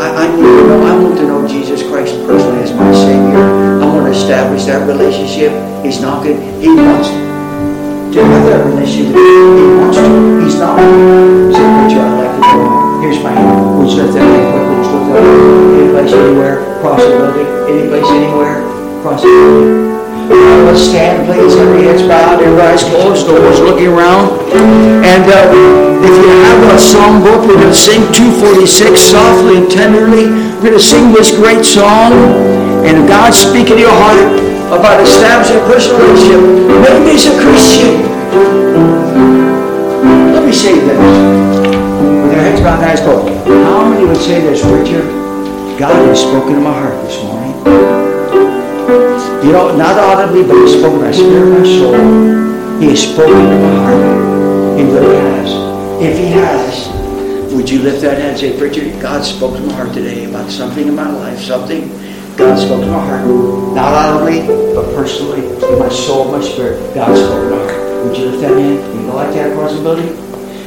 I, 0.00 0.24
I 0.24 0.26
need 0.32 0.40
to 0.40 0.64
know, 0.64 0.80
I 0.88 0.96
want 0.96 1.20
to 1.20 1.26
know 1.28 1.46
Jesus 1.46 1.84
Christ 1.84 2.16
personally 2.24 2.64
as 2.64 2.72
my 2.72 2.88
Savior. 2.96 3.36
I 3.76 3.84
want 3.92 4.08
to 4.08 4.12
establish 4.16 4.64
that 4.72 4.88
relationship. 4.88 5.52
He's 5.84 6.00
not 6.00 6.24
good. 6.24 6.40
He 6.64 6.72
wants 6.72 7.12
to 7.12 8.24
have 8.24 8.44
that 8.48 8.64
relationship. 8.64 9.12
He 9.12 9.64
wants 9.76 10.00
to. 10.00 10.40
He's 10.40 10.56
not. 10.56 10.80
Say, 10.80 11.60
Preacher, 11.60 12.00
I'd 12.00 12.16
like 12.16 12.32
to 12.32 12.40
know. 12.40 13.04
Here's 13.04 13.20
my 13.20 13.36
hand. 13.36 13.84
Would 13.84 13.92
you 13.92 14.08
lift 14.08 14.16
that 14.16 14.24
hand 14.24 14.48
quickly? 14.48 14.80
Just 14.80 14.96
lift 14.96 15.12
that 15.12 15.22
hand. 15.28 15.76
Any 15.76 15.88
place, 15.92 16.12
anywhere, 16.16 16.56
building. 16.80 17.48
Any 17.68 17.84
place, 17.92 18.08
anywhere, 18.16 18.64
across 18.96 19.20
the 19.20 19.28
building. 19.28 19.91
Uh, 20.32 20.76
stand, 20.76 21.26
please. 21.28 21.54
Every 21.56 21.84
head's 21.84 22.02
bowed, 22.02 22.42
every 22.42 22.60
eyes 22.60 22.82
closed, 22.84 23.28
no 23.28 23.40
one's 23.40 23.60
looking 23.60 23.88
around. 23.88 24.32
And 25.04 25.28
uh, 25.28 25.52
if 26.00 26.14
you 26.16 26.28
have 26.48 26.60
a 26.72 26.80
song 26.80 27.20
book, 27.20 27.44
we're 27.44 27.60
going 27.60 27.68
to 27.68 27.76
sing 27.76 28.00
246 28.12 29.00
softly 29.00 29.58
and 29.58 29.70
tenderly. 29.70 30.32
We're 30.58 30.72
going 30.72 30.80
to 30.80 30.80
sing 30.80 31.12
this 31.12 31.30
great 31.36 31.64
song. 31.64 32.12
And 32.88 33.06
God's 33.06 33.36
speaking 33.36 33.76
to 33.76 33.84
your 33.84 33.92
heart 33.92 34.18
about 34.72 35.00
establishing 35.04 35.60
a 35.60 35.64
personal 35.68 36.00
relationship. 36.00 36.40
Maybe 36.80 37.12
he's 37.12 37.26
a 37.28 37.36
Christian. 37.36 38.08
Let 40.32 40.44
me 40.46 40.52
say 40.52 40.80
this. 40.80 40.96
With 42.24 42.32
your 42.32 42.40
heads 42.40 42.60
bowed 42.60 42.80
and 42.80 42.90
eyes 42.90 43.00
closed. 43.00 43.28
How 43.46 43.88
many 43.88 44.06
would 44.06 44.16
say 44.16 44.40
this, 44.40 44.62
preacher? 44.62 45.04
God 45.78 45.94
has 46.08 46.20
spoken 46.20 46.54
to 46.54 46.60
my 46.60 46.72
heart 46.72 46.94
this 47.04 47.22
morning. 47.22 48.01
You 49.42 49.50
know, 49.50 49.76
not 49.76 49.98
audibly, 49.98 50.44
but 50.44 50.54
He 50.54 50.78
spoke 50.78 51.00
my 51.00 51.10
spirit, 51.10 51.58
my 51.58 51.64
soul. 51.66 52.80
He 52.80 52.90
has 52.90 53.02
spoken 53.02 53.34
to 53.34 53.58
my 53.58 53.74
heart. 53.82 54.78
He 54.78 54.84
really 54.84 55.16
has. 55.16 55.50
If 56.00 56.18
He 56.18 56.26
has, 56.30 57.52
would 57.52 57.68
you 57.68 57.80
lift 57.80 58.02
that 58.02 58.18
hand 58.18 58.30
and 58.30 58.38
say, 58.38 58.56
Preacher, 58.56 58.84
God 59.02 59.24
spoke 59.24 59.56
to 59.56 59.62
my 59.62 59.72
heart 59.74 59.92
today 59.92 60.24
about 60.24 60.48
something 60.48 60.86
in 60.86 60.94
my 60.94 61.10
life, 61.10 61.40
something 61.40 61.90
God 62.36 62.56
spoke 62.56 62.80
to 62.80 62.86
my 62.86 63.04
heart. 63.04 63.26
Not 63.74 63.92
audibly, 63.92 64.46
but 64.74 64.94
personally, 64.94 65.44
in 65.44 65.78
my 65.78 65.88
soul, 65.88 66.30
my 66.30 66.40
spirit. 66.40 66.94
God 66.94 67.14
spoke 67.14 67.42
to 67.42 67.50
my 67.50 67.62
heart. 67.66 68.06
Would 68.06 68.16
you 68.16 68.24
lift 68.26 68.40
that 68.42 68.56
hand? 68.56 68.94
You 68.94 69.06
go 69.06 69.16
like 69.16 69.34
that 69.34 69.50
across 69.52 69.74
the 69.74 69.82
building? 69.82 70.16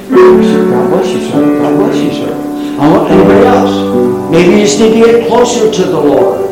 God 0.09 0.89
bless 0.91 1.07
you, 1.13 1.29
sir. 1.31 1.59
God 1.61 1.77
bless 1.77 1.97
you, 1.97 2.11
sir. 2.11 2.33
I 2.79 2.91
want 2.91 3.09
anybody 3.09 3.45
else. 3.45 4.31
Maybe 4.31 4.51
you 4.51 4.65
just 4.65 4.79
need 4.79 4.99
to 4.99 5.05
get 5.05 5.27
closer 5.27 5.71
to 5.71 5.83
the 5.83 5.99
Lord. 5.99 6.44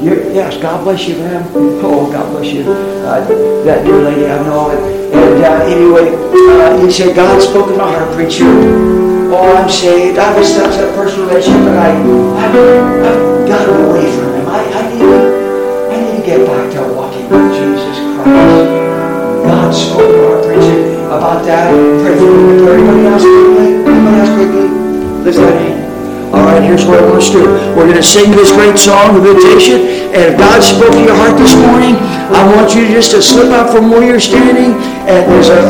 You're, 0.00 0.30
yes, 0.30 0.60
God 0.60 0.84
bless 0.84 1.08
you, 1.08 1.16
ma'am. 1.16 1.42
Oh, 1.80 2.12
God 2.12 2.30
bless 2.30 2.52
you. 2.52 2.68
Uh, 2.68 3.24
that 3.64 3.84
dear 3.84 3.96
lady, 4.02 4.26
I 4.26 4.42
know 4.44 4.68
it. 4.68 4.78
And 5.14 5.42
uh, 5.42 5.64
anyway, 5.64 6.12
uh, 6.12 6.76
you 6.76 6.90
said, 6.90 7.16
God 7.16 7.40
spoke 7.40 7.70
in 7.70 7.78
my 7.78 7.88
heart, 7.90 8.12
preacher. 8.12 8.44
Oh, 9.32 9.56
I'm 9.56 9.70
saved. 9.70 10.18
I've 10.18 10.36
established 10.36 10.80
a 10.80 10.92
personal 10.92 11.28
relationship, 11.28 11.64
but 11.64 11.78
I, 11.80 11.96
I've, 11.96 12.54
I've 13.08 13.48
gotten 13.48 13.88
away 13.88 14.04
from 14.12 14.36
Him. 14.36 14.46
I, 14.46 14.60
I, 14.68 14.82
need 14.92 15.00
to, 15.00 15.16
I 15.88 15.96
need 15.96 16.20
to 16.20 16.26
get 16.26 16.46
back 16.46 16.72
to 16.76 16.92
walking 16.92 17.30
with 17.32 17.56
Jesus 17.56 17.96
Christ. 18.20 18.68
God 19.48 19.72
spoke 19.72 20.04
in 20.04 20.12
my 20.12 20.28
heart, 20.28 20.44
preacher, 20.44 20.78
about 21.08 21.40
that. 21.48 21.72
Pray 22.04 22.18
for 22.20 22.28
me. 22.36 22.68
Everybody 22.68 23.06
else 23.08 23.24
quickly. 23.24 23.80
Everybody 23.80 24.16
else 24.20 24.32
quickly. 24.36 24.68
Lift 25.24 25.65
us. 27.16 27.32
We're 27.32 27.88
going 27.88 27.96
to 27.96 28.02
sing 28.02 28.30
this 28.30 28.52
great 28.52 28.78
song 28.78 29.16
of 29.16 29.24
invitation. 29.24 30.12
And 30.12 30.32
if 30.32 30.38
God 30.38 30.62
spoke 30.62 30.92
to 30.92 31.02
your 31.02 31.16
heart 31.16 31.36
this 31.40 31.56
morning, 31.56 31.96
I 32.32 32.44
want 32.54 32.74
you 32.74 32.86
just 32.88 33.10
to 33.12 33.22
slip 33.22 33.50
out 33.50 33.72
from 33.72 33.90
where 33.90 34.04
you're 34.04 34.20
standing. 34.20 34.76
And 35.08 35.24
there's 35.32 35.48
an 35.48 35.64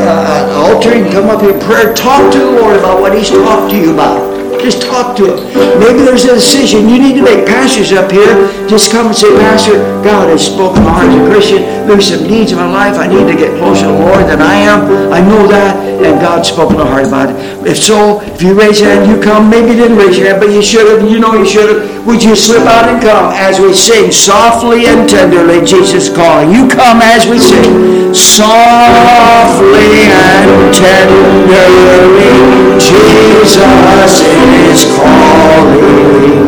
altar. 0.53 0.95
You 0.95 1.03
can 1.05 1.13
come 1.13 1.29
up 1.29 1.41
here 1.41 1.55
in 1.55 1.59
prayer. 1.59 1.93
Talk 1.93 2.31
to 2.33 2.39
the 2.39 2.51
Lord 2.51 2.75
about 2.77 3.01
what 3.01 3.17
He's 3.17 3.29
talked 3.29 3.71
to 3.71 3.77
you 3.77 3.93
about. 3.93 4.36
Just 4.61 4.81
talk 4.81 5.15
to 5.17 5.23
him. 5.23 5.79
Maybe 5.79 6.03
there's 6.03 6.25
a 6.25 6.35
decision 6.35 6.89
you 6.89 6.99
need 6.99 7.15
to 7.15 7.23
make. 7.23 7.45
Pastors 7.47 7.93
up 7.93 8.11
here, 8.11 8.49
just 8.67 8.91
come 8.91 9.07
and 9.07 9.15
say, 9.15 9.29
Pastor, 9.37 9.77
God 10.03 10.29
has 10.29 10.45
spoken 10.45 10.83
my 10.83 10.91
heart 10.91 11.07
as 11.07 11.15
a 11.15 11.31
Christian. 11.31 11.61
There's 11.87 12.09
some 12.09 12.27
needs 12.27 12.51
in 12.51 12.57
my 12.57 12.67
life. 12.67 12.97
I 12.97 13.07
need 13.07 13.31
to 13.31 13.37
get 13.37 13.57
closer 13.59 13.85
to 13.85 13.93
the 13.93 13.99
Lord 13.99 14.27
than 14.27 14.41
I 14.41 14.55
am. 14.55 15.13
I 15.13 15.21
know 15.21 15.47
that, 15.47 15.77
and 16.03 16.19
God's 16.19 16.49
spoken 16.49 16.75
my 16.77 16.85
heart 16.85 17.07
about 17.07 17.29
it. 17.29 17.37
If 17.65 17.77
so, 17.77 18.19
if 18.21 18.41
you 18.41 18.59
raise 18.59 18.81
your 18.81 18.89
hand, 18.91 19.09
you 19.09 19.21
come. 19.23 19.49
Maybe 19.49 19.71
you 19.71 19.77
didn't 19.77 19.97
raise 19.97 20.17
your 20.17 20.27
hand, 20.27 20.41
but 20.41 20.49
you 20.51 20.61
should 20.61 20.87
have. 20.87 21.09
You 21.09 21.19
know 21.19 21.33
you 21.33 21.45
should 21.47 21.69
have. 21.69 22.05
Would 22.05 22.23
you 22.23 22.35
slip 22.35 22.67
out 22.67 22.89
and 22.89 23.01
come 23.01 23.31
as 23.35 23.59
we 23.59 23.73
sing 23.73 24.11
softly 24.11 24.87
and 24.87 25.07
tenderly, 25.07 25.63
Jesus 25.63 26.09
calling? 26.11 26.51
You 26.51 26.67
come 26.67 26.99
as 26.99 27.27
we 27.27 27.39
sing 27.39 28.13
softly 28.13 30.07
and 30.11 30.73
tenderly, 30.73 32.31
Jesus 32.79 33.55
is 33.55 34.46
is 34.47 34.85
calling, 34.95 36.47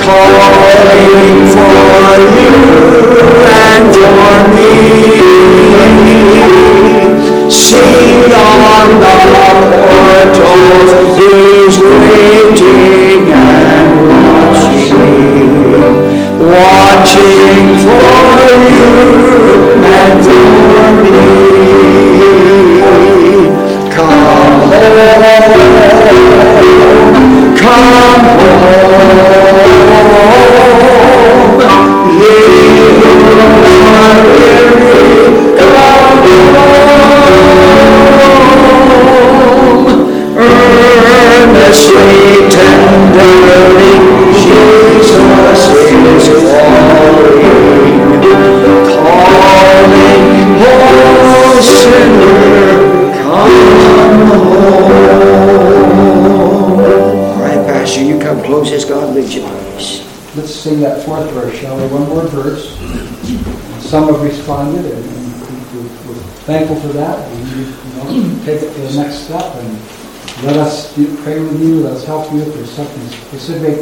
calling 0.00 0.54
for 1.52 2.18
you 2.36 2.54
and 3.44 3.84
for 3.94 4.36
me. 4.54 4.72
Sing 7.50 8.32
on 8.32 8.88
the 9.04 9.16
portals, 9.84 10.90
he's 11.18 11.76
waiting 11.80 13.22
and 13.32 13.92
watching, 14.54 15.52
watching 16.54 17.66
for 17.84 18.32
you 18.72 18.92
and 19.84 20.18
for 20.24 20.84
me. 21.02 21.18
Come 23.90 24.10
on 24.10 25.73
come 27.64 27.72
home, 27.72 29.33
sing 60.64 60.80
that 60.80 61.04
fourth 61.04 61.28
verse, 61.32 61.52
shall 61.60 61.76
we? 61.76 61.84
One 61.92 62.08
more 62.08 62.24
verse. 62.28 62.72
Some 63.84 64.08
have 64.08 64.22
responded, 64.22 64.80
and 64.86 65.04
and 65.04 65.60
we- 65.76 65.92
we're 66.08 66.24
thankful 66.48 66.76
for 66.80 66.88
that. 66.96 67.20
We 67.36 67.36
you 67.60 67.68
know, 68.00 68.36
take 68.46 68.62
it 68.62 68.72
to 68.74 68.80
the 68.80 69.02
next 69.02 69.24
step 69.28 69.44
and 69.60 69.76
let 70.42 70.56
us 70.56 70.94
do- 70.94 71.14
pray 71.22 71.38
with 71.38 71.60
you, 71.60 71.80
let 71.84 71.92
us 71.92 72.04
help 72.04 72.32
you 72.32 72.40
if 72.40 72.54
there's 72.54 72.70
something 72.72 73.02
specific 73.28 73.76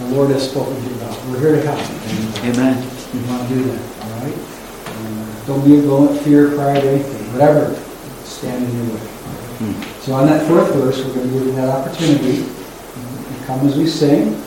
the 0.00 0.16
Lord 0.16 0.30
has 0.30 0.48
spoken 0.48 0.74
to 0.74 0.80
you 0.88 0.94
about. 0.96 1.14
We're 1.28 1.38
here 1.38 1.56
to 1.56 1.62
help 1.68 1.78
you. 1.78 2.48
and 2.48 2.56
Amen. 2.56 2.82
We 3.12 3.20
want 3.28 3.46
to 3.46 3.54
do 3.54 3.62
that, 3.68 3.82
all 4.00 4.24
right? 4.24 4.34
Uh, 4.88 5.46
Don't 5.46 5.64
be, 5.66 5.82
don't 5.82 6.18
fear, 6.20 6.48
pride, 6.56 6.78
anything, 6.82 7.32
whatever, 7.34 7.76
stand 8.24 8.64
in 8.64 8.72
your 8.74 8.94
way. 8.94 9.00
right? 9.68 9.76
So 10.00 10.14
on 10.14 10.26
that 10.28 10.48
fourth 10.48 10.72
verse, 10.74 10.96
we're 11.04 11.12
going 11.12 11.28
to 11.28 11.34
give 11.34 11.46
you 11.46 11.52
that 11.60 11.68
opportunity. 11.68 12.46
Come 13.46 13.68
as 13.68 13.76
we 13.76 13.86
sing, 13.86 14.40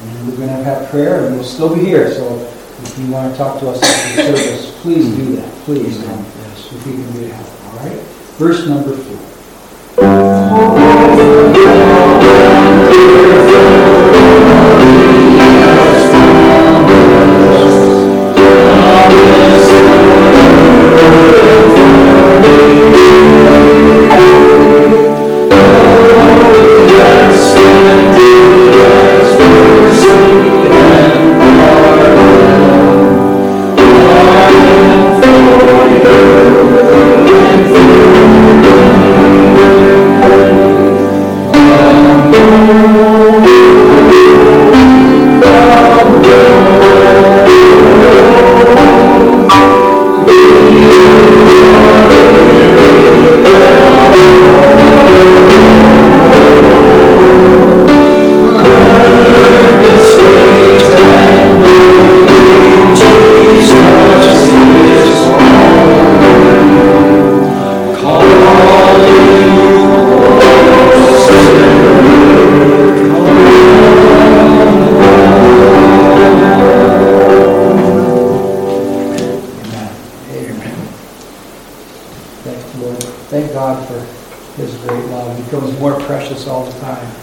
and 0.00 0.28
we're 0.28 0.36
going 0.36 0.48
to 0.48 0.64
have 0.64 0.88
prayer, 0.90 1.26
and 1.26 1.34
we'll 1.36 1.44
still 1.44 1.74
be 1.74 1.80
here, 1.84 2.12
so 2.12 2.38
if 2.82 2.98
you 2.98 3.10
want 3.10 3.32
to 3.32 3.38
talk 3.38 3.58
to 3.60 3.68
us 3.68 3.82
after 3.82 4.32
the 4.32 4.36
service, 4.38 4.80
please 4.82 5.14
do 5.16 5.36
that, 5.36 5.52
please, 5.64 6.06
um, 6.08 6.24
if 6.24 6.86
we 6.86 6.92
can 6.92 7.12
be 7.12 7.28
help, 7.28 7.64
all 7.64 7.78
right? 7.78 7.98
Verse 8.38 8.66
number 8.66 8.96
four. 8.96 9.16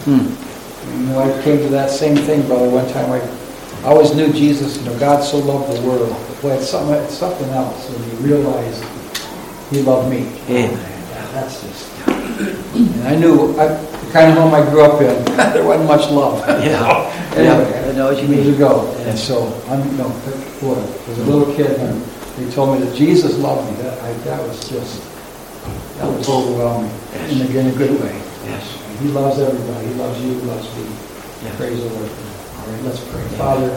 You 0.06 1.18
I 1.18 1.42
came 1.42 1.58
to 1.58 1.68
that 1.70 1.90
same 1.90 2.16
thing, 2.16 2.46
brother, 2.46 2.68
one 2.68 2.86
time. 2.92 3.10
I 3.10 3.20
I 3.84 3.88
always 3.88 4.14
knew 4.14 4.32
Jesus, 4.32 4.78
you 4.78 4.86
know, 4.86 4.98
God 4.98 5.22
so 5.22 5.36
loved 5.38 5.70
the 5.76 5.86
world. 5.86 6.08
Boy, 6.40 6.52
it's 6.52 6.70
something, 6.70 6.94
it's 7.04 7.18
something 7.18 7.50
else 7.50 7.90
when 7.90 8.00
you 8.10 8.34
realize 8.34 8.82
He 9.70 9.82
loved 9.82 10.08
me. 10.10 10.20
Amen. 10.48 10.72
Yeah, 10.72 11.26
That's 11.32 11.60
just, 11.60 12.08
and 12.08 13.02
I 13.06 13.14
knew, 13.14 13.52
I, 13.58 13.68
the 13.68 14.10
kind 14.10 14.32
of 14.32 14.38
home 14.38 14.54
I 14.54 14.62
grew 14.70 14.80
up 14.80 15.02
in, 15.02 15.24
there 15.36 15.62
wasn't 15.66 15.86
much 15.88 16.10
love. 16.10 16.40
Yeah. 16.64 17.10
Anyway, 17.34 17.68
Yeah, 17.68 17.90
I 17.90 17.92
know 17.96 18.12
what 18.14 18.22
you 18.22 18.28
mean. 18.28 18.44
years 18.44 18.54
ago, 18.54 18.94
and 19.00 19.18
so, 19.18 19.52
I'm, 19.68 19.80
no, 19.98 20.08
boy, 20.60 20.78
as 21.10 21.18
a 21.18 21.24
little 21.24 21.52
kid, 21.56 21.80
and 21.80 22.00
they 22.38 22.48
told 22.54 22.78
me 22.78 22.86
that 22.86 22.94
Jesus 22.96 23.36
loved 23.38 23.68
me, 23.68 23.82
that, 23.82 24.00
I, 24.04 24.12
that 24.12 24.40
was 24.40 24.68
just, 24.70 25.02
that 25.98 26.06
was 26.06 26.28
overwhelming, 26.28 26.92
in 27.28 27.42
a, 27.42 27.58
in 27.58 27.66
a 27.66 27.76
good 27.76 28.00
way. 28.00 28.14
Yes. 28.46 28.83
He 29.00 29.08
loves 29.08 29.38
everybody, 29.38 29.86
he 29.86 29.94
loves 29.94 30.20
you, 30.22 30.34
he 30.34 30.40
loves 30.46 30.76
me. 30.76 30.84
Yeah. 31.44 31.56
Praise 31.56 31.82
the 31.82 31.88
Lord. 31.90 32.10
All 32.10 32.66
right, 32.70 32.82
let's 32.82 33.04
pray. 33.10 33.22
Father, 33.36 33.70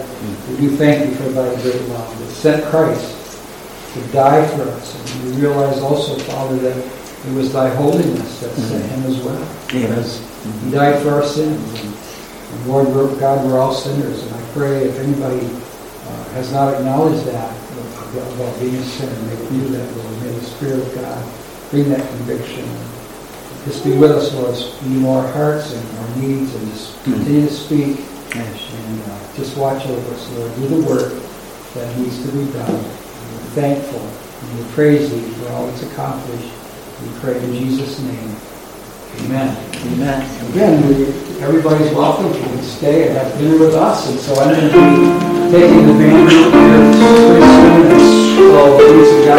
we 0.49 0.57
do 0.57 0.75
thank 0.77 1.09
you 1.09 1.15
for 1.15 1.29
thy 1.29 1.49
great 1.61 1.81
love 1.89 2.19
that 2.19 2.29
sent 2.31 2.63
Christ 2.65 3.17
to 3.93 4.01
die 4.13 4.47
for 4.55 4.63
us. 4.63 4.95
And 5.13 5.35
we 5.35 5.41
realize 5.41 5.79
also, 5.79 6.17
Father, 6.19 6.57
that 6.57 6.77
it 6.77 7.33
was 7.33 7.51
thy 7.51 7.73
holiness 7.75 8.39
that 8.41 8.51
sent 8.51 8.85
him 8.91 9.03
as 9.03 9.17
well. 9.23 9.35
Amen. 9.69 9.89
Because 9.89 10.19
he 10.63 10.71
died 10.71 11.01
for 11.01 11.09
our 11.11 11.25
sins. 11.25 11.79
And, 11.81 11.93
and 12.53 12.67
Lord, 12.67 12.87
we're, 12.87 13.19
God, 13.19 13.45
we're 13.45 13.59
all 13.59 13.73
sinners. 13.73 14.23
And 14.23 14.35
I 14.35 14.41
pray 14.53 14.85
if 14.85 14.97
anybody 14.99 15.45
uh, 15.45 16.23
has 16.35 16.53
not 16.53 16.73
acknowledged 16.75 17.25
that 17.25 17.57
about 18.15 18.59
being 18.59 18.75
a 18.75 18.83
sinner, 18.83 19.21
may 19.23 19.33
it 19.33 19.49
do 19.49 19.67
that, 19.69 19.97
Lord. 19.97 20.21
May 20.21 20.31
the 20.31 20.45
Spirit 20.45 20.79
of 20.79 20.95
God 20.95 21.33
bring 21.69 21.89
that 21.89 22.07
conviction. 22.07 22.65
Just 23.65 23.83
be 23.83 23.97
with 23.97 24.11
us, 24.11 24.33
Lord. 24.33 24.55
You 24.91 24.99
know 25.01 25.11
our 25.11 25.27
hearts 25.33 25.73
and 25.73 25.97
our 25.99 26.15
needs, 26.17 26.53
and 26.55 26.67
just 26.71 27.03
continue 27.03 27.47
to 27.47 27.53
speak. 27.53 27.97
Yes. 28.35 28.73
And 28.73 29.01
uh, 29.03 29.33
just 29.35 29.57
watch 29.57 29.85
over 29.85 30.13
us, 30.13 30.31
Lord. 30.33 30.55
Do 30.55 30.67
the 30.67 30.81
work 30.87 31.13
that 31.73 31.97
needs 31.97 32.23
to 32.25 32.31
be 32.31 32.45
done. 32.53 32.69
And 32.69 32.83
We're 32.83 33.51
thankful 33.55 34.07
and 34.41 34.59
we 34.59 34.63
praise 34.73 35.09
thee 35.11 35.21
for 35.33 35.49
all 35.49 35.67
that's 35.67 35.83
accomplished. 35.83 36.49
We 37.01 37.09
pray 37.19 37.37
in 37.43 37.53
Jesus' 37.53 37.99
name. 37.99 38.35
Amen. 39.25 39.57
Amen. 39.87 40.21
Again, 40.51 40.87
we, 40.87 40.93
everybody's 41.41 41.91
welcome 41.93 42.31
to 42.33 42.63
stay 42.63 43.07
and 43.07 43.17
have 43.17 43.35
dinner 43.37 43.57
with 43.59 43.73
us. 43.73 44.07
And 44.09 44.19
so 44.19 44.35
I'm 44.35 44.49
going 44.53 44.61
to 44.61 44.67
be 44.67 44.73
taking 45.51 45.87
the 45.87 45.93
band 45.93 46.29
here 46.29 46.51
pretty 46.51 47.47
soon. 47.57 47.91
It's 47.97 48.37
called 48.51 48.79
Peace 48.79 49.11
of 49.13 49.19
God. 49.25 49.37